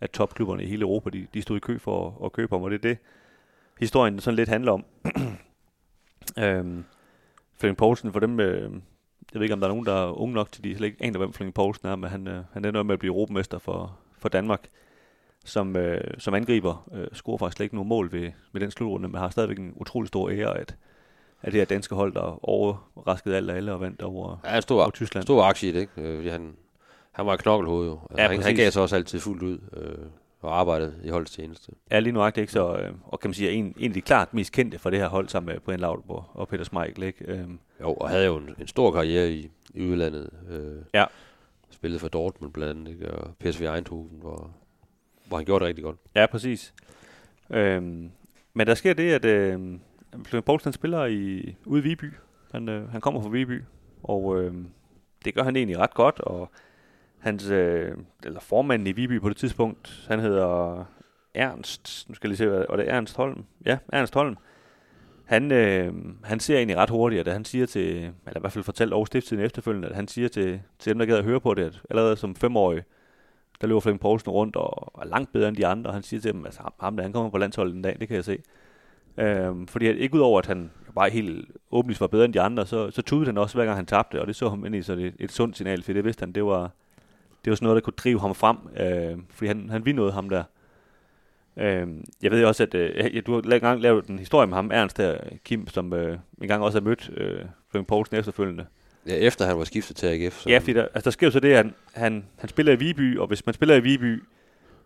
at 0.00 0.10
topklubberne 0.10 0.62
i 0.62 0.66
hele 0.66 0.82
Europa, 0.82 1.10
de, 1.10 1.26
de 1.34 1.42
stod 1.42 1.56
i 1.56 1.60
kø 1.60 1.78
for 1.78 2.08
at, 2.08 2.24
at 2.24 2.32
købe 2.32 2.54
ham, 2.54 2.62
og 2.62 2.70
det 2.70 2.76
er 2.76 2.88
det, 2.88 2.98
historien 3.80 4.20
sådan 4.20 4.36
lidt 4.36 4.48
handler 4.48 4.72
om. 4.72 4.84
øhm, 6.44 6.84
Flemming 7.58 7.76
Poulsen, 7.76 8.12
for 8.12 8.20
dem, 8.20 8.40
øh, 8.40 8.70
jeg 9.36 9.40
ved 9.40 9.44
ikke, 9.44 9.54
om 9.54 9.60
der 9.60 9.66
er 9.66 9.72
nogen, 9.72 9.86
der 9.86 9.92
er 9.92 10.20
unge 10.20 10.34
nok 10.34 10.52
til, 10.52 10.64
de 10.64 10.76
slet 10.76 10.86
ikke 10.86 11.04
aner, 11.04 11.18
hvem 11.18 11.32
Flemming 11.32 11.54
Poulsen 11.54 11.88
er, 11.88 11.96
men 11.96 12.10
han, 12.10 12.28
øh, 12.28 12.44
han 12.52 12.64
ender 12.64 12.82
med 12.82 12.92
at 12.92 12.98
blive 12.98 13.12
europamester 13.12 13.58
for, 13.58 13.98
for 14.18 14.28
Danmark 14.28 14.68
som, 15.44 15.76
øh, 15.76 16.00
som 16.18 16.34
angriber. 16.34 16.88
Øh, 16.94 17.06
scorer 17.12 17.38
faktisk 17.38 17.56
slet 17.56 17.64
ikke 17.64 17.74
nogen 17.74 17.88
mål 17.88 18.12
ved, 18.12 18.30
ved 18.52 18.60
den 18.60 18.70
slutrunde, 18.70 19.08
men 19.08 19.18
har 19.18 19.30
stadigvæk 19.30 19.58
en 19.58 19.72
utrolig 19.76 20.08
stor 20.08 20.30
ære, 20.30 20.58
at, 20.58 20.76
at 21.42 21.52
det 21.52 21.60
her 21.60 21.64
danske 21.64 21.94
hold, 21.94 22.14
der 22.14 22.48
overraskede 22.48 23.36
alt 23.36 23.50
og 23.50 23.56
alle 23.56 23.72
og 23.72 23.80
vandt 23.80 24.02
over, 24.02 24.36
ja, 24.44 24.60
stor, 24.60 24.82
over 24.82 24.90
Tyskland. 24.90 25.22
stor 25.22 25.42
aktie 25.42 25.68
i 25.68 25.72
det, 25.72 25.80
ikke? 25.80 25.92
Øh, 25.96 26.32
han, 26.32 26.56
han 27.12 27.26
var 27.26 27.34
et 27.34 27.40
knokkelhoved 27.40 27.86
jo. 27.88 27.98
Altså, 28.10 28.22
ja, 28.22 28.28
han, 28.28 28.42
han 28.42 28.56
gav 28.56 28.70
sig 28.70 28.82
også 28.82 28.96
altid 28.96 29.20
fuldt 29.20 29.42
ud. 29.42 29.58
Øh, 29.76 30.06
og 30.40 30.58
arbejdet 30.58 30.94
i 31.04 31.08
holdets 31.08 31.32
tjeneste. 31.32 31.72
Ja, 31.90 31.98
lige 31.98 32.12
nu 32.12 32.26
ikke? 32.26 32.46
Så, 32.46 32.76
øh, 32.76 32.92
og 33.04 33.20
kan 33.20 33.28
man 33.28 33.34
sige, 33.34 33.50
en, 33.50 33.74
en 33.78 33.90
af 33.90 33.94
de 33.94 34.00
klart 34.00 34.34
mest 34.34 34.52
kendte 34.52 34.78
for 34.78 34.90
det 34.90 34.98
her 34.98 35.08
hold, 35.08 35.28
sammen 35.28 35.52
med 35.52 35.60
Brian 35.60 35.80
Laudrup 35.80 36.24
og 36.34 36.48
Peter 36.48 36.64
Schmeichel, 36.64 37.02
ikke? 37.02 37.24
Øhm. 37.24 37.58
Jo, 37.80 37.94
og 37.94 38.08
havde 38.08 38.26
jo 38.26 38.36
en, 38.36 38.54
en 38.58 38.66
stor 38.66 38.92
karriere 38.92 39.30
i, 39.30 39.50
i 39.74 39.86
udlandet. 39.86 40.30
Øh, 40.50 40.82
ja. 40.94 41.04
Spillede 41.70 42.00
for 42.00 42.08
Dortmund 42.08 42.52
blandt 42.52 42.70
andet, 42.70 42.92
ikke? 42.92 43.10
og 43.10 43.34
PSV 43.40 43.62
Eindhoven, 43.62 44.18
hvor, 44.20 44.50
hvor 45.28 45.36
han 45.36 45.46
gjorde 45.46 45.62
det 45.62 45.68
rigtig 45.68 45.84
godt. 45.84 45.96
Ja, 46.14 46.26
præcis. 46.26 46.74
Øhm, 47.50 48.10
men 48.54 48.66
der 48.66 48.74
sker 48.74 48.94
det, 48.94 49.12
at 49.12 49.24
øh, 49.24 49.78
Flemming 50.24 50.44
Poulsen 50.44 50.72
spiller 50.72 51.04
i, 51.04 51.54
ude 51.66 51.80
i 51.80 51.82
Viby. 51.82 52.12
Han, 52.52 52.68
øh, 52.68 52.90
han 52.90 53.00
kommer 53.00 53.22
fra 53.22 53.28
Viby, 53.28 53.62
og 54.02 54.42
øh, 54.42 54.54
det 55.24 55.34
gør 55.34 55.42
han 55.42 55.56
egentlig 55.56 55.78
ret 55.78 55.94
godt, 55.94 56.20
og 56.20 56.50
hans, 57.18 57.50
øh, 57.50 57.96
eller 58.24 58.40
formanden 58.40 58.86
i 58.86 58.92
Viby 58.92 59.20
på 59.20 59.28
det 59.28 59.36
tidspunkt, 59.36 60.06
han 60.08 60.20
hedder 60.20 60.84
Ernst, 61.34 62.04
nu 62.08 62.14
skal 62.14 62.28
jeg 62.28 62.30
lige 62.30 62.38
se, 62.38 62.46
hvad, 62.48 62.64
og 62.68 62.78
det 62.78 62.88
er 62.88 62.94
Ernst 62.94 63.16
Holm. 63.16 63.44
Ja, 63.66 63.78
Ernst 63.92 64.14
Holm. 64.14 64.36
Han, 65.26 65.52
øh, 65.52 65.92
han 66.24 66.40
ser 66.40 66.56
egentlig 66.56 66.76
ret 66.76 66.90
hurtigt, 66.90 67.28
at 67.28 67.32
han 67.32 67.44
siger 67.44 67.66
til, 67.66 67.96
eller 67.96 68.36
i 68.36 68.40
hvert 68.40 68.52
fald 68.52 68.64
fortalte 68.64 68.94
Aarhus 68.94 69.08
stiftstiden 69.08 69.44
efterfølgende, 69.44 69.88
at 69.88 69.94
han 69.94 70.08
siger 70.08 70.28
til, 70.28 70.60
til 70.78 70.90
dem, 70.90 70.98
der 70.98 71.06
gad 71.06 71.18
at 71.18 71.24
høre 71.24 71.40
på 71.40 71.54
det, 71.54 71.62
at 71.62 71.80
allerede 71.90 72.16
som 72.16 72.36
femårig, 72.36 72.82
der 73.60 73.66
løber 73.66 73.80
Flemming 73.80 74.00
Poulsen 74.00 74.30
rundt 74.30 74.56
og 74.56 75.00
er 75.02 75.06
langt 75.06 75.32
bedre 75.32 75.48
end 75.48 75.56
de 75.56 75.66
andre, 75.66 75.90
og 75.90 75.94
han 75.94 76.02
siger 76.02 76.20
til 76.20 76.32
dem, 76.32 76.40
at 76.40 76.46
altså, 76.46 76.62
ham 76.80 76.96
der, 76.96 77.02
han 77.02 77.12
kommer 77.12 77.30
på 77.30 77.38
landsholdet 77.38 77.74
en 77.74 77.82
dag, 77.82 77.96
det 78.00 78.08
kan 78.08 78.16
jeg 78.16 78.24
se. 78.24 78.38
Øh, 79.18 79.54
fordi 79.68 79.86
at, 79.86 79.96
ikke 79.96 80.14
udover, 80.14 80.38
at 80.38 80.46
han 80.46 80.70
bare 80.94 81.10
helt 81.10 81.50
åbenlyst 81.70 82.00
var 82.00 82.06
bedre 82.06 82.24
end 82.24 82.32
de 82.34 82.40
andre, 82.40 82.66
så, 82.66 82.90
så 82.90 83.02
tudede 83.02 83.26
han 83.26 83.38
også, 83.38 83.54
hver 83.54 83.64
gang 83.64 83.76
han 83.76 83.86
tabte, 83.86 84.20
og 84.20 84.26
det 84.26 84.36
så 84.36 84.48
ham 84.48 84.64
ind 84.66 84.76
i 84.76 84.82
så 84.82 84.94
det, 84.94 85.14
et 85.18 85.32
sundt 85.32 85.56
signal, 85.56 85.82
for 85.82 85.92
det 85.92 86.04
vidste 86.04 86.20
han, 86.22 86.32
det 86.32 86.44
var, 86.44 86.70
det 87.44 87.50
var 87.50 87.54
sådan 87.54 87.66
noget, 87.66 87.76
der 87.76 87.84
kunne 87.84 87.94
drive 87.96 88.20
ham 88.20 88.34
frem, 88.34 88.56
øh, 88.80 89.18
fordi 89.30 89.48
han, 89.48 89.70
han 89.70 89.84
ville 89.84 89.96
noget 89.96 90.12
ham 90.12 90.28
der. 90.28 90.44
Øh, 91.58 91.86
jeg 92.22 92.30
ved 92.30 92.44
også, 92.44 92.62
at 92.62 92.74
øh, 92.74 93.22
du 93.26 93.34
har 93.34 93.52
engang 93.52 93.80
lavet 93.80 94.06
en 94.06 94.18
historie 94.18 94.46
med 94.46 94.54
ham, 94.56 94.70
Ernst 94.72 94.96
der, 94.96 95.18
Kim, 95.44 95.68
som 95.68 95.92
øh, 95.92 96.18
engang 96.42 96.62
også 96.62 96.78
har 96.78 96.84
mødt 96.84 97.10
øh, 97.16 97.40
Flemming 97.70 97.86
Poulsen 97.86 98.16
efterfølgende. 98.16 98.66
Ja, 99.06 99.14
efter 99.14 99.46
han 99.46 99.58
var 99.58 99.64
skiftet 99.64 99.96
til 99.96 100.06
AGF. 100.06 100.40
Så... 100.40 100.50
Ja, 100.50 100.58
fordi 100.58 100.72
der, 100.72 100.82
altså, 100.82 101.04
der 101.04 101.10
sker 101.10 101.26
jo 101.26 101.30
så 101.30 101.40
det, 101.40 101.50
at 101.50 101.56
han, 101.56 101.74
han, 101.92 102.24
han 102.38 102.48
spiller 102.48 102.72
i 102.72 102.76
Viby, 102.76 103.18
og 103.18 103.26
hvis 103.26 103.46
man 103.46 103.54
spiller 103.54 103.74
i 103.74 103.80
Viby, 103.80 104.22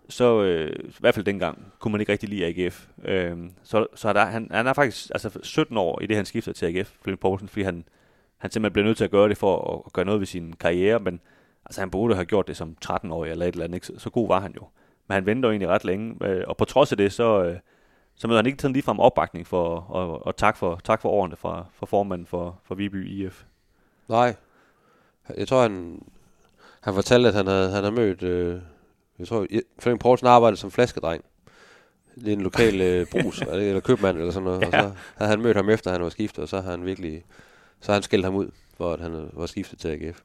så 0.09 0.43
øh, 0.43 0.73
i 0.89 0.95
hvert 1.01 1.15
fald 1.15 1.27
dengang, 1.27 1.73
kunne 1.79 1.93
man 1.93 2.01
ikke 2.01 2.13
rigtig 2.13 2.29
lide 2.29 2.47
AGF. 2.47 2.87
Øh, 3.05 3.37
så 3.63 3.87
så 3.95 4.13
der, 4.13 4.25
han, 4.25 4.49
han 4.51 4.67
er 4.67 4.73
faktisk 4.73 5.11
altså 5.11 5.39
17 5.43 5.77
år 5.77 6.03
i 6.03 6.07
det, 6.07 6.17
han 6.17 6.27
skifter 6.27 6.53
til 6.53 6.67
AGF, 6.67 6.93
Flemming 7.03 7.21
Poulsen, 7.21 7.49
fordi 7.49 7.63
han, 7.63 7.85
han 8.39 8.51
simpelthen 8.51 8.73
bliver 8.73 8.87
nødt 8.87 8.97
til 8.97 9.05
at 9.05 9.11
gøre 9.11 9.29
det 9.29 9.39
for 9.39 9.75
at, 9.75 9.83
at 9.87 9.93
gøre 9.93 10.05
noget 10.05 10.21
ved 10.21 10.27
sin 10.27 10.53
karriere, 10.53 10.99
men 10.99 11.21
altså, 11.67 11.81
han 11.81 11.91
burde 11.91 12.15
have 12.15 12.25
gjort 12.25 12.49
det 12.49 12.57
som 12.57 12.77
13-årig 12.85 13.31
eller 13.31 13.47
et 13.47 13.53
eller 13.53 13.65
andet. 13.65 13.75
Ikke? 13.77 13.87
Så, 13.87 13.93
så 13.99 14.11
god 14.11 14.29
var 14.29 14.41
han 14.41 14.53
jo. 14.57 14.63
Men 15.11 15.15
han 15.15 15.27
venter 15.27 15.49
jo 15.49 15.51
egentlig 15.51 15.69
ret 15.69 15.85
længe, 15.85 16.27
øh, 16.27 16.45
og 16.47 16.57
på 16.57 16.65
trods 16.65 16.93
af 16.93 16.99
det, 16.99 17.13
så, 17.13 17.43
øh, 17.45 17.57
så 18.15 18.29
møder 18.29 18.39
han 18.39 18.47
ikke 18.47 18.63
sådan 18.63 18.73
ligefrem 18.73 19.01
opbakning 19.01 19.47
for, 19.47 19.87
og, 19.89 20.27
og 20.27 20.37
tak 20.37 20.57
for, 20.57 20.81
tak 20.85 21.03
for 21.03 21.09
årene 21.09 21.37
fra, 21.37 21.67
fra 21.75 21.87
formanden 21.87 22.27
for, 22.27 22.61
for 22.65 22.75
Viby 22.75 23.09
IF. 23.09 23.45
Nej. 24.09 24.37
Jeg 25.37 25.49
tror, 25.49 25.63
han, 25.63 26.03
han 26.81 26.95
fortalte, 26.95 27.29
at 27.29 27.35
han 27.35 27.47
havde, 27.47 27.71
han 27.71 27.85
havde 27.85 27.95
mødt... 27.95 28.23
Øh, 28.23 28.61
jeg 29.19 29.29
tror, 29.29 29.47
Flemming 29.79 30.01
Poulsen 30.01 30.27
arbejdede 30.27 30.61
som 30.61 30.71
flaskedreng. 30.71 31.25
Det 32.15 32.29
er 32.29 32.33
en 32.33 32.41
lokal 32.41 32.81
øh, 32.81 33.07
brus, 33.07 33.43
eller 33.53 33.81
købmand 33.81 34.19
eller 34.19 34.33
sådan 34.33 34.45
noget. 34.45 34.61
Ja. 34.61 34.67
Og 34.67 34.73
så 34.73 34.95
havde 35.17 35.31
han 35.31 35.41
mødt 35.41 35.57
ham 35.57 35.71
efter, 35.71 35.93
han 35.93 36.03
var 36.03 36.09
skiftet, 36.09 36.43
og 36.43 36.49
så 36.49 36.61
har 36.61 36.71
han 36.71 36.85
virkelig... 36.85 37.25
Så 37.81 37.93
har 37.93 37.95
han 37.95 38.03
skældt 38.03 38.25
ham 38.25 38.35
ud, 38.35 38.51
for 38.77 38.93
at 38.93 39.01
han 39.01 39.31
var 39.33 39.47
skiftet 39.47 39.79
til 39.79 39.89
AGF. 39.89 40.21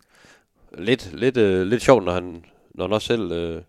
Lidt, 0.77 1.13
lidt, 1.13 1.37
øh, 1.37 1.67
lidt 1.67 1.81
sjovt, 1.81 2.03
når 2.03 2.11
han, 2.11 2.45
når 2.73 2.83
han 2.83 2.93
også 2.93 3.07
selv 3.07 3.31
øh, 3.31 3.61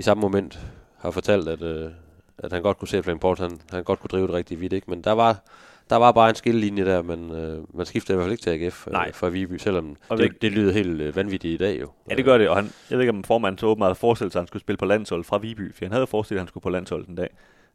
i 0.00 0.02
samme 0.02 0.20
moment 0.20 0.60
har 0.98 1.10
fortalt, 1.10 1.48
at, 1.48 1.62
øh, 1.62 1.90
at 2.38 2.52
han 2.52 2.62
godt 2.62 2.78
kunne 2.78 2.88
se, 2.88 2.98
at 2.98 3.04
Flemming 3.04 3.20
Poulsen, 3.20 3.50
han, 3.50 3.60
han 3.70 3.84
godt 3.84 4.00
kunne 4.00 4.08
drive 4.08 4.26
det 4.26 4.34
rigtig 4.34 4.60
vidt, 4.60 4.72
ikke? 4.72 4.90
Men 4.90 5.02
der 5.04 5.12
var, 5.12 5.42
der 5.90 5.96
var 5.96 6.12
bare 6.12 6.28
en 6.28 6.34
skillelinje 6.34 6.84
der, 6.84 7.02
men 7.02 7.30
øh, 7.30 7.76
man 7.76 7.86
skiftede 7.86 8.14
i 8.14 8.16
hvert 8.16 8.24
fald 8.24 8.32
ikke 8.32 8.42
til 8.42 8.50
AGF 8.50 8.86
øh, 8.86 8.92
Nej. 8.92 9.12
fra 9.12 9.28
Viby, 9.28 9.56
selvom 9.56 9.96
og 10.08 10.18
det, 10.18 10.42
det 10.42 10.52
lyder 10.52 10.72
helt 10.72 11.00
øh, 11.00 11.16
vanvittigt 11.16 11.54
i 11.54 11.56
dag 11.56 11.80
jo. 11.80 11.88
Ja, 12.10 12.14
det 12.14 12.24
gør 12.24 12.38
det, 12.38 12.48
og 12.48 12.56
han, 12.56 12.64
jeg 12.90 12.98
ved 12.98 13.04
ikke, 13.04 13.18
om 13.18 13.24
formanden 13.24 13.58
så 13.58 13.66
åbenbart 13.66 13.96
forestillede 13.96 14.32
sig, 14.32 14.38
at 14.38 14.42
han 14.42 14.46
skulle 14.46 14.60
spille 14.60 14.76
på 14.76 14.84
landshold 14.84 15.24
fra 15.24 15.38
Viby, 15.38 15.74
for 15.74 15.84
han 15.84 15.92
havde 15.92 16.06
forestillet, 16.06 16.38
at 16.38 16.42
han 16.42 16.48
skulle 16.48 16.62
på 16.62 16.70
landshold 16.70 17.06
den 17.06 17.14
dag. 17.14 17.28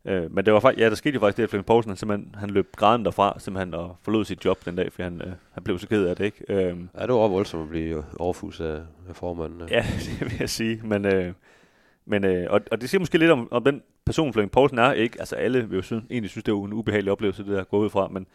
Øh, 0.05 0.35
men 0.35 0.45
det 0.45 0.53
var 0.53 0.59
faktisk, 0.59 0.81
ja, 0.81 0.89
der 0.89 0.95
skete 0.95 1.13
jo 1.13 1.19
faktisk 1.19 1.37
det, 1.37 1.43
at 1.43 1.49
Flemming 1.49 1.65
Poulsen, 1.65 1.89
han, 1.89 1.97
simpelthen, 1.97 2.35
han 2.37 2.49
løb 2.49 2.75
græden 2.75 3.05
derfra, 3.05 3.39
simpelthen, 3.39 3.73
og 3.73 3.95
forlod 4.03 4.25
sit 4.25 4.45
job 4.45 4.65
den 4.65 4.75
dag, 4.75 4.91
for 4.93 5.03
han, 5.03 5.21
øh, 5.21 5.33
han 5.51 5.63
blev 5.63 5.79
så 5.79 5.87
ked 5.87 6.05
af 6.05 6.15
det, 6.15 6.25
ikke? 6.25 6.45
Øh, 6.49 6.77
ja, 6.97 7.01
det 7.01 7.13
var 7.13 7.27
voldsomt 7.27 7.63
at 7.63 7.69
blive 7.69 8.05
overfus 8.19 8.59
af, 8.59 8.79
af 9.09 9.15
formanden. 9.15 9.69
Ja, 9.69 9.85
det 10.05 10.21
vil 10.21 10.37
jeg 10.39 10.49
sige, 10.49 10.81
men... 10.83 11.05
Øh, 11.05 11.33
men, 12.05 12.25
øh, 12.25 12.47
og, 12.49 12.61
og 12.71 12.81
det 12.81 12.89
siger 12.89 12.99
måske 12.99 13.17
lidt 13.17 13.31
om, 13.31 13.47
om 13.51 13.63
den 13.63 13.81
person, 14.05 14.33
Flemming 14.33 14.51
Poulsen 14.51 14.77
er, 14.77 14.91
ikke? 14.91 15.19
Altså 15.19 15.35
alle 15.35 15.69
vil 15.69 15.75
jo 15.75 15.81
synes, 15.81 16.03
egentlig 16.09 16.29
synes, 16.29 16.43
det 16.43 16.51
er 16.51 16.65
en 16.65 16.73
ubehagelig 16.73 17.11
oplevelse, 17.11 17.43
det 17.43 17.51
der 17.51 17.63
går 17.63 17.77
ud 17.77 17.89
fra, 17.89 18.07
men, 18.07 18.27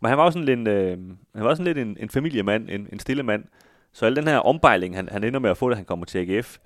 men 0.00 0.08
han 0.08 0.18
var 0.18 0.24
også 0.24 0.40
sådan 0.40 0.64
lidt, 0.64 0.68
øh, 0.68 0.98
han 1.34 1.44
var 1.44 1.54
sådan 1.54 1.64
lidt 1.64 1.78
en, 1.78 1.96
en 2.00 2.10
familiemand, 2.10 2.68
en, 2.70 2.88
en 2.92 2.98
stille 2.98 3.22
mand. 3.22 3.44
Så 3.92 4.06
al 4.06 4.16
den 4.16 4.28
her 4.28 4.38
ombejling, 4.38 4.96
han, 4.96 5.08
han 5.08 5.24
ender 5.24 5.40
med 5.40 5.50
at 5.50 5.56
få, 5.56 5.70
da 5.70 5.74
han 5.74 5.84
kommer 5.84 6.06
til 6.06 6.18
AGF, 6.18 6.58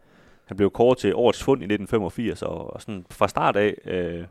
han 0.45 0.57
blev 0.57 0.71
kåret 0.71 0.99
til 0.99 1.15
årets 1.15 1.43
fund 1.43 1.61
i 1.61 1.65
1985, 1.65 2.43
og, 2.43 2.75
og 2.75 2.83
sådan 2.83 3.07
fra 3.11 3.29
start 3.29 3.57
af 3.57 3.75
øh, 3.85 4.25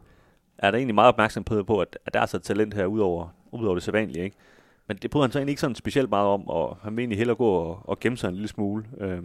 er 0.58 0.72
der 0.72 0.78
egentlig 0.78 0.96
meget 0.96 1.08
opmærksom 1.08 1.44
på, 1.44 1.80
at, 1.80 2.00
at 2.06 2.14
der 2.14 2.20
er 2.20 2.26
så 2.26 2.40
talent 2.40 2.74
her 2.74 2.86
ud 2.86 3.00
over, 3.00 3.28
ud 3.52 3.66
over 3.66 3.76
det 3.76 3.84
sædvanlige. 3.84 4.24
Ikke? 4.24 4.38
Men 4.88 4.98
det 4.98 5.12
bryder 5.12 5.26
han 5.26 5.32
så 5.32 5.40
egentlig 5.40 5.52
ikke 5.52 5.62
sådan 5.62 5.76
specielt 5.76 6.10
meget 6.10 6.28
om, 6.28 6.48
og 6.48 6.78
han 6.84 6.96
vil 6.96 7.02
egentlig 7.02 7.18
hellere 7.18 7.36
gå 7.36 7.50
og, 7.50 7.80
og 7.84 8.00
gemme 8.00 8.18
sig 8.18 8.28
en 8.28 8.34
lille 8.34 8.48
smule. 8.48 8.86
Øh, 9.00 9.24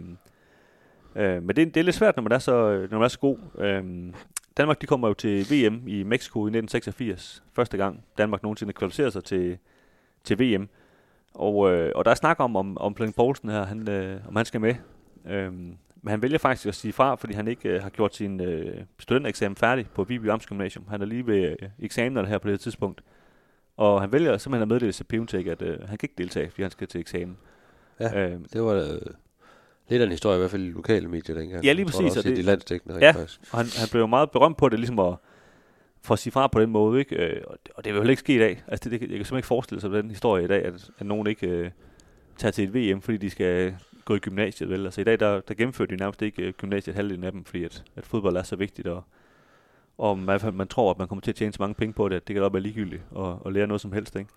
Øh, 1.15 1.43
men 1.43 1.55
det, 1.55 1.57
det 1.57 1.77
er 1.77 1.83
lidt 1.83 1.95
svært, 1.95 2.15
når 2.15 2.23
man 2.23 2.31
er 2.31 2.39
så, 2.39 2.87
når 2.91 2.97
man 2.97 3.03
er 3.03 3.07
så 3.07 3.19
god. 3.19 3.37
Øh, 3.57 4.13
Danmark 4.57 4.81
de 4.81 4.87
kommer 4.87 5.07
jo 5.07 5.13
til 5.13 5.45
VM 5.51 5.87
i 5.87 6.03
Mexico 6.03 6.39
i 6.39 6.49
1986. 6.49 7.43
Første 7.53 7.77
gang 7.77 8.03
Danmark 8.17 8.43
nogensinde 8.43 8.73
kvalificerer 8.73 9.09
sig 9.09 9.23
til, 9.23 9.57
til 10.23 10.39
VM. 10.39 10.69
Og, 11.33 11.71
øh, 11.71 11.91
og 11.95 12.05
der 12.05 12.11
er 12.11 12.15
snak 12.15 12.39
om, 12.39 12.55
om, 12.55 12.77
om 12.77 12.95
Flemming 12.95 13.15
Poulsen 13.15 13.49
her, 13.49 13.65
han, 13.65 13.89
øh, 13.89 14.19
om 14.27 14.35
han 14.35 14.45
skal 14.45 14.61
med. 14.61 14.75
Øh, 15.29 15.53
men 16.01 16.09
han 16.09 16.21
vælger 16.21 16.37
faktisk 16.37 16.67
at 16.67 16.75
sige 16.75 16.93
fra, 16.93 17.15
fordi 17.15 17.33
han 17.33 17.47
ikke 17.47 17.69
øh, 17.69 17.81
har 17.81 17.89
gjort 17.89 18.15
sin 18.15 18.41
øh, 18.41 18.81
studentereksamen 18.99 19.55
færdig 19.55 19.87
på 19.95 20.03
Viby 20.03 20.29
Amts 20.29 20.47
Gymnasium. 20.47 20.85
Han 20.89 21.01
er 21.01 21.05
lige 21.05 21.27
ved 21.27 21.55
øh, 21.61 21.69
eksamenerne 21.79 22.27
her 22.27 22.37
på 22.37 22.49
det 22.49 22.59
tidspunkt. 22.59 23.03
Og 23.77 24.01
han 24.01 24.11
vælger 24.11 24.37
simpelthen 24.37 24.61
at 24.61 24.67
meddele 24.67 24.91
til 24.91 25.03
Piontek, 25.03 25.47
at 25.47 25.61
øh, 25.61 25.79
han 25.79 25.97
kan 25.97 25.99
ikke 26.01 26.15
deltage, 26.17 26.49
fordi 26.49 26.61
han 26.61 26.71
skal 26.71 26.87
til 26.87 27.01
eksamen. 27.01 27.37
Ja, 27.99 28.27
øh, 28.27 28.39
det 28.53 28.63
var 28.63 28.73
øh, 28.73 29.13
lidt 29.89 30.01
af 30.01 30.05
en 30.05 30.11
historie, 30.11 30.35
i 30.35 30.39
hvert 30.39 30.51
fald 30.51 30.63
i 30.63 30.71
lokale 30.71 31.07
medier 31.07 31.35
dengang. 31.35 31.63
Ja, 31.63 31.73
lige 31.73 31.85
præcis. 31.85 32.17
Og 32.17 32.23
det, 32.23 32.37
de 32.37 32.41
landstækkende, 32.41 32.97
ja, 33.01 33.11
faktisk. 33.11 33.41
og 33.51 33.57
han, 33.57 33.67
han 33.77 33.87
blev 33.91 34.01
jo 34.01 34.07
meget 34.07 34.31
berømt 34.31 34.57
på 34.57 34.69
det, 34.69 34.79
ligesom 34.79 34.99
at, 34.99 35.15
for 36.01 36.13
at 36.13 36.19
sige 36.19 36.31
fra 36.31 36.47
på 36.47 36.61
den 36.61 36.69
måde, 36.69 36.99
ikke? 36.99 37.15
Øh, 37.15 37.43
og 37.75 37.85
det 37.85 37.93
vil 37.93 38.01
jo 38.01 38.09
ikke 38.09 38.19
ske 38.19 38.35
i 38.35 38.39
dag. 38.39 38.63
Altså, 38.67 38.89
det, 38.89 39.01
det, 39.01 39.01
jeg 39.01 39.09
kan 39.09 39.09
simpelthen 39.09 39.37
ikke 39.37 39.47
forestille 39.47 39.81
sig 39.81 39.91
den 39.91 40.09
historie 40.09 40.43
i 40.43 40.47
dag, 40.47 40.65
at, 40.65 40.89
at 40.99 41.05
nogen 41.05 41.27
ikke 41.27 41.47
øh, 41.47 41.71
tager 42.37 42.51
til 42.51 42.63
et 42.63 42.73
VM, 42.73 43.01
fordi 43.01 43.17
de 43.17 43.29
skal 43.29 43.75
gå 44.05 44.15
i 44.15 44.19
gymnasiet, 44.19 44.69
vel? 44.69 44.85
Altså 44.85 45.01
i 45.01 45.03
dag, 45.03 45.19
der, 45.19 45.41
der 45.41 45.53
gennemfører 45.53 45.87
de 45.87 45.95
nærmest 45.95 46.21
ikke 46.21 46.41
øh, 46.41 46.53
gymnasiet 46.53 46.95
halvdelen 46.95 47.23
af 47.23 47.31
dem, 47.31 47.45
fordi 47.45 47.63
at, 47.63 47.83
at 47.95 48.05
fodbold 48.05 48.37
er 48.37 48.43
så 48.43 48.55
vigtigt, 48.55 48.87
og, 48.87 49.03
og 49.97 50.19
man, 50.19 50.39
man 50.53 50.67
tror, 50.67 50.91
at 50.91 50.97
man 50.99 51.07
kommer 51.07 51.21
til 51.21 51.31
at 51.31 51.35
tjene 51.35 51.53
så 51.53 51.57
mange 51.59 51.75
penge 51.75 51.93
på 51.93 52.09
det, 52.09 52.15
at 52.15 52.27
det 52.27 52.33
kan 52.33 52.41
godt 52.41 52.53
være 52.53 52.63
ligegyldigt 52.63 53.01
og, 53.11 53.45
og 53.45 53.53
lære 53.53 53.67
noget 53.67 53.81
som 53.81 53.91
helst, 53.91 54.15
ikke? 54.15 54.29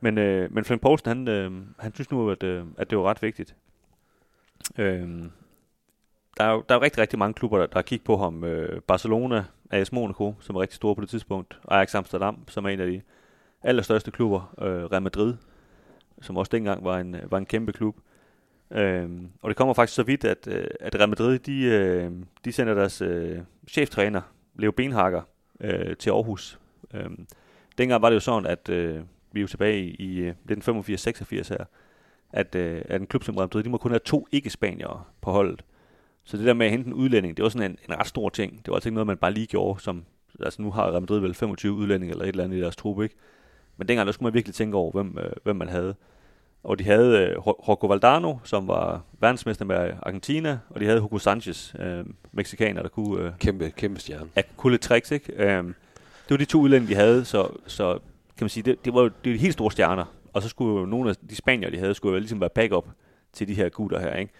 Men, 0.00 0.18
øh, 0.18 0.54
men 0.54 0.64
Flemming 0.64 0.80
Poulsen, 0.80 1.08
han, 1.08 1.28
øh, 1.28 1.52
han 1.78 1.94
synes 1.94 2.10
nu, 2.10 2.30
at, 2.30 2.42
øh, 2.42 2.64
at 2.78 2.90
det 2.90 2.98
var 2.98 3.04
ret 3.04 3.22
vigtigt. 3.22 3.56
Øhm, 4.78 5.30
der, 6.36 6.44
er 6.44 6.52
jo, 6.52 6.64
der 6.68 6.74
er 6.74 6.78
jo 6.78 6.82
rigtig, 6.82 7.00
rigtig 7.00 7.18
mange 7.18 7.34
klubber, 7.34 7.58
der, 7.58 7.66
der 7.66 7.74
har 7.74 7.82
kigget 7.82 8.04
på 8.04 8.16
ham. 8.16 8.44
Øh, 8.44 8.80
Barcelona, 8.80 9.44
AS 9.70 9.92
Monaco, 9.92 10.34
som 10.40 10.56
er 10.56 10.60
rigtig 10.60 10.76
store 10.76 10.94
på 10.94 11.00
det 11.00 11.08
tidspunkt. 11.08 11.58
Ajax 11.68 11.94
Amsterdam, 11.94 12.48
som 12.48 12.64
er 12.64 12.68
en 12.68 12.80
af 12.80 12.86
de 12.86 13.02
allerstørste 13.62 14.10
klubber. 14.10 14.54
Øh, 14.62 14.84
Real 14.84 15.02
Madrid, 15.02 15.34
som 16.20 16.36
også 16.36 16.50
dengang 16.50 16.84
var 16.84 16.98
en, 16.98 17.16
var 17.30 17.38
en 17.38 17.46
kæmpe 17.46 17.72
klub. 17.72 17.96
Øhm, 18.70 19.28
og 19.42 19.48
det 19.48 19.56
kommer 19.56 19.74
faktisk 19.74 19.94
så 19.94 20.02
vidt, 20.02 20.24
at, 20.24 20.48
øh, 20.48 20.66
at 20.80 20.94
Real 20.94 21.08
Madrid, 21.08 21.38
de, 21.38 21.62
øh, 21.62 22.10
de 22.44 22.52
sender 22.52 22.74
deres 22.74 23.02
øh, 23.02 23.38
cheftræner, 23.68 24.20
Leo 24.54 24.70
Benhager, 24.70 25.22
øh, 25.60 25.96
til 25.96 26.10
Aarhus. 26.10 26.58
Øhm, 26.94 27.26
dengang 27.78 28.02
var 28.02 28.08
det 28.08 28.14
jo 28.14 28.20
sådan, 28.20 28.46
at 28.46 28.68
øh, 28.68 29.02
vi 29.32 29.40
er 29.40 29.42
jo 29.42 29.46
tilbage 29.46 29.82
i, 29.82 30.18
øh, 30.20 30.34
i 30.50 30.52
1985-86 30.52 31.48
her, 31.48 31.64
at, 32.32 32.54
øh, 32.54 32.82
at 32.84 33.00
en 33.00 33.06
klub 33.06 33.24
som 33.24 33.36
Real 33.36 33.44
Madrid, 33.44 33.62
de 33.62 33.68
må 33.68 33.78
kun 33.78 33.90
have 33.90 34.00
to 34.04 34.26
ikke-spaniere 34.32 35.02
på 35.20 35.30
holdet. 35.30 35.64
Så 36.24 36.36
det 36.36 36.46
der 36.46 36.54
med 36.54 36.66
at 36.66 36.72
hente 36.72 36.86
en 36.86 36.94
udlænding, 36.94 37.36
det 37.36 37.42
var 37.42 37.48
sådan 37.48 37.70
en, 37.70 37.78
en 37.88 37.98
ret 37.98 38.06
stor 38.06 38.28
ting. 38.28 38.52
Det 38.56 38.68
var 38.68 38.74
altså 38.74 38.88
ikke 38.88 38.94
noget, 38.94 39.06
man 39.06 39.16
bare 39.16 39.32
lige 39.32 39.46
gjorde, 39.46 39.82
som, 39.82 40.04
altså 40.40 40.62
nu 40.62 40.70
har 40.70 40.90
Real 40.90 41.00
Madrid 41.00 41.18
vel 41.18 41.34
25 41.34 41.72
udlændinge 41.72 42.12
eller 42.12 42.24
et 42.24 42.28
eller 42.28 42.44
andet 42.44 42.56
i 42.56 42.60
deres 42.60 42.76
truppe, 42.76 43.04
ikke? 43.04 43.16
Men 43.76 43.88
dengang, 43.88 44.06
der 44.06 44.12
skulle 44.12 44.26
man 44.26 44.34
virkelig 44.34 44.54
tænke 44.54 44.76
over, 44.76 44.92
hvem, 44.92 45.18
øh, 45.18 45.32
hvem 45.44 45.56
man 45.56 45.68
havde. 45.68 45.94
Og 46.64 46.78
de 46.78 46.84
havde 46.84 47.18
øh, 47.18 47.38
Rocco 47.38 47.86
Valdano, 47.86 48.36
som 48.44 48.68
var 48.68 49.02
verdensmester 49.20 49.64
med 49.64 49.92
Argentina, 50.02 50.58
og 50.70 50.80
de 50.80 50.86
havde 50.86 51.00
Hugo 51.00 51.18
Sanchez, 51.18 51.74
øh, 51.78 52.04
mexikaner, 52.32 52.82
der 52.82 52.88
kunne... 52.88 53.24
Øh, 53.24 53.32
kæmpe, 53.38 53.70
kæmpe 53.70 54.00
stjerne. 54.00 54.30
Ja, 54.36 54.42
kunne 54.56 54.70
lidt 54.70 54.82
tricks, 54.82 55.10
ikke? 55.10 55.32
Øh, 55.32 55.64
det 55.64 56.30
var 56.30 56.36
de 56.36 56.44
to 56.44 56.60
udlændinge, 56.60 56.94
de 56.94 57.00
havde, 57.00 57.24
så, 57.24 57.48
så 57.66 57.92
kan 58.36 58.44
man 58.44 58.48
sige, 58.48 58.64
det, 58.64 58.84
det 58.84 58.94
var 58.94 59.02
jo 59.02 59.10
de 59.24 59.36
helt 59.36 59.52
store 59.52 59.70
stjerner. 59.70 60.04
Og 60.32 60.42
så 60.42 60.48
skulle 60.48 60.80
jo 60.80 60.86
nogle 60.86 61.10
af 61.10 61.16
de 61.16 61.36
spanier, 61.36 61.70
de 61.70 61.78
havde, 61.78 61.94
skulle 61.94 62.12
jo 62.12 62.18
ligesom 62.18 62.40
være 62.40 62.50
backup 62.50 62.88
til 63.32 63.48
de 63.48 63.54
her 63.54 63.68
gutter 63.68 64.00
her, 64.00 64.14
ikke? 64.14 64.32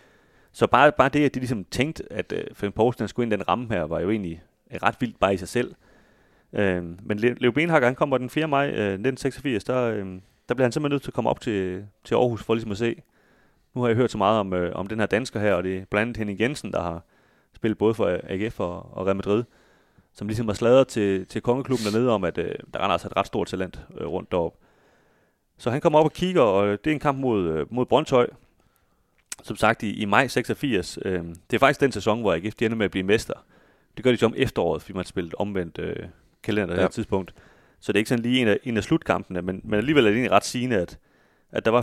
Så 0.52 0.66
bare, 0.66 0.92
bare 0.92 1.09
det, 1.09 1.24
at 1.24 1.35
de 1.35 1.40
ligesom 1.40 1.64
tænkte, 1.64 2.12
at 2.12 2.33
øh, 2.33 2.44
Flemming 2.55 2.74
Poulsen 2.74 3.09
skulle 3.09 3.24
ind 3.24 3.33
i 3.33 3.37
den 3.37 3.48
ramme 3.48 3.66
her, 3.68 3.83
var 3.83 4.00
jo 4.00 4.11
egentlig 4.11 4.42
ret 4.83 4.96
vildt 5.00 5.18
bare 5.18 5.35
i 5.35 5.37
sig 5.37 5.48
selv. 5.48 5.74
Øh, 6.52 6.85
men 7.02 7.18
Leo 7.18 7.52
Benhakker, 7.52 7.88
han 7.88 7.94
kommer 7.94 8.18
den 8.18 8.31
4. 8.31 8.48
maj 8.48 8.66
øh, 8.66 8.70
1986, 8.70 9.64
der, 9.64 9.83
øh, 9.83 10.07
der 10.48 10.55
bliver 10.55 10.64
han 10.64 10.72
simpelthen 10.72 10.94
nødt 10.94 11.02
til 11.02 11.11
at 11.11 11.14
komme 11.14 11.31
op 11.31 11.40
til, 11.40 11.87
til 12.05 12.14
Aarhus 12.14 12.42
for 12.42 12.55
ligesom 12.55 12.70
at 12.70 12.78
se. 12.78 13.02
Nu 13.74 13.81
har 13.81 13.88
jeg 13.88 13.96
hørt 13.96 14.11
så 14.11 14.18
meget 14.18 14.40
om, 14.40 14.52
øh, 14.52 14.74
om 14.74 14.87
den 14.87 14.98
her 14.98 15.07
dansker 15.07 15.40
her, 15.40 15.55
og 15.55 15.64
det 15.64 15.76
er 15.76 15.85
blandt 15.90 16.02
andet 16.02 16.16
Henning 16.16 16.40
Jensen, 16.40 16.72
der 16.72 16.83
har 16.83 17.02
spillet 17.55 17.78
både 17.78 17.94
for 17.94 18.07
øh, 18.07 18.18
AGF 18.28 18.61
og, 18.61 18.96
og 18.96 19.07
Real 19.07 19.16
Madrid, 19.16 19.44
som 20.12 20.26
ligesom 20.26 20.46
har 20.46 20.55
sladret 20.55 20.88
til, 20.88 21.26
til 21.26 21.42
kongeklubben 21.42 21.87
dernede 21.92 22.11
om, 22.11 22.24
at 22.24 22.38
øh, 22.38 22.55
der 22.74 22.81
er 22.81 22.85
altså 22.85 23.09
et 23.09 23.16
ret 23.16 23.26
stort 23.26 23.46
talent 23.46 23.81
øh, 24.00 24.07
rundt 24.07 24.33
deroppe. 24.33 24.59
Så 25.62 25.70
han 25.70 25.81
kommer 25.81 25.98
op 25.98 26.05
og 26.05 26.12
kigger, 26.12 26.42
og 26.42 26.85
det 26.85 26.90
er 26.90 26.94
en 26.94 27.01
kamp 27.01 27.18
mod, 27.18 27.48
øh, 27.48 27.66
mod 27.70 27.87
Brøndshøj. 27.87 28.27
Som 29.42 29.57
sagt 29.57 29.83
i, 29.83 30.03
i 30.03 30.05
maj 30.05 30.27
86. 30.27 30.98
Øh, 31.05 31.25
det 31.51 31.55
er 31.55 31.59
faktisk 31.59 31.81
den 31.81 31.92
sæson, 31.92 32.20
hvor 32.20 32.33
AGF 32.33 32.55
de 32.55 32.64
ender 32.64 32.77
med 32.77 32.85
at 32.85 32.90
blive 32.90 33.03
mester. 33.03 33.35
Det 33.96 34.05
gør 34.05 34.11
de 34.11 34.16
så 34.16 34.27
om 34.27 34.35
efteråret, 34.37 34.83
fordi 34.83 34.92
man 34.92 35.05
spillet 35.05 35.35
omvendt 35.35 35.79
øh, 35.79 35.96
kalender 36.42 36.75
ja. 36.75 36.83
det 36.83 36.90
tidspunkt. 36.90 37.35
Så 37.81 37.92
det 37.92 37.96
er 37.96 38.01
ikke 38.01 38.09
sådan 38.09 38.22
lige 38.22 38.40
en 38.40 38.48
af, 38.48 38.59
en 38.64 38.77
af 38.77 38.85
slutkampene, 38.85 39.42
men, 39.42 39.61
men 39.64 39.75
alligevel 39.75 40.05
er 40.05 40.09
det 40.09 40.16
egentlig 40.16 40.33
ret 40.33 40.44
sigende, 40.44 40.77
at, 40.77 40.98
at 41.53 41.64
der 41.64 41.70
var 41.70 41.83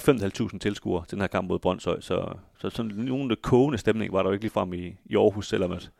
5.500 0.54 0.58
tilskuere 0.58 1.06
til 1.06 1.12
den 1.12 1.22
her 1.22 1.28
kamp 1.28 1.48
mod 1.48 1.60
Brøndshøj. 1.60 2.02
Så, 2.02 2.34
så 2.58 2.70
sådan 2.70 2.92
nogen 2.92 3.36
kogende 3.42 3.78
stemning 3.78 4.14
var 4.14 4.24
der 4.24 4.30
jo 4.30 4.34
ikke 4.34 4.44
lige 4.44 4.54
frem 4.54 4.74
i, 4.74 4.96
i 5.06 5.16
Aarhus, 5.16 5.48
selvom 5.48 5.72
at, 5.72 5.92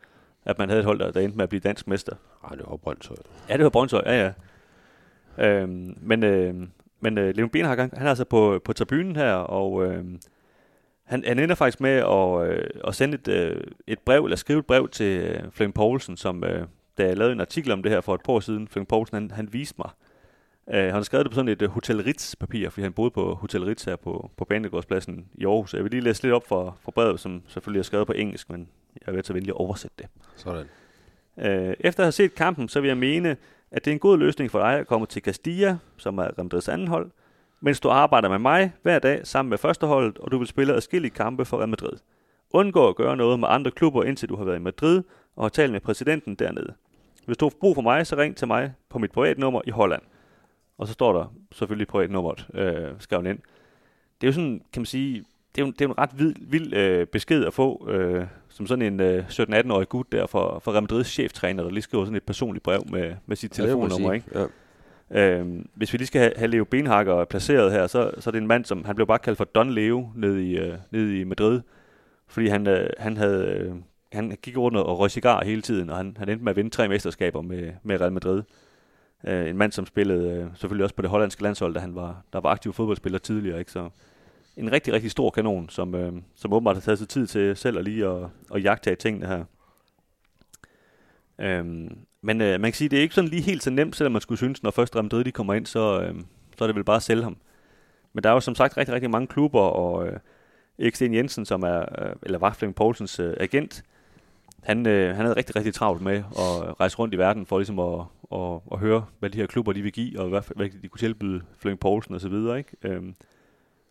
at 0.44 0.58
man 0.58 0.68
havde 0.68 0.80
et 0.80 0.86
hold, 0.86 0.98
der, 0.98 1.10
der 1.10 1.20
endte 1.20 1.36
med 1.36 1.42
at 1.42 1.48
blive 1.48 1.60
dansk 1.60 1.86
mester. 1.88 2.16
Nej, 2.42 2.56
det 2.56 2.64
var 2.68 2.76
Brøndshøj. 2.76 3.16
Ja, 3.48 3.56
det 3.56 3.64
var 3.64 3.70
Brøndshøj, 3.70 4.02
ja 4.06 4.24
ja. 4.24 4.32
Øhm, 5.38 5.98
men, 6.00 6.24
øh, 6.24 6.54
men 7.00 7.18
øh, 7.18 7.36
Leon 7.36 7.50
Benhag, 7.50 7.76
han, 7.76 7.90
han 7.96 8.06
er 8.06 8.10
altså 8.10 8.24
på, 8.24 8.60
på 8.64 8.72
tribunen 8.72 9.16
her, 9.16 9.32
og 9.32 9.86
øh, 9.86 10.04
han, 11.04 11.24
han 11.26 11.38
ender 11.38 11.54
faktisk 11.54 11.80
med 11.80 11.90
at, 11.90 12.50
øh, 12.50 12.70
at 12.84 12.94
sende 12.94 13.14
et, 13.14 13.28
øh, 13.28 13.62
et 13.86 13.98
brev, 13.98 14.24
eller 14.24 14.36
skrive 14.36 14.58
et 14.58 14.66
brev 14.66 14.88
til 14.88 15.20
øh, 15.20 15.50
Flemming 15.52 15.74
Poulsen, 15.74 16.16
som 16.16 16.44
øh, 16.44 16.66
da 16.98 17.06
jeg 17.06 17.16
lavede 17.16 17.32
en 17.32 17.40
artikel 17.40 17.72
om 17.72 17.82
det 17.82 17.92
her 17.92 18.00
for 18.00 18.14
et 18.14 18.20
par 18.24 18.32
år 18.32 18.40
siden, 18.40 18.68
Flemming 18.68 18.88
Poulsen, 18.88 19.14
han, 19.14 19.30
han 19.30 19.52
viste 19.52 19.74
mig. 19.78 19.90
Øh, 20.70 20.84
han 20.84 20.94
har 20.94 21.02
skrevet 21.02 21.24
det 21.24 21.30
på 21.30 21.34
sådan 21.34 21.48
et 21.48 21.62
uh, 21.62 21.68
Hotel 21.70 22.00
Ritz-papir, 22.00 22.68
fordi 22.68 22.82
han 22.82 22.92
boede 22.92 23.10
på 23.10 23.34
Hotel 23.34 23.64
Ritz 23.64 23.84
her 23.84 23.96
på, 23.96 24.30
på 24.36 24.44
Banegårdspladsen 24.44 25.26
i 25.34 25.44
Aarhus. 25.44 25.74
Jeg 25.74 25.82
vil 25.82 25.90
lige 25.90 26.00
læse 26.00 26.22
lidt 26.22 26.34
op 26.34 26.48
for, 26.48 26.78
for 26.82 26.90
brevet, 26.90 27.20
som 27.20 27.42
selvfølgelig 27.46 27.78
er 27.78 27.84
skrevet 27.84 28.06
på 28.06 28.12
engelsk, 28.12 28.50
men 28.50 28.68
jeg 29.06 29.14
vil 29.14 29.24
så 29.24 29.32
venlig 29.32 29.50
at 29.50 29.56
oversætte 29.56 29.96
det. 29.98 30.06
Sådan. 30.36 30.66
Øh, 31.38 31.74
efter 31.80 32.02
at 32.02 32.06
have 32.06 32.12
set 32.12 32.34
kampen, 32.34 32.68
så 32.68 32.80
vil 32.80 32.88
jeg 32.88 32.96
mene, 32.96 33.36
at 33.72 33.84
det 33.84 33.90
er 33.90 33.92
en 33.92 33.98
god 33.98 34.18
løsning 34.18 34.50
for 34.50 34.58
dig 34.58 34.78
at 34.78 34.86
komme 34.86 35.06
til 35.06 35.22
Castilla, 35.22 35.78
som 35.96 36.18
er 36.18 36.38
Real 36.38 36.68
anden 36.68 36.88
hold, 36.88 37.10
mens 37.60 37.80
du 37.80 37.88
arbejder 37.88 38.28
med 38.28 38.38
mig 38.38 38.72
hver 38.82 38.98
dag 38.98 39.26
sammen 39.26 39.50
med 39.50 39.58
førsteholdet, 39.58 40.18
og 40.18 40.30
du 40.30 40.38
vil 40.38 40.46
spille 40.46 40.74
adskillige 40.74 41.10
kampe 41.10 41.44
for 41.44 41.58
Real 41.58 41.68
Madrid. 41.68 41.98
Undgå 42.50 42.88
at 42.88 42.96
gøre 42.96 43.16
noget 43.16 43.40
med 43.40 43.48
andre 43.50 43.70
klubber, 43.70 44.04
indtil 44.04 44.28
du 44.28 44.36
har 44.36 44.44
været 44.44 44.56
i 44.56 44.62
Madrid 44.62 45.02
og 45.36 45.44
har 45.44 45.48
talt 45.48 45.72
med 45.72 45.80
præsidenten 45.80 46.34
dernede. 46.34 46.74
Hvis 47.26 47.36
du 47.36 47.44
har 47.44 47.52
brug 47.60 47.74
for 47.74 47.82
mig, 47.82 48.06
så 48.06 48.16
ring 48.16 48.36
til 48.36 48.46
mig 48.46 48.72
på 48.88 48.98
mit 48.98 49.12
privatnummer 49.12 49.60
i 49.66 49.70
Holland. 49.70 50.02
Og 50.78 50.86
så 50.86 50.92
står 50.92 51.12
der 51.12 51.34
selvfølgelig 51.52 51.88
privatnummeret 51.88 52.46
øh, 52.54 52.94
skrevet 52.98 53.26
ind. 53.26 53.38
Det 54.20 54.26
er 54.26 54.28
jo 54.28 54.32
sådan, 54.32 54.62
kan 54.72 54.80
man 54.80 54.86
sige, 54.86 55.24
det 55.54 55.62
er 55.62 55.66
jo, 55.66 55.72
det 55.72 55.80
er 55.80 55.84
jo 55.84 55.90
en 55.90 55.98
ret 55.98 56.10
vild, 56.18 56.36
vild 56.40 56.74
øh, 56.74 57.06
besked 57.06 57.44
at 57.44 57.54
få, 57.54 57.88
øh, 57.90 58.26
som 58.48 58.66
sådan 58.66 58.82
en 58.82 59.00
øh, 59.00 59.24
17-18-årig 59.28 59.88
gut 59.88 60.12
der 60.12 60.26
for, 60.26 60.58
for 60.58 60.72
Real 60.72 60.82
Madrids 60.82 61.08
cheftræner, 61.08 61.62
der 61.62 61.70
lige 61.70 61.82
skriver 61.82 62.04
sådan 62.04 62.16
et 62.16 62.22
personligt 62.22 62.62
brev 62.62 62.82
med, 62.90 63.14
med 63.26 63.36
sit 63.36 63.52
telefonnummer. 63.52 64.12
Ikke? 64.12 64.26
Ja. 64.34 64.46
Øhm, 65.10 65.68
hvis 65.74 65.92
vi 65.92 65.98
lige 65.98 66.06
skal 66.06 66.20
have, 66.20 66.32
have 66.36 66.48
Leo 66.48 66.64
Benhakker 66.64 67.24
placeret 67.24 67.72
her, 67.72 67.86
så, 67.86 68.10
så 68.18 68.30
er 68.30 68.32
det 68.32 68.40
en 68.40 68.46
mand, 68.46 68.64
som 68.64 68.84
han 68.84 68.94
blev 68.94 69.06
bare 69.06 69.18
kaldt 69.18 69.36
for 69.36 69.44
Don 69.44 69.70
Leo 69.70 70.08
nede 70.16 70.46
i, 70.50 70.58
øh, 70.58 70.74
nede 70.90 71.20
i 71.20 71.24
Madrid, 71.24 71.60
fordi 72.28 72.48
han, 72.48 72.66
øh, 72.66 72.90
han 72.98 73.16
havde 73.16 73.44
øh, 73.44 73.74
han 74.12 74.38
gik 74.42 74.56
rundt 74.56 74.76
og 74.76 74.98
røg 74.98 75.10
cigar 75.10 75.44
hele 75.44 75.62
tiden, 75.62 75.90
og 75.90 75.96
han, 75.96 76.16
han 76.18 76.28
endte 76.28 76.44
med 76.44 76.50
at 76.50 76.56
vinde 76.56 76.70
tre 76.70 76.88
mesterskaber 76.88 77.42
med, 77.42 77.72
med 77.82 78.00
Real 78.00 78.12
Madrid. 78.12 78.42
Øh, 79.26 79.48
en 79.48 79.56
mand, 79.56 79.72
som 79.72 79.86
spillede 79.86 80.32
øh, 80.32 80.46
selvfølgelig 80.54 80.84
også 80.84 80.94
på 80.94 81.02
det 81.02 81.10
hollandske 81.10 81.42
landshold, 81.42 81.74
da 81.74 81.80
han 81.80 81.94
var, 81.94 82.22
der 82.32 82.40
var 82.40 82.50
aktiv 82.50 82.72
fodboldspiller 82.72 83.18
tidligere. 83.18 83.58
Ikke? 83.58 83.72
Så 83.72 83.88
en 84.60 84.72
rigtig, 84.72 84.92
rigtig 84.92 85.10
stor 85.10 85.30
kanon, 85.30 85.68
som, 85.68 85.94
øh, 85.94 86.12
som 86.34 86.52
åbenbart 86.52 86.76
har 86.76 86.80
taget 86.80 86.98
sig 86.98 87.08
tid 87.08 87.26
til 87.26 87.56
selv 87.56 87.78
at 87.78 87.84
lige 87.84 88.06
at, 88.06 88.28
at 88.54 88.64
jagtage 88.64 88.96
tingene 88.96 89.26
her. 89.26 89.44
Øhm, 91.38 91.98
men 92.22 92.40
øh, 92.40 92.60
man 92.60 92.70
kan 92.70 92.76
sige, 92.76 92.88
det 92.88 92.98
er 92.98 93.02
ikke 93.02 93.14
sådan 93.14 93.30
lige 93.30 93.42
helt 93.42 93.62
så 93.62 93.70
nemt, 93.70 93.96
selvom 93.96 94.12
man 94.12 94.20
skulle 94.20 94.38
synes, 94.38 94.62
når 94.62 94.70
først 94.70 94.96
Real 94.96 95.04
Madrid 95.04 95.24
de 95.24 95.32
kommer 95.32 95.54
ind, 95.54 95.66
så, 95.66 96.02
øh, 96.02 96.14
så 96.58 96.64
er 96.64 96.66
det 96.66 96.76
vel 96.76 96.84
bare 96.84 96.96
at 96.96 97.02
sælge 97.02 97.22
ham. 97.22 97.36
Men 98.12 98.24
der 98.24 98.30
er 98.30 98.34
jo 98.34 98.40
som 98.40 98.54
sagt 98.54 98.76
rigtig, 98.76 98.94
rigtig 98.94 99.10
mange 99.10 99.26
klubber, 99.26 99.60
og 99.60 100.06
øh, 100.06 100.18
Erik 100.78 100.94
Sten 100.94 101.14
Jensen, 101.14 101.46
som 101.46 101.62
er, 101.62 101.80
øh, 101.80 102.12
eller 102.22 102.38
var 102.38 102.52
Flemming 102.52 102.76
Poulsens 102.76 103.20
øh, 103.20 103.34
agent, 103.40 103.84
han, 104.62 104.86
øh, 104.86 105.16
han 105.16 105.24
havde 105.24 105.36
rigtig, 105.36 105.56
rigtig 105.56 105.74
travlt 105.74 106.02
med 106.02 106.16
at 106.16 106.80
rejse 106.80 106.98
rundt 106.98 107.14
i 107.14 107.18
verden 107.18 107.46
for 107.46 107.58
ligesom 107.58 107.78
at, 107.78 108.00
at, 108.32 108.60
at 108.72 108.78
høre, 108.78 109.04
hvad 109.18 109.30
de 109.30 109.38
her 109.38 109.46
klubber 109.46 109.72
de 109.72 109.82
vil 109.82 109.92
give, 109.92 110.20
og 110.20 110.28
hvad, 110.28 110.42
hvad 110.56 110.68
de 110.82 110.88
kunne 110.88 110.98
tilbyde 110.98 111.42
Flemming 111.58 111.80
Poulsen 111.80 112.14
osv. 112.14 112.32
Ikke? 112.32 112.64
Øhm, 112.82 113.14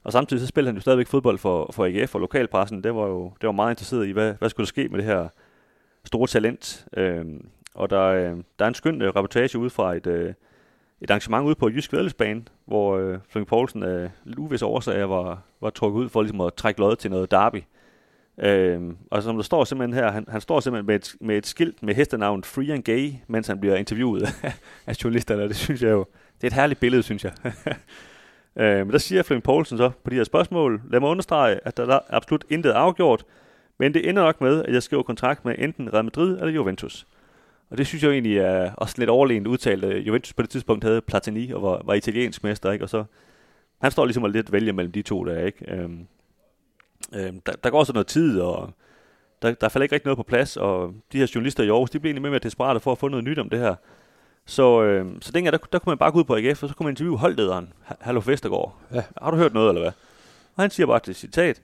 og 0.03 0.11
samtidig 0.11 0.41
så 0.41 0.47
spillede 0.47 0.69
han 0.69 0.75
jo 0.75 0.81
stadigvæk 0.81 1.07
fodbold 1.07 1.37
for, 1.37 1.71
for 1.71 1.85
AGF 1.85 2.15
og 2.15 2.21
lokalpressen. 2.21 2.83
Det 2.83 2.95
var 2.95 3.07
jo 3.07 3.33
det 3.41 3.47
var 3.47 3.51
meget 3.51 3.71
interesseret 3.71 4.07
i, 4.07 4.11
hvad, 4.11 4.33
hvad 4.39 4.49
skulle 4.49 4.65
der 4.65 4.69
ske 4.69 4.87
med 4.87 4.97
det 4.97 5.05
her 5.05 5.27
store 6.05 6.27
talent. 6.27 6.85
Øhm, 6.97 7.47
og 7.73 7.89
der, 7.89 8.03
øh, 8.03 8.37
der 8.59 8.65
er 8.65 8.67
en 8.67 8.73
skøn 8.73 9.01
øh, 9.01 9.07
reportage 9.15 9.57
ud 9.57 9.69
fra 9.69 9.95
et, 9.95 10.07
øh, 10.07 10.33
et 11.01 11.11
arrangement 11.11 11.45
ude 11.45 11.55
på 11.55 11.69
Jysk 11.69 11.93
Vædelsbane, 11.93 12.43
hvor 12.65 12.97
øh, 12.97 13.19
Flemming 13.29 13.47
Poulsen 13.47 13.83
af 13.83 14.03
øh, 14.03 14.09
lidt 14.23 14.39
uvis 14.39 14.61
årsager 14.61 15.05
var, 15.05 15.41
var 15.61 15.69
trukket 15.69 15.99
ud 15.99 16.09
for 16.09 16.21
ligesom 16.21 16.41
at 16.41 16.53
trække 16.53 16.79
lod 16.79 16.95
til 16.95 17.11
noget 17.11 17.31
derby. 17.31 17.63
Øhm, 18.37 18.97
og 19.11 19.23
som 19.23 19.35
der 19.35 19.43
står 19.43 19.63
simpelthen 19.63 20.03
her, 20.03 20.11
han, 20.11 20.25
han 20.27 20.41
står 20.41 20.59
simpelthen 20.59 20.85
med 20.85 20.95
et, 20.95 21.15
med 21.21 21.37
et 21.37 21.47
skilt 21.47 21.83
med 21.83 21.95
hestenavn 21.95 22.43
Free 22.43 22.73
and 22.73 22.83
Gay, 22.83 23.11
mens 23.27 23.47
han 23.47 23.59
bliver 23.59 23.75
interviewet 23.75 24.23
af 24.87 25.03
journalisterne, 25.03 25.47
det 25.47 25.55
synes 25.55 25.81
jeg 25.81 25.91
jo, 25.91 26.05
det 26.35 26.43
er 26.43 26.47
et 26.47 26.53
herligt 26.53 26.79
billede, 26.79 27.03
synes 27.03 27.23
jeg. 27.23 27.33
Øh, 28.55 28.77
men 28.77 28.89
der 28.89 28.97
siger 28.97 29.23
Flemming 29.23 29.43
Poulsen 29.43 29.77
så 29.77 29.91
på 30.03 30.09
de 30.09 30.15
her 30.15 30.23
spørgsmål, 30.23 30.81
lad 30.89 30.99
mig 30.99 31.09
understrege, 31.09 31.59
at 31.65 31.77
der 31.77 31.87
er 31.87 31.99
absolut 32.09 32.45
intet 32.49 32.71
afgjort, 32.71 33.25
men 33.77 33.93
det 33.93 34.09
ender 34.09 34.23
nok 34.23 34.41
med, 34.41 34.63
at 34.63 34.73
jeg 34.73 34.83
skriver 34.83 35.03
kontrakt 35.03 35.45
med 35.45 35.55
enten 35.57 35.93
Real 35.93 36.03
Madrid 36.03 36.37
eller 36.37 36.51
Juventus. 36.51 37.07
Og 37.69 37.77
det 37.77 37.87
synes 37.87 38.03
jeg 38.03 38.07
jo 38.07 38.13
egentlig 38.13 38.37
er 38.37 38.73
også 38.73 38.95
lidt 38.97 39.09
overlegent 39.09 39.47
udtalt. 39.47 40.07
Juventus 40.07 40.33
på 40.33 40.41
det 40.41 40.49
tidspunkt 40.49 40.83
havde 40.83 41.01
Platini 41.01 41.51
og 41.51 41.61
var, 41.61 41.81
var 41.85 41.93
italiensk 41.93 42.43
mester, 42.43 42.71
ikke? 42.71 42.85
Og 42.85 42.89
så 42.89 43.03
han 43.81 43.91
står 43.91 44.05
ligesom 44.05 44.23
og 44.23 44.29
lidt 44.29 44.51
vælger 44.51 44.73
mellem 44.73 44.91
de 44.91 45.01
to 45.01 45.23
der, 45.23 45.45
ikke? 45.45 45.71
Øhm, 45.71 46.07
øhm, 47.15 47.41
der, 47.41 47.51
der 47.63 47.69
går 47.69 47.83
så 47.83 47.93
noget 47.93 48.07
tid, 48.07 48.39
og 48.41 48.73
der, 49.41 49.53
der 49.53 49.69
falder 49.69 49.83
ikke 49.83 49.95
rigtig 49.95 50.07
noget 50.07 50.17
på 50.17 50.23
plads, 50.23 50.57
og 50.57 50.93
de 51.11 51.17
her 51.17 51.31
journalister 51.35 51.63
i 51.63 51.69
Aarhus, 51.69 51.89
de 51.89 51.99
bliver 51.99 52.09
egentlig 52.09 52.21
med 52.21 52.31
med 52.31 52.39
desperate 52.39 52.79
for 52.79 52.91
at 52.91 52.97
få 52.97 53.07
noget 53.07 53.23
nyt 53.23 53.39
om 53.39 53.49
det 53.49 53.59
her. 53.59 53.75
Så, 54.49 54.83
øhm, 54.83 55.21
så 55.21 55.31
dengang, 55.31 55.51
der, 55.51 55.57
der 55.71 55.79
kunne 55.79 55.91
man 55.91 55.97
bare 55.97 56.11
gå 56.11 56.19
ud 56.19 56.23
på 56.23 56.35
AGF, 56.35 56.63
og 56.63 56.69
så 56.69 56.75
kunne 56.75 56.85
man 56.85 56.91
interviewe 56.91 57.17
holdlederen, 57.17 57.73
Hallo 57.99 58.21
Vestergaard. 58.25 58.77
Ja. 58.93 59.03
Har 59.21 59.31
du 59.31 59.37
hørt 59.37 59.53
noget, 59.53 59.69
eller 59.69 59.81
hvad? 59.81 59.91
Og 60.55 60.63
han 60.63 60.69
siger 60.69 60.87
bare 60.87 60.99
til 60.99 61.15
citat, 61.15 61.61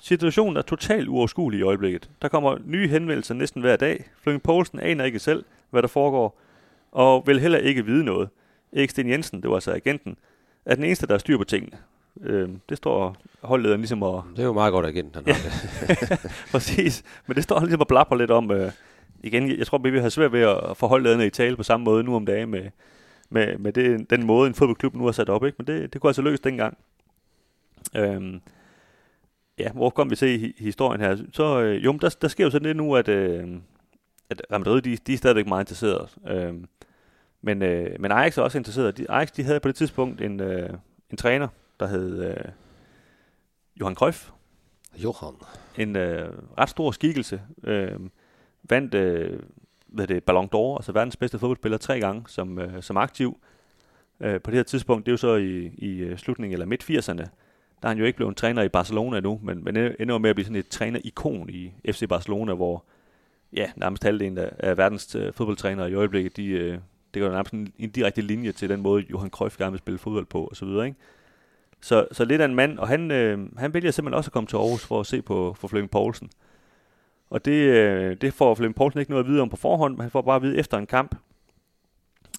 Situationen 0.00 0.56
er 0.56 0.62
totalt 0.62 1.08
uoverskuelig 1.08 1.60
i 1.60 1.62
øjeblikket. 1.62 2.10
Der 2.22 2.28
kommer 2.28 2.58
nye 2.64 2.88
henvendelser 2.88 3.34
næsten 3.34 3.62
hver 3.62 3.76
dag. 3.76 4.04
Flemming 4.22 4.42
Poulsen 4.42 4.80
aner 4.80 5.04
ikke 5.04 5.18
selv, 5.18 5.44
hvad 5.70 5.82
der 5.82 5.88
foregår, 5.88 6.38
og 6.92 7.22
vil 7.26 7.40
heller 7.40 7.58
ikke 7.58 7.84
vide 7.84 8.04
noget. 8.04 8.28
Erik 8.72 8.90
Sten 8.90 9.08
Jensen, 9.08 9.42
det 9.42 9.50
var 9.50 9.56
altså 9.56 9.72
agenten, 9.72 10.16
er 10.64 10.74
den 10.74 10.84
eneste, 10.84 11.06
der 11.06 11.14
er 11.14 11.18
styr 11.18 11.38
på 11.38 11.44
tingene. 11.44 11.76
Øh, 12.22 12.48
det 12.68 12.76
står 12.76 13.16
holdlederen 13.42 13.80
ligesom 13.80 14.02
at... 14.02 14.22
Det 14.36 14.42
er 14.42 14.46
jo 14.46 14.52
meget 14.52 14.72
godt 14.72 14.86
agent, 14.86 15.16
han 15.16 15.24
har 15.26 15.34
det. 15.42 16.30
Præcis. 16.52 17.02
Men 17.26 17.36
det 17.36 17.44
står 17.44 17.60
ligesom 17.60 17.80
at 17.80 17.88
blapper 17.88 18.16
lidt 18.16 18.30
om... 18.30 18.50
Øh, 18.50 18.72
igen, 19.24 19.58
jeg 19.58 19.66
tror, 19.66 19.78
vi 19.78 19.90
vil 19.90 20.00
have 20.00 20.10
svært 20.10 20.32
ved 20.32 20.40
at 20.40 20.76
få 20.76 20.86
holdlederne 20.86 21.26
i 21.26 21.30
tale 21.30 21.56
på 21.56 21.62
samme 21.62 21.84
måde 21.84 22.04
nu 22.04 22.16
om 22.16 22.26
dagen 22.26 22.50
med, 22.50 22.70
med, 23.30 23.58
med 23.58 23.72
det, 23.72 24.10
den 24.10 24.26
måde, 24.26 24.48
en 24.48 24.54
fodboldklub 24.54 24.94
nu 24.94 25.04
har 25.04 25.12
sat 25.12 25.28
op. 25.28 25.44
Ikke? 25.44 25.56
Men 25.58 25.66
det, 25.66 25.92
det 25.92 26.00
kunne 26.00 26.08
altså 26.08 26.22
lykkes 26.22 26.40
dengang. 26.40 26.78
Øh, 27.96 28.34
ja, 29.58 29.72
hvor 29.72 29.90
kom 29.90 30.10
vi 30.10 30.16
til 30.16 30.44
i 30.44 30.54
historien 30.58 31.00
her? 31.00 31.16
Så 31.32 31.60
øh, 31.60 31.84
jo, 31.84 31.92
der, 31.92 32.16
der 32.22 32.28
sker 32.28 32.44
jo 32.44 32.50
sådan 32.50 32.66
lidt 32.66 32.76
nu, 32.76 32.96
at, 32.96 33.08
øh, 33.08 33.48
at 34.30 34.42
Real 34.50 34.60
Madrid, 34.60 34.82
de, 34.82 34.96
de 34.96 35.12
er 35.12 35.16
stadigvæk 35.16 35.46
meget 35.46 35.62
interesserede. 35.62 36.08
Øh, 36.28 36.54
men, 37.42 37.62
øh, 37.62 38.00
men 38.00 38.12
Ajax 38.12 38.38
er 38.38 38.42
også 38.42 38.58
interesseret. 38.58 38.96
De, 38.96 39.10
Ajax, 39.10 39.30
de 39.30 39.44
havde 39.44 39.60
på 39.60 39.68
det 39.68 39.76
tidspunkt 39.76 40.20
en, 40.20 40.40
øh, 40.40 40.70
en 41.10 41.16
træner, 41.16 41.48
der 41.80 41.86
hed 41.86 42.24
øh, 42.24 42.44
Johan 43.80 43.94
Cruyff. 43.94 44.30
Johan. 44.96 45.34
En 45.78 45.96
øh, 45.96 46.28
ret 46.58 46.68
stor 46.68 46.90
skikkelse. 46.90 47.42
Øh, 47.64 47.98
vandt 48.68 48.94
øh, 48.94 49.38
hvad 49.86 50.06
det, 50.06 50.24
Ballon 50.24 50.48
d'Or, 50.54 50.76
altså 50.76 50.92
verdens 50.92 51.16
bedste 51.16 51.38
fodboldspiller, 51.38 51.78
tre 51.78 52.00
gange 52.00 52.24
som, 52.28 52.58
øh, 52.58 52.82
som 52.82 52.96
aktiv. 52.96 53.38
Øh, 54.20 54.40
på 54.40 54.50
det 54.50 54.56
her 54.56 54.62
tidspunkt, 54.62 55.06
det 55.06 55.10
er 55.10 55.12
jo 55.12 55.16
så 55.16 55.34
i, 55.34 55.70
i 55.78 55.98
øh, 55.98 56.18
slutningen 56.18 56.52
eller 56.52 56.66
midt 56.66 56.90
80'erne, 56.90 57.26
der 57.82 57.88
er 57.88 57.88
han 57.88 57.98
jo 57.98 58.04
ikke 58.04 58.16
blevet 58.16 58.30
en 58.30 58.34
træner 58.34 58.62
i 58.62 58.68
Barcelona 58.68 59.16
endnu, 59.16 59.40
men, 59.42 59.64
men 59.64 59.76
ender 59.76 60.18
med 60.18 60.30
at 60.30 60.36
blive 60.36 60.44
sådan 60.44 60.56
et 60.56 60.68
træner-ikon 60.68 61.50
i 61.50 61.72
FC 61.86 62.08
Barcelona, 62.08 62.54
hvor 62.54 62.84
ja, 63.52 63.70
nærmest 63.76 64.04
halvdelen 64.04 64.38
af, 64.38 64.50
af 64.58 64.78
verdens 64.78 65.14
øh, 65.14 65.32
fodboldtrænere 65.32 65.90
i 65.90 65.94
øjeblikket, 65.94 66.36
de, 66.36 66.46
øh, 66.46 66.78
det 67.14 67.22
går 67.22 67.30
nærmest 67.30 67.52
en, 67.52 67.72
en 67.78 67.90
direkte 67.90 68.22
linje 68.22 68.52
til 68.52 68.68
den 68.68 68.80
måde, 68.80 69.04
Johan 69.10 69.30
Cruyff 69.30 69.56
gerne 69.56 69.72
vil 69.72 69.78
spille 69.78 69.98
fodbold 69.98 70.26
på, 70.26 70.44
og 70.44 70.56
så 70.56 70.64
videre, 70.64 70.86
ikke? 70.86 70.98
Så, 71.80 72.06
så 72.12 72.24
lidt 72.24 72.40
af 72.40 72.44
en 72.44 72.54
mand, 72.54 72.78
og 72.78 72.88
han, 72.88 73.10
øh, 73.10 73.58
han 73.58 73.74
vælger 73.74 73.90
simpelthen 73.90 74.16
også 74.16 74.28
at 74.28 74.32
komme 74.32 74.46
til 74.46 74.56
Aarhus 74.56 74.84
for 74.84 75.00
at 75.00 75.06
se 75.06 75.22
på 75.22 75.56
for 75.58 75.68
Flemming 75.68 75.90
Poulsen. 75.90 76.30
Og 77.34 77.44
det, 77.44 77.52
øh, 77.52 78.16
det 78.20 78.34
får 78.34 78.54
Flemming 78.54 78.74
Poulsen 78.74 79.00
ikke 79.00 79.10
noget 79.10 79.24
at 79.24 79.30
vide 79.30 79.40
om 79.40 79.48
på 79.48 79.56
forhånd, 79.56 79.94
men 79.94 80.00
han 80.00 80.10
får 80.10 80.22
bare 80.22 80.36
at 80.36 80.42
vide 80.42 80.58
efter 80.58 80.78
en 80.78 80.86
kamp, 80.86 81.14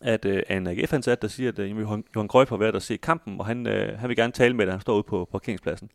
at 0.01 0.25
øh, 0.25 0.43
en 0.49 0.67
AGF-ansat, 0.67 1.21
der 1.21 1.27
siger, 1.27 1.51
at 1.51 1.59
øh, 1.59 1.79
Johan, 1.79 2.03
Johan 2.15 2.27
Cruyff 2.27 2.49
har 2.49 2.57
været 2.57 2.75
at 2.75 2.81
se 2.81 2.97
kampen, 2.97 3.39
og 3.39 3.45
han, 3.45 3.67
øh, 3.67 3.99
han 3.99 4.09
vil 4.09 4.17
gerne 4.17 4.33
tale 4.33 4.53
med 4.53 4.65
dig. 4.65 4.73
Han 4.73 4.81
står 4.81 4.93
ude 4.93 5.03
på 5.03 5.29
parkeringspladsen. 5.31 5.89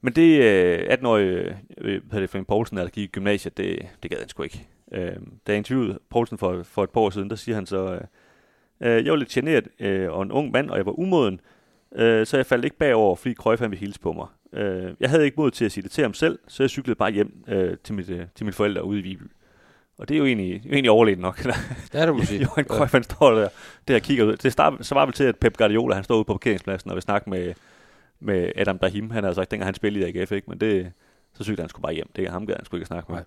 Men 0.00 0.12
det 0.12 0.42
øh, 0.42 0.88
18-årige 0.92 1.58
øh, 1.78 2.00
Flemming 2.10 2.46
Poulsen, 2.46 2.76
der 2.76 2.88
gik 2.88 3.04
i 3.04 3.12
gymnasiet, 3.12 3.56
det, 3.56 3.86
det 4.02 4.10
gad 4.10 4.18
han 4.18 4.28
sgu 4.28 4.42
ikke. 4.42 4.68
Øh, 4.92 5.16
da 5.46 5.52
jeg 5.52 5.56
interviewede 5.56 5.98
Poulsen 6.10 6.38
for, 6.38 6.62
for 6.62 6.84
et 6.84 6.90
par 6.90 7.00
år 7.00 7.10
siden, 7.10 7.30
der 7.30 7.36
siger 7.36 7.54
han 7.54 7.66
så, 7.66 7.94
øh, 7.94 8.00
øh, 8.80 9.04
jeg 9.04 9.10
var 9.10 9.16
lidt 9.16 9.28
generet 9.28 9.68
øh, 9.78 10.12
og 10.12 10.22
en 10.22 10.32
ung 10.32 10.50
mand, 10.50 10.70
og 10.70 10.76
jeg 10.76 10.86
var 10.86 10.98
umoden, 10.98 11.40
øh, 11.94 12.26
så 12.26 12.36
jeg 12.36 12.46
faldt 12.46 12.64
ikke 12.64 12.78
bagover, 12.78 13.16
fordi 13.16 13.34
Cruyff 13.34 13.60
han 13.60 13.70
ville 13.70 13.80
hilse 13.80 14.00
på 14.00 14.12
mig. 14.12 14.26
Øh, 14.52 14.94
jeg 15.00 15.10
havde 15.10 15.24
ikke 15.24 15.36
mod 15.36 15.50
til 15.50 15.64
at 15.64 15.72
sige 15.72 15.82
det 15.82 15.90
til 15.90 16.02
ham 16.02 16.14
selv, 16.14 16.38
så 16.48 16.62
jeg 16.62 16.70
cyklede 16.70 16.94
bare 16.94 17.10
hjem 17.10 17.44
øh, 17.48 17.76
til, 17.84 17.94
mit, 17.94 18.10
øh, 18.10 18.26
til 18.34 18.46
mine 18.46 18.52
forældre 18.52 18.84
ude 18.84 18.98
i 18.98 19.02
Viby. 19.02 19.30
Og 19.98 20.08
det 20.08 20.14
er 20.14 20.18
jo 20.18 20.24
egentlig, 20.24 20.64
jo 20.64 20.72
egentlig 20.72 20.90
overlegen 20.90 21.18
nok. 21.18 21.42
Det 21.92 22.14
må 22.14 22.24
sige. 22.24 22.42
Johan 22.42 22.64
Cruyff, 22.64 22.92
han 22.92 23.02
står 23.02 23.30
der, 23.30 23.48
der 23.88 23.94
og 23.94 24.00
kigger 24.00 24.24
ud. 24.24 24.36
Det 24.36 24.52
start, 24.52 24.86
så 24.86 24.94
var 24.94 25.06
vel 25.06 25.12
til, 25.14 25.24
at 25.24 25.36
Pep 25.36 25.56
Guardiola, 25.56 25.94
han 25.94 26.04
står 26.04 26.16
ude 26.16 26.24
på 26.24 26.32
parkeringspladsen 26.32 26.90
og 26.90 26.94
vil 26.94 27.02
snakke 27.02 27.30
med, 27.30 27.54
med 28.20 28.52
Adam 28.56 28.78
Brahim. 28.78 29.10
Han 29.10 29.24
har 29.24 29.32
sagt, 29.32 29.50
dengang 29.50 29.66
han 29.66 29.74
spillede 29.74 30.10
i 30.10 30.18
AGF, 30.18 30.32
ikke? 30.32 30.50
men 30.50 30.60
det, 30.60 30.92
så 31.34 31.44
synes 31.44 31.60
han 31.60 31.68
skulle 31.68 31.82
bare 31.82 31.94
hjem. 31.94 32.10
Det 32.16 32.24
er 32.24 32.30
ham, 32.30 32.48
han 32.48 32.64
skulle 32.64 32.78
ikke 32.78 32.86
snakke 32.86 33.12
med. 33.12 33.22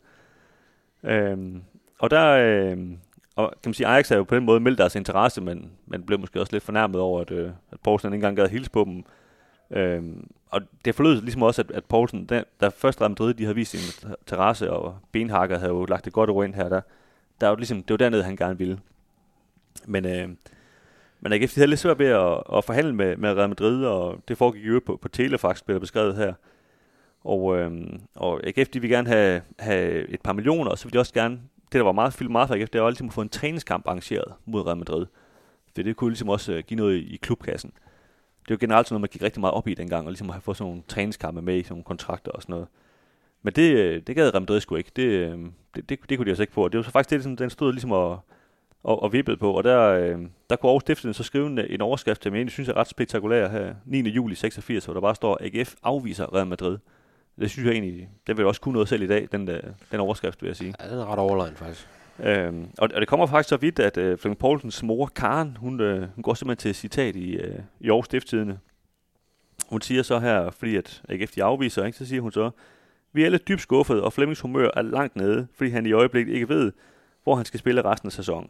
Øhm, 1.11 1.63
og 1.99 2.11
der, 2.11 2.27
øhm, 2.27 2.97
og 3.35 3.53
kan 3.63 3.69
man 3.69 3.73
sige, 3.73 3.87
Ajax 3.87 4.11
er 4.11 4.15
jo 4.15 4.23
på 4.23 4.35
den 4.35 4.45
måde 4.45 4.59
meldt 4.59 4.77
deres 4.77 4.95
interesse, 4.95 5.41
men 5.41 5.71
man 5.87 6.03
blev 6.03 6.19
måske 6.19 6.39
også 6.39 6.53
lidt 6.53 6.63
fornærmet 6.63 7.01
over, 7.01 7.21
at, 7.21 7.31
øh, 7.31 7.49
at 7.71 7.79
Poulsen 7.83 8.07
ikke 8.07 8.15
engang 8.15 8.35
gad 8.35 8.49
hilse 8.49 8.71
på 8.71 8.83
dem. 8.83 9.03
Øhm, 9.73 10.27
og 10.49 10.61
det 10.85 10.95
forlød 10.95 11.21
ligesom 11.21 11.43
også, 11.43 11.61
at, 11.61 11.71
at 11.71 11.85
Poulsen, 11.85 12.25
der, 12.25 12.43
der 12.59 12.69
først 12.69 13.01
Real 13.01 13.11
Madrid, 13.11 13.33
de 13.33 13.43
havde 13.43 13.55
vist 13.55 13.71
sin 13.71 14.09
terrasse, 14.25 14.71
og 14.71 14.97
Benhakker 15.11 15.57
havde 15.57 15.71
jo 15.71 15.85
lagt 15.85 16.05
det 16.05 16.13
godt 16.13 16.29
ord 16.29 16.45
ind 16.45 16.53
her, 16.53 16.69
der, 16.69 16.81
der 17.41 17.47
var 17.47 17.55
ligesom, 17.55 17.83
det 17.83 17.89
var 17.89 17.97
dernede, 17.97 18.23
han 18.23 18.35
gerne 18.35 18.57
ville. 18.57 18.79
Men, 19.85 20.05
øh, 20.05 20.29
men 21.21 21.33
AGF 21.33 21.55
havde 21.55 21.67
lidt 21.67 21.79
svært 21.79 21.99
ved 21.99 22.07
at, 22.07 22.43
at 22.57 22.63
forhandle 22.63 22.93
med, 22.93 23.17
med 23.17 23.33
Real 23.33 23.49
Madrid, 23.49 23.85
og 23.85 24.19
det 24.27 24.37
foregik 24.37 24.67
jo 24.67 24.81
på, 24.85 24.97
på 25.01 25.07
Telefax, 25.07 25.61
bliver 25.61 25.79
beskrevet 25.79 26.15
her. 26.15 26.33
Og, 27.23 27.57
øh, 27.57 27.71
og 28.15 28.41
AGF, 28.47 28.69
de 28.69 28.81
ville 28.81 28.95
gerne 28.95 29.09
have, 29.09 29.41
have 29.59 30.07
et 30.07 30.21
par 30.21 30.33
millioner, 30.33 30.71
og 30.71 30.77
så 30.77 30.85
ville 30.85 30.93
de 30.93 30.99
også 30.99 31.13
gerne, 31.13 31.35
det 31.65 31.79
der 31.79 31.83
var 31.83 31.91
meget 31.91 32.13
fyldt 32.13 32.31
meget 32.31 32.47
for 32.47 32.55
AGF, 32.55 32.69
det 32.69 32.81
var 32.81 32.89
ligesom 32.89 33.07
at 33.07 33.13
få 33.13 33.21
en 33.21 33.29
træningskamp 33.29 33.87
arrangeret 33.87 34.33
mod 34.45 34.65
Real 34.65 34.77
Madrid. 34.77 35.05
For 35.75 35.83
det 35.83 35.95
kunne 35.95 36.09
ligesom 36.09 36.29
også 36.29 36.53
øh, 36.53 36.63
give 36.67 36.77
noget 36.77 36.95
i, 36.95 37.13
i 37.13 37.17
klubkassen 37.17 37.71
det 38.43 38.51
er 38.51 38.55
jo 38.55 38.57
generelt 38.59 38.87
sådan 38.87 38.93
noget, 38.93 39.01
man 39.01 39.09
gik 39.11 39.21
rigtig 39.21 39.41
meget 39.41 39.53
op 39.53 39.67
i 39.67 39.73
dengang, 39.73 40.05
og 40.05 40.11
ligesom 40.11 40.29
at 40.29 40.33
have 40.33 40.41
fået 40.41 40.57
sådan 40.57 40.69
nogle 40.69 40.83
træningskampe 40.87 41.41
med 41.41 41.55
i 41.55 41.63
sådan 41.63 41.73
nogle 41.73 41.83
kontrakter 41.83 42.31
og 42.31 42.41
sådan 42.41 42.53
noget. 42.53 42.67
Men 43.43 43.53
det, 43.53 43.75
øh, 43.75 44.01
det 44.07 44.15
gad 44.15 44.33
Real 44.33 44.41
Madrid 44.41 44.59
sgu 44.59 44.75
ikke. 44.75 44.91
Det, 44.95 45.03
øh, 45.03 45.39
det, 45.75 45.89
det, 45.89 45.99
det 46.09 46.17
kunne 46.17 46.25
de 46.25 46.31
altså 46.31 46.43
ikke 46.43 46.53
få. 46.53 46.67
Det 46.67 46.77
var 46.77 46.83
så 46.83 46.91
faktisk 46.91 47.25
det, 47.25 47.39
den 47.39 47.49
stod 47.49 47.73
ligesom 47.73 47.91
og, 47.91 48.19
og, 48.83 49.03
og 49.03 49.13
vippede 49.13 49.37
på. 49.37 49.51
Og 49.51 49.63
der, 49.63 49.79
øh, 49.89 50.19
der 50.49 50.55
kunne 50.55 50.69
Aarhus 50.69 50.81
Stiftende 50.81 51.13
så 51.13 51.23
skrive 51.23 51.47
en, 51.47 51.57
øh, 51.57 51.65
en 51.69 51.81
overskrift 51.81 52.21
til 52.21 52.31
mig, 52.31 52.43
jeg 52.43 52.51
synes 52.51 52.69
er 52.69 52.77
ret 52.77 52.87
spektakulær 52.87 53.49
her, 53.49 53.75
9. 53.85 54.09
juli 54.09 54.35
86, 54.35 54.85
hvor 54.85 54.93
der 54.93 55.01
bare 55.01 55.15
står, 55.15 55.37
AGF 55.41 55.75
afviser 55.83 56.35
Real 56.35 56.47
Madrid. 56.47 56.77
Det 57.39 57.51
synes 57.51 57.65
jeg 57.65 57.73
egentlig, 57.73 58.09
den 58.27 58.37
vil 58.37 58.45
også 58.45 58.61
kunne 58.61 58.73
noget 58.73 58.89
selv 58.89 59.03
i 59.03 59.07
dag, 59.07 59.27
den, 59.31 59.47
der, 59.47 59.61
den 59.91 59.99
overskrift, 59.99 60.41
vil 60.41 60.47
jeg 60.47 60.55
sige. 60.55 60.73
Ja, 60.79 60.89
den 60.89 60.99
er 60.99 61.11
ret 61.11 61.19
overlegen, 61.19 61.55
faktisk. 61.55 61.87
Øhm, 62.19 62.69
og, 62.77 62.89
og 62.93 63.01
det 63.01 63.07
kommer 63.07 63.25
faktisk 63.25 63.49
så 63.49 63.57
vidt, 63.57 63.79
at 63.79 63.97
øh, 63.97 64.17
Flemming 64.17 64.39
Poulsens 64.39 64.83
mor, 64.83 65.05
Karen, 65.05 65.57
hun, 65.57 65.81
øh, 65.81 66.07
hun 66.15 66.23
går 66.23 66.33
simpelthen 66.33 66.61
til 66.61 66.75
citat 66.75 67.15
i, 67.15 67.35
øh, 67.35 67.59
i 67.79 67.89
Aarhus 67.89 68.05
Stifttidene. 68.05 68.59
Hun 69.69 69.81
siger 69.81 70.03
så 70.03 70.19
her, 70.19 70.49
fordi 70.49 70.75
at 70.75 71.01
AGF 71.09 71.31
de 71.31 71.43
afviser, 71.43 71.85
ikke, 71.85 71.97
så 71.97 72.05
siger 72.05 72.21
hun 72.21 72.31
så, 72.31 72.51
vi 73.13 73.21
er 73.21 73.25
alle 73.25 73.37
dybt 73.37 73.61
skuffet, 73.61 74.01
og 74.01 74.13
Flemmings 74.13 74.41
humør 74.41 74.69
er 74.75 74.81
langt 74.81 75.15
nede, 75.15 75.47
fordi 75.55 75.69
han 75.69 75.85
i 75.85 75.91
øjeblikket 75.91 76.33
ikke 76.33 76.49
ved, 76.49 76.71
hvor 77.23 77.35
han 77.35 77.45
skal 77.45 77.59
spille 77.59 77.81
resten 77.81 78.07
af 78.07 78.13
sæsonen. 78.13 78.49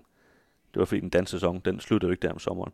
Det 0.74 0.80
var 0.80 0.86
fordi 0.86 1.02
den 1.02 1.10
danske 1.10 1.32
sæson, 1.32 1.62
den 1.66 1.80
sluttede 1.80 2.10
jo 2.10 2.12
ikke 2.12 2.28
der 2.28 2.34
om 2.34 2.40
sommeren. 2.40 2.74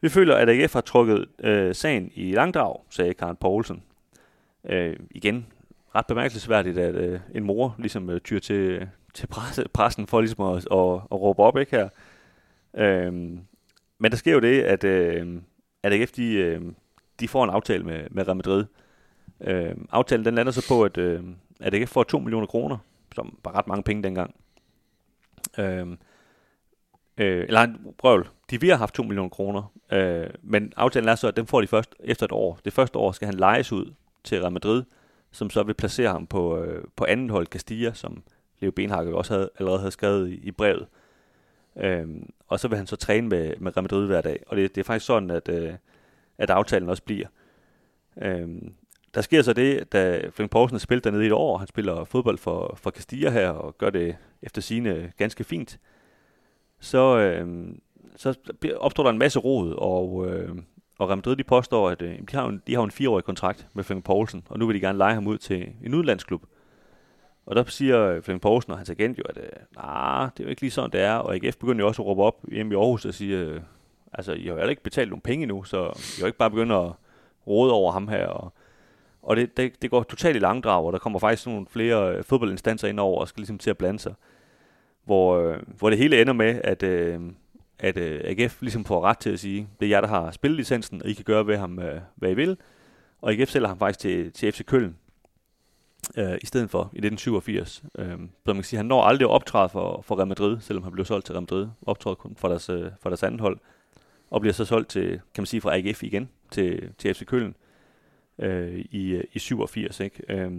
Vi 0.00 0.08
føler, 0.08 0.36
at 0.36 0.48
AGF 0.48 0.72
har 0.72 0.80
trukket 0.80 1.26
øh, 1.38 1.74
sagen 1.74 2.10
i 2.14 2.32
langdrag, 2.32 2.80
sagde 2.90 3.14
Karen 3.14 3.36
Poulsen. 3.36 3.82
Øh, 4.64 4.96
igen, 5.10 5.46
ret 5.96 6.06
bemærkelsesværdigt, 6.06 6.78
at 6.78 6.94
øh, 6.94 7.20
en 7.34 7.44
mor 7.44 7.74
ligesom 7.78 8.10
øh, 8.10 8.20
tyr 8.20 8.38
til, 8.38 8.88
til 9.14 9.26
presse, 9.26 9.64
pressen 9.72 10.06
for 10.06 10.20
ligesom 10.20 10.44
at, 10.44 10.56
at, 10.56 10.94
at 10.94 11.20
råbe 11.20 11.42
op, 11.42 11.58
ikke 11.58 11.76
her. 11.76 11.88
Øhm, 12.74 13.40
men 13.98 14.10
der 14.10 14.16
sker 14.16 14.32
jo 14.32 14.40
det, 14.40 14.62
at, 14.62 14.84
øh, 14.84 15.40
at 15.82 15.92
AGF 15.92 16.10
de, 16.10 16.32
øh, 16.32 16.62
de 17.20 17.28
får 17.28 17.44
en 17.44 17.50
aftale 17.50 17.84
med, 17.84 18.06
med 18.10 18.26
Real 18.26 18.36
Madrid. 18.36 18.64
Øh, 19.40 19.74
aftalen 19.90 20.24
den 20.24 20.34
lander 20.34 20.52
så 20.52 20.68
på, 20.68 20.84
at, 20.84 20.98
øh, 20.98 21.22
at 21.60 21.74
AGF 21.74 21.90
får 21.90 22.02
2 22.02 22.18
millioner 22.18 22.46
kroner, 22.46 22.78
som 23.14 23.38
var 23.44 23.58
ret 23.58 23.66
mange 23.66 23.82
penge 23.82 24.02
dengang. 24.02 24.34
Øh, 25.58 25.86
øh, 27.18 27.44
eller 27.46 27.60
han, 27.60 27.78
prøv, 27.98 28.24
de 28.50 28.60
vil 28.60 28.70
have 28.70 28.78
haft 28.78 28.94
2 28.94 29.02
millioner 29.02 29.28
kroner, 29.28 29.72
øh, 29.92 30.26
men 30.42 30.72
aftalen 30.76 31.08
er 31.08 31.14
så, 31.14 31.28
at 31.28 31.36
den 31.36 31.46
får 31.46 31.60
de 31.60 31.66
først 31.66 31.94
efter 32.00 32.24
et 32.24 32.32
år. 32.32 32.58
Det 32.64 32.72
første 32.72 32.98
år 32.98 33.12
skal 33.12 33.26
han 33.26 33.34
lejes 33.34 33.72
ud 33.72 33.92
til 34.24 34.40
Real 34.40 34.52
Madrid, 34.52 34.82
som 35.36 35.50
så 35.50 35.62
vil 35.62 35.74
placere 35.74 36.08
ham 36.08 36.26
på, 36.26 36.58
øh, 36.58 36.84
på 36.96 37.04
anden 37.04 37.30
hold 37.30 37.46
Castilla, 37.46 37.92
som 37.92 38.22
Leo 38.60 38.70
Benhager 38.70 39.14
også 39.14 39.34
havde, 39.34 39.50
allerede 39.58 39.78
havde 39.78 39.90
skrevet 39.90 40.28
i, 40.28 40.34
i 40.34 40.50
brevet. 40.50 40.86
Øhm, 41.76 42.30
og 42.48 42.60
så 42.60 42.68
vil 42.68 42.76
han 42.76 42.86
så 42.86 42.96
træne 42.96 43.28
med, 43.28 43.54
med 43.58 43.76
Real 43.76 43.82
Madrid 43.82 44.06
hver 44.06 44.20
dag. 44.20 44.42
Og 44.46 44.56
det, 44.56 44.74
det 44.74 44.80
er 44.80 44.84
faktisk 44.84 45.06
sådan, 45.06 45.30
at, 45.30 45.48
øh, 45.48 45.74
at 46.38 46.50
aftalen 46.50 46.88
også 46.88 47.02
bliver. 47.02 47.26
Øhm, 48.22 48.72
der 49.14 49.20
sker 49.20 49.42
så 49.42 49.52
det, 49.52 49.92
da 49.92 50.28
Flemming 50.32 50.50
Poulsen 50.50 50.74
har 50.74 50.78
spillet 50.78 51.04
dernede 51.04 51.24
i 51.24 51.26
et 51.26 51.32
år. 51.32 51.58
Han 51.58 51.68
spiller 51.68 52.04
fodbold 52.04 52.38
for, 52.38 52.74
for 52.76 52.90
Castilla 52.90 53.30
her, 53.30 53.50
og 53.50 53.78
gør 53.78 53.90
det 53.90 54.16
efter 54.42 54.62
sine 54.62 55.12
ganske 55.16 55.44
fint. 55.44 55.78
Så, 56.80 57.18
øh, 57.18 57.68
så 58.16 58.34
opstår 58.76 59.02
der 59.02 59.10
en 59.10 59.18
masse 59.18 59.38
rod, 59.38 59.74
og, 59.78 60.28
øh, 60.30 60.56
og 60.98 61.08
Real 61.08 61.18
Madrid 61.18 61.36
de 61.36 61.44
påstår, 61.44 61.90
at 61.90 62.02
øh, 62.02 62.18
de, 62.30 62.36
har 62.36 62.46
en, 62.48 62.62
de 62.66 62.74
har 62.74 62.82
en 62.82 62.90
fireårig 62.90 63.24
kontrakt 63.24 63.66
med 63.74 63.84
Flemming 63.84 64.04
Poulsen, 64.04 64.46
og 64.48 64.58
nu 64.58 64.66
vil 64.66 64.74
de 64.74 64.80
gerne 64.80 64.98
lege 64.98 65.14
ham 65.14 65.26
ud 65.26 65.38
til 65.38 65.72
en 65.84 65.94
udlandsklub. 65.94 66.42
Og 67.46 67.56
der 67.56 67.64
siger 67.64 68.00
øh, 68.00 68.22
Flemming 68.22 68.42
Poulsen 68.42 68.72
og 68.72 68.78
hans 68.78 68.90
agent 68.90 69.18
jo, 69.18 69.22
at 69.28 69.36
øh, 69.36 69.42
nah, 69.76 70.28
det 70.36 70.40
er 70.40 70.44
jo 70.44 70.50
ikke 70.50 70.62
lige 70.62 70.70
sådan, 70.70 70.90
det 70.90 71.00
er. 71.00 71.14
Og 71.14 71.34
AGF 71.34 71.56
begynder 71.56 71.84
jo 71.84 71.88
også 71.88 72.02
at 72.02 72.06
råbe 72.06 72.22
op 72.22 72.44
hjemme 72.48 72.72
i 72.72 72.76
Aarhus 72.76 73.04
og 73.04 73.14
sige, 73.14 73.38
øh, 73.38 73.60
altså, 74.12 74.32
I 74.32 74.46
har 74.46 74.54
jo 74.54 74.68
ikke 74.68 74.82
betalt 74.82 75.10
nogen 75.10 75.20
penge 75.20 75.46
nu, 75.46 75.64
så 75.64 75.78
I 76.18 76.20
har 76.20 76.26
ikke 76.26 76.38
bare 76.38 76.50
begyndt 76.50 76.72
at 76.72 76.92
råde 77.46 77.72
over 77.72 77.92
ham 77.92 78.08
her. 78.08 78.26
Og, 78.26 78.52
og 79.22 79.36
det, 79.36 79.56
det, 79.56 79.82
det 79.82 79.90
går 79.90 80.02
totalt 80.02 80.36
i 80.36 80.40
langdrag, 80.40 80.84
og 80.84 80.92
der 80.92 80.98
kommer 80.98 81.18
faktisk 81.18 81.46
nogle 81.46 81.66
flere 81.70 82.16
øh, 82.16 82.24
fodboldinstanser 82.24 82.88
ind 82.88 83.00
over 83.00 83.20
og 83.20 83.28
skal 83.28 83.40
ligesom 83.40 83.58
til 83.58 83.70
at 83.70 83.78
blande 83.78 83.98
sig. 83.98 84.14
Hvor, 85.04 85.38
øh, 85.38 85.58
hvor 85.78 85.90
det 85.90 85.98
hele 85.98 86.20
ender 86.20 86.32
med, 86.32 86.60
at, 86.64 86.82
øh, 86.82 87.20
at 87.78 87.96
øh, 87.96 88.20
AGF 88.24 88.62
ligesom 88.62 88.84
får 88.84 89.00
ret 89.00 89.18
til 89.18 89.30
at 89.30 89.40
sige, 89.40 89.68
det 89.80 89.86
er 89.86 89.90
jer, 89.90 90.00
der 90.00 90.08
har 90.08 90.30
spillelicensen, 90.30 91.02
og 91.02 91.08
I 91.08 91.12
kan 91.12 91.24
gøre 91.24 91.46
ved 91.46 91.56
ham, 91.56 91.78
øh, 91.78 92.00
hvad 92.14 92.30
I 92.30 92.34
vil. 92.34 92.56
Og 93.22 93.32
AGF 93.32 93.50
sælger 93.50 93.68
ham 93.68 93.78
faktisk 93.78 93.98
til, 93.98 94.32
til 94.32 94.52
FC 94.52 94.64
Køln, 94.64 94.96
øh, 96.16 96.38
i 96.42 96.46
stedet 96.46 96.70
for 96.70 96.78
i 96.78 96.98
1987. 96.98 97.82
Øh, 97.98 98.06
så 98.08 98.18
man 98.46 98.56
kan 98.56 98.64
sige, 98.64 98.76
han 98.76 98.86
når 98.86 99.02
aldrig 99.02 99.26
at 99.26 99.30
optræde 99.30 99.68
for, 99.68 100.02
for 100.02 100.16
Real 100.16 100.28
Madrid, 100.28 100.60
selvom 100.60 100.82
han 100.82 100.92
blev 100.92 101.04
solgt 101.04 101.26
til 101.26 101.32
Real 101.32 101.42
Madrid. 101.42 101.68
Optræder 101.86 102.14
kun 102.14 102.36
for 102.36 102.48
deres, 102.48 102.68
øh, 102.68 102.90
for 103.00 103.10
deres 103.10 103.22
anden 103.22 103.40
hold. 103.40 103.58
Og 104.30 104.40
bliver 104.40 104.54
så 104.54 104.64
solgt 104.64 104.88
til, 104.88 105.10
kan 105.10 105.42
man 105.42 105.46
sige, 105.46 105.60
fra 105.60 105.76
AGF 105.76 106.02
igen 106.02 106.28
til, 106.50 106.90
til 106.98 107.14
FC 107.14 107.24
Køln 107.24 107.54
øh, 108.38 108.84
i, 108.90 109.08
øh, 109.10 109.24
i 109.32 109.38
87. 109.38 110.00
Ikke? 110.00 110.22
Øh, 110.28 110.52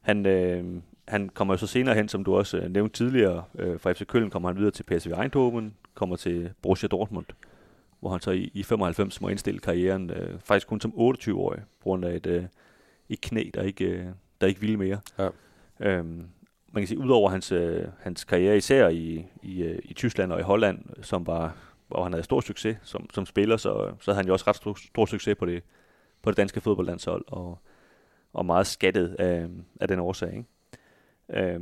han, 0.00 0.26
øh, 0.26 0.64
han 1.08 1.28
kommer 1.28 1.54
jo 1.54 1.58
så 1.58 1.66
senere 1.66 1.94
hen, 1.94 2.08
som 2.08 2.24
du 2.24 2.36
også 2.36 2.58
øh, 2.58 2.72
nævnte 2.72 2.96
tidligere, 2.96 3.44
øh, 3.58 3.80
fra 3.80 3.92
FC 3.92 4.06
Køln 4.06 4.30
kommer 4.30 4.48
han 4.48 4.58
videre 4.58 4.70
til 4.70 4.82
PSV 4.82 5.12
Eindhoven, 5.22 5.74
kommer 5.94 6.16
til 6.16 6.50
Borussia 6.62 6.88
Dortmund, 6.88 7.26
hvor 8.00 8.10
han 8.10 8.20
så 8.20 8.30
i, 8.30 8.50
i 8.54 8.62
95 8.62 9.20
må 9.20 9.28
indstille 9.28 9.60
karrieren, 9.60 10.10
øh, 10.10 10.40
faktisk 10.40 10.66
kun 10.66 10.80
som 10.80 10.92
28-årig, 10.96 11.60
på 11.60 11.82
grund 11.82 12.04
af 12.04 12.16
et, 12.16 12.26
øh, 12.26 12.44
et 13.08 13.20
knæ, 13.20 13.50
der 13.54 13.62
ikke, 13.62 13.84
øh, 13.84 14.06
der 14.40 14.46
ikke 14.46 14.60
ville 14.60 14.76
mere. 14.76 15.00
Ja. 15.18 15.28
Øhm, 15.80 16.26
man 16.72 16.82
kan 16.82 16.86
sige, 16.86 16.98
udover 16.98 17.30
hans, 17.30 17.52
øh, 17.52 17.84
hans 18.00 18.24
karriere 18.24 18.56
især 18.56 18.88
i, 18.88 19.26
i, 19.42 19.62
øh, 19.62 19.78
i 19.84 19.94
Tyskland 19.94 20.32
og 20.32 20.40
i 20.40 20.42
Holland, 20.42 20.84
som 21.02 21.26
var, 21.26 21.56
hvor 21.88 22.02
han 22.02 22.12
havde 22.12 22.24
stor 22.24 22.40
succes 22.40 22.76
som, 22.82 23.10
som 23.14 23.26
spiller, 23.26 23.56
så, 23.56 23.92
så 24.00 24.10
havde 24.10 24.16
han 24.16 24.26
jo 24.26 24.32
også 24.32 24.44
ret 24.48 24.56
stor, 24.56 24.74
stor 24.74 25.06
succes 25.06 25.36
på 25.38 25.46
det, 25.46 25.62
på 26.22 26.30
det 26.30 26.36
danske 26.36 26.60
fodboldlandshold, 26.60 27.24
og, 27.26 27.58
og 28.32 28.46
meget 28.46 28.66
skattet 28.66 29.16
af, 29.18 29.48
af 29.80 29.88
den 29.88 29.98
årsag. 29.98 30.32
Ikke? 30.32 30.44
Øh, 31.30 31.60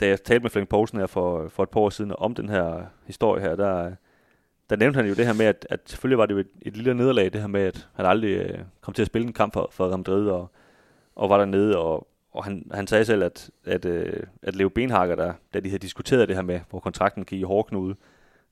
da 0.00 0.06
jeg 0.06 0.22
talte 0.22 0.42
med 0.42 0.50
Flemming 0.50 0.68
Poulsen 0.68 0.98
her 0.98 1.06
for, 1.06 1.48
for 1.48 1.62
et 1.62 1.70
par 1.70 1.80
år 1.80 1.90
siden 1.90 2.12
om 2.18 2.34
den 2.34 2.48
her 2.48 2.82
historie 3.06 3.42
her, 3.42 3.56
der, 3.56 3.92
der 4.70 4.76
nævnte 4.76 4.96
han 4.96 5.06
jo 5.06 5.14
det 5.14 5.26
her 5.26 5.32
med, 5.32 5.46
at, 5.46 5.66
at 5.70 5.80
selvfølgelig 5.86 6.18
var 6.18 6.26
det 6.26 6.34
jo 6.34 6.38
et, 6.38 6.48
et 6.62 6.76
lille 6.76 6.94
nederlag, 6.94 7.32
det 7.32 7.40
her 7.40 7.48
med, 7.48 7.60
at 7.60 7.88
han 7.94 8.06
aldrig 8.06 8.30
øh, 8.30 8.58
kom 8.80 8.94
til 8.94 9.02
at 9.02 9.06
spille 9.06 9.26
en 9.26 9.32
kamp 9.32 9.52
for, 9.52 9.68
for 9.72 9.86
Real 9.86 9.98
Madrid, 9.98 10.28
og, 10.28 10.50
og 11.16 11.30
var 11.30 11.38
dernede, 11.38 11.78
og, 11.78 12.08
og 12.32 12.44
han, 12.44 12.70
han 12.72 12.86
sagde 12.86 13.04
selv, 13.04 13.22
at, 13.22 13.50
at, 13.64 13.84
øh, 13.84 14.22
at 14.42 14.56
Leo 14.56 14.68
Benhager, 14.68 15.14
der, 15.14 15.32
da 15.54 15.60
de 15.60 15.68
havde 15.68 15.78
diskuteret 15.78 16.28
det 16.28 16.36
her 16.36 16.42
med, 16.42 16.60
hvor 16.70 16.80
kontrakten 16.80 17.24
gik 17.24 17.40
i 17.40 17.42
hårdknude, 17.42 17.94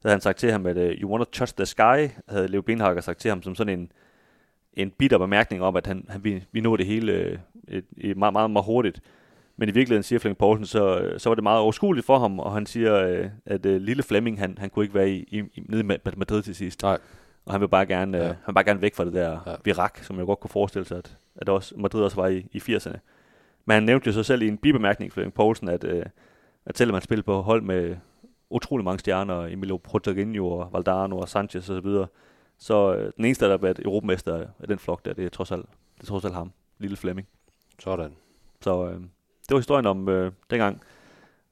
så 0.00 0.08
havde 0.08 0.14
han 0.14 0.20
sagt 0.20 0.38
til 0.38 0.52
ham, 0.52 0.66
at 0.66 0.76
uh, 0.76 0.82
you 0.82 1.10
want 1.10 1.24
to 1.24 1.30
touch 1.30 1.54
the 1.54 1.66
sky, 1.66 2.08
havde 2.28 2.48
Leo 2.48 2.62
Benhager 2.62 3.00
sagt 3.00 3.20
til 3.20 3.28
ham 3.28 3.42
som 3.42 3.54
sådan 3.54 3.78
en, 3.78 3.92
en 4.74 4.90
bitter 4.90 5.18
bemærkning 5.18 5.62
om, 5.62 5.76
at 5.76 5.86
han, 5.86 6.06
han 6.08 6.24
vi, 6.24 6.44
vi 6.52 6.60
nåede 6.60 6.78
det 6.78 6.86
hele 6.86 7.12
øh, 7.12 7.38
et, 7.68 7.84
et 7.96 8.16
meget, 8.16 8.32
meget, 8.32 8.50
meget 8.50 8.64
hurtigt. 8.64 9.00
Men 9.60 9.68
i 9.68 9.72
virkeligheden, 9.72 10.02
siger 10.02 10.18
Flemming 10.18 10.38
Poulsen, 10.38 10.66
så, 10.66 11.12
så 11.18 11.30
var 11.30 11.34
det 11.34 11.42
meget 11.42 11.60
overskueligt 11.60 12.06
for 12.06 12.18
ham, 12.18 12.38
og 12.40 12.52
han 12.54 12.66
siger, 12.66 12.94
øh, 12.94 13.26
at 13.46 13.66
øh, 13.66 13.80
lille 13.80 14.02
Flemming, 14.02 14.38
han, 14.38 14.58
han 14.58 14.70
kunne 14.70 14.84
ikke 14.84 14.94
være 14.94 15.10
i, 15.10 15.16
i, 15.28 15.38
i, 15.38 15.62
nede 15.68 15.80
i 15.80 15.98
Madrid 16.16 16.42
til 16.42 16.54
sidst. 16.54 16.82
Nej. 16.82 16.98
Og 17.44 17.52
han 17.54 17.60
vil 17.60 17.68
bare 17.68 17.86
gerne. 17.86 18.16
Ja. 18.18 18.22
øh, 18.22 18.28
han 18.28 18.36
vil 18.46 18.54
bare 18.54 18.64
gerne 18.64 18.80
væk 18.80 18.94
fra 18.94 19.04
det 19.04 19.12
der 19.12 19.38
Ja. 19.46 19.54
virak, 19.64 19.98
som 20.02 20.18
jeg 20.18 20.26
godt 20.26 20.40
kunne 20.40 20.50
forestille 20.50 20.84
sig, 20.84 20.98
at, 20.98 21.16
at 21.36 21.48
også 21.48 21.74
Madrid 21.76 22.02
også 22.02 22.16
var 22.16 22.26
i, 22.26 22.46
i 22.52 22.58
80'erne. 22.58 22.98
Men 23.66 23.74
han 23.74 23.82
nævnte 23.82 24.06
jo 24.06 24.12
så 24.12 24.22
selv 24.22 24.42
i 24.42 24.48
en 24.48 24.58
bibemærkning, 24.58 25.12
Flemming 25.12 25.34
Poulsen, 25.34 25.68
at, 25.68 25.84
øh, 25.84 26.04
at 26.66 26.78
selvom 26.78 26.94
han 26.94 27.02
spillede 27.02 27.24
på 27.24 27.40
hold 27.42 27.62
med 27.62 27.96
utrolig 28.50 28.84
mange 28.84 28.98
stjerner, 28.98 29.46
Emilio 29.46 29.76
Protagonio 29.76 30.48
og 30.50 30.72
Valdano 30.72 31.18
og 31.18 31.28
Sanchez 31.28 31.70
osv., 31.70 31.82
så, 31.84 32.06
så 32.58 32.94
øh, 32.94 33.12
den 33.16 33.24
eneste, 33.24 33.44
der 33.44 33.50
har 33.50 33.58
været 33.58 33.78
europamester 33.84 34.46
af 34.60 34.68
den 34.68 34.78
flok 34.78 35.04
der, 35.04 35.12
det 35.12 35.24
er 35.24 35.28
trods 35.28 35.52
alt, 35.52 35.66
det 35.96 36.02
er 36.02 36.06
trods 36.06 36.24
alt 36.24 36.34
ham, 36.34 36.52
lille 36.78 36.96
Flemming. 36.96 37.28
Sådan. 37.78 38.12
Så 38.60 38.88
øh, 38.88 39.00
det 39.48 39.54
var 39.54 39.58
historien 39.58 39.86
om 39.86 40.08
øh, 40.08 40.32
dengang. 40.50 40.82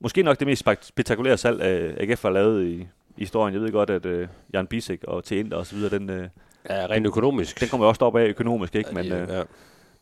Måske 0.01 0.23
nok 0.23 0.39
det 0.39 0.47
mest 0.47 0.69
spek- 0.69 0.83
spektakulære 0.83 1.37
salg, 1.37 1.61
af 1.63 1.95
AGF 2.01 2.23
har 2.23 2.31
lavet 2.31 2.65
i, 2.67 2.81
i 2.81 2.87
historien. 3.17 3.55
Jeg 3.55 3.63
ved 3.63 3.73
godt, 3.73 3.91
at 3.91 4.07
øh, 4.07 4.29
Jan 4.53 4.67
Bisek 4.67 5.05
og 5.05 5.25
til 5.25 5.39
Inter 5.39 5.57
og 5.57 5.67
så 5.67 5.75
videre, 5.77 5.99
den, 5.99 6.11
øh, 6.11 6.29
Ja, 6.71 6.87
rent 6.87 7.07
økonomisk. 7.07 7.61
den 7.61 7.69
kommer 7.69 7.85
jo 7.85 7.89
også 7.89 8.05
op 8.05 8.17
af 8.17 8.27
økonomisk, 8.27 8.75
ikke? 8.75 8.95
Men, 8.95 9.13
øh, 9.13 9.29
ja. 9.29 9.43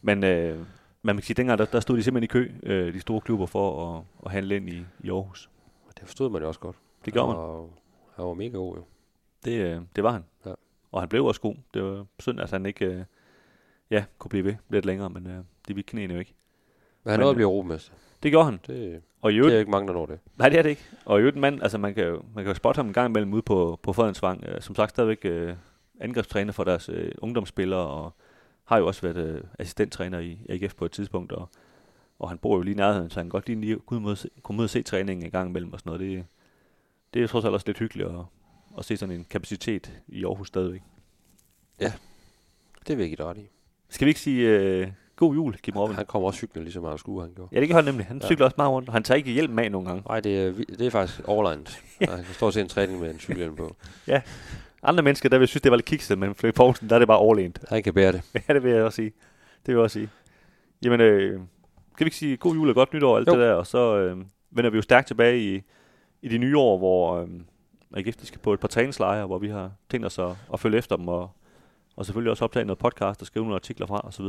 men 0.03 0.25
øh, 0.25 0.59
man 1.03 1.17
kan 1.17 1.23
sige, 1.23 1.35
dengang 1.35 1.59
der, 1.59 1.65
der 1.65 1.81
stod 1.81 1.97
de 1.97 2.03
simpelthen 2.03 2.25
i 2.43 2.47
kø, 2.47 2.53
øh, 2.63 2.95
de 2.95 3.01
store 3.01 3.21
klubber, 3.21 3.47
for 3.47 3.97
at, 3.97 4.03
at 4.27 4.31
handle 4.33 4.57
ind 4.57 4.69
i, 4.69 4.85
i 5.01 5.11
Aarhus. 5.11 5.51
Det 6.01 6.07
forstod 6.09 6.31
man 6.31 6.43
jo 6.43 6.49
også 6.49 6.61
godt. 6.61 6.77
Det 7.05 7.13
gjorde 7.13 7.29
man. 7.29 7.37
Og 7.37 7.71
han 8.17 8.25
var 8.25 8.35
mega 8.35 8.57
god, 8.57 8.77
jo. 8.77 8.85
Det, 9.45 9.53
øh, 9.61 9.81
det 9.97 10.05
var 10.05 10.13
han. 10.13 10.25
Ja. 10.47 10.53
Og 10.93 11.01
han 11.03 11.09
blev 11.09 11.25
også 11.27 11.41
god. 11.41 11.55
Det 11.75 11.83
var 11.83 12.07
synd, 12.21 12.41
at 12.41 12.51
han 12.51 12.67
ikke 12.67 12.85
øh, 12.87 13.03
ja, 13.91 14.05
kunne 14.19 14.29
blive 14.29 14.45
ved 14.45 14.55
lidt 14.71 14.87
længere, 14.87 15.11
men 15.11 15.27
øh, 15.27 15.33
det 15.69 15.77
ville 15.77 15.83
knæene 15.83 16.15
jo 16.15 16.21
ikke. 16.21 16.35
Men 17.05 17.11
han 17.11 17.21
nåede 17.21 17.31
at 17.31 17.37
blive 17.37 17.49
europamester. 17.49 17.93
Det 18.23 18.33
gjorde 18.33 18.45
han. 18.45 18.61
Det, 18.67 19.03
Og 19.21 19.33
i 19.33 19.35
det 19.35 19.39
øvrigt, 19.39 19.53
er 19.53 19.57
jo 19.57 19.61
ikke 19.61 19.71
mange, 19.71 19.89
der 19.89 19.95
når 19.95 20.07
det. 20.07 20.19
Nej, 20.37 20.49
det 20.49 20.59
er 20.59 20.63
det 20.63 20.71
ikke. 20.71 20.85
Og 21.05 21.19
i 21.19 21.21
øvrigt 21.21 21.37
mand, 21.37 21.63
altså 21.63 21.79
man 21.79 21.95
kan 21.95 22.05
jo, 22.05 22.23
man 22.35 22.45
kan 22.45 22.51
jo 22.51 22.55
spotte 22.55 22.79
ham 22.79 22.87
en 22.87 22.93
gang 22.93 23.09
imellem 23.09 23.35
ude 23.35 23.43
på, 23.43 23.81
på 23.83 23.93
Fredensvang. 23.93 24.45
Øh, 24.49 24.61
som 24.61 24.75
sagt 24.75 24.91
stadigvæk 24.91 25.25
øh, 25.25 25.55
angrebstræner 26.01 26.53
for 26.53 26.65
deres 26.65 26.89
øh, 26.89 27.13
ungdomsspillere, 27.19 27.87
og 27.87 28.15
har 28.65 28.79
jo 28.79 28.87
også 28.87 29.03
været 29.03 29.17
øh, 29.17 29.43
assistenttræner 29.59 30.19
i 30.19 30.39
AGF 30.49 30.75
på 30.75 30.85
et 30.85 30.93
tidspunkt, 30.93 31.33
og, 31.33 31.49
og 32.19 32.29
han 32.29 32.39
bor 32.39 32.57
jo 32.57 32.63
lige 32.63 32.75
i 32.75 32.77
nærheden, 32.77 33.11
så 33.11 33.21
han 33.21 33.25
kan 33.27 33.31
godt 33.31 33.47
lige, 33.47 33.61
lige 33.61 33.77
kunne, 33.77 34.01
mod, 34.01 34.29
kunne 34.43 34.57
mod 34.57 34.69
se 34.69 34.83
træningen 34.83 35.27
en 35.27 35.31
gang 35.31 35.49
imellem 35.49 35.73
og 35.73 35.81
sådan 35.81 35.91
noget. 35.93 36.01
Det, 36.01 36.25
det 37.15 37.23
er 37.23 37.27
trods 37.27 37.45
alt 37.45 37.55
også 37.55 37.67
lidt 37.67 37.79
hyggeligt 37.79 38.09
at, 38.09 38.15
at 38.79 38.85
se 38.85 38.97
sådan 38.97 39.15
en 39.15 39.25
kapacitet 39.31 39.93
i 40.09 40.25
Aarhus 40.25 40.49
stadigvæk. 40.49 40.83
Det 42.89 42.97
vil 42.99 43.03
jeg 43.03 43.09
give 43.09 43.17
dig 43.17 43.27
ret 43.27 43.39
i. 43.39 43.49
Skal 43.89 44.07
vi 44.07 44.11
ikke 44.11 44.21
sige 44.21 44.49
øh, 44.49 44.89
god 45.17 45.35
jul, 45.35 45.55
Kim 45.57 45.77
Robin? 45.77 45.97
Han 45.97 46.07
kommer 46.07 46.27
også 46.29 46.39
cyklende, 46.39 46.65
ligesom 46.65 46.85
Anders 46.85 47.01
Skue, 47.01 47.23
han 47.23 47.33
gjorde. 47.35 47.49
Ja, 47.55 47.61
det 47.61 47.69
kan 47.69 47.75
han 47.77 47.85
nemlig. 47.85 48.07
Han 48.07 48.19
Ja. 48.23 48.27
cykler 48.27 48.45
også 48.45 48.55
meget 48.59 48.71
rundt, 48.71 48.89
og 48.89 48.93
han 48.93 49.03
tager 49.03 49.17
ikke 49.17 49.31
hjelm 49.33 49.53
med 49.53 49.71
nogle 49.71 49.89
gange. 49.89 50.03
Nej, 50.09 50.21
det 50.21 50.39
er, 50.47 50.53
det 50.79 50.81
er 50.87 50.91
faktisk 50.91 51.21
overlegnet. 51.29 51.79
Han 51.99 52.09
kan 52.25 52.35
stå 52.35 52.51
se 52.51 52.61
en 52.61 52.69
træning 52.69 53.01
med 53.01 53.11
en 53.11 53.19
cykelhjelm 53.19 53.57
på. 53.57 53.77
Andre 54.83 55.03
mennesker, 55.03 55.29
der 55.29 55.39
vil 55.39 55.49
synes, 55.49 55.63
det 55.63 55.71
var 55.71 55.77
lidt 55.77 55.87
kikset, 55.87 56.19
men 56.19 56.35
Fløj 56.35 56.51
Poulsen, 56.53 56.89
der 56.89 56.95
er 56.95 56.99
det 56.99 57.09
bare 57.09 57.19
overlænt. 57.19 57.59
Han 57.69 57.83
kan 57.83 57.95
bære 57.95 58.13
det. 58.13 58.23
Ja, 58.49 58.55
det 58.55 58.63
vil 58.63 58.73
jeg 58.73 58.83
også 58.85 58.97
sige. 58.97 59.11
Det 59.67 59.67
vil 59.67 59.73
jeg 59.73 59.83
også 59.83 59.95
sige. 59.95 60.09
Jamen, 60.85 61.01
øh, 61.01 61.33
kan 61.33 62.05
vi 62.05 62.05
ikke 62.05 62.17
sige 62.17 62.37
god 62.37 62.55
jul 62.55 62.69
og 62.69 62.75
godt 62.75 62.93
nytår 62.95 63.11
og 63.13 63.19
alt 63.19 63.29
Jo. 63.29 63.33
det 63.33 63.41
der, 63.41 63.53
og 63.53 63.67
så 63.67 63.97
øh, 63.97 64.17
vender 64.51 64.71
vi 64.71 64.77
jo 64.77 64.83
stærkt 64.83 65.07
tilbage 65.07 65.55
i, 65.55 65.63
i 66.23 66.29
de 66.29 66.39
nye 66.39 66.59
år, 66.59 66.79
hvor 66.79 67.21
øh, 67.21 67.29
AGF 67.97 68.17
de 68.17 68.27
skal 68.27 68.41
på 68.41 68.53
et 68.53 68.61
par 68.61 68.69
træningslejre, 68.69 69.27
hvor 69.27 69.39
vi 69.39 69.49
har 69.49 69.71
tænkt 69.91 70.07
os 70.07 70.19
at, 70.19 70.31
at 70.53 70.61
følge 70.61 70.79
efter 70.79 70.97
dem, 70.97 71.09
og, 71.09 71.31
og 71.97 72.07
selvfølgelig 72.07 72.31
også 72.31 72.45
optage 72.45 72.65
noget 72.65 72.79
podcast 72.79 73.21
og 73.21 73.27
skrive 73.27 73.43
nogle 73.45 73.55
artikler 73.55 73.87
fra 73.87 74.01
osv. 74.07 74.25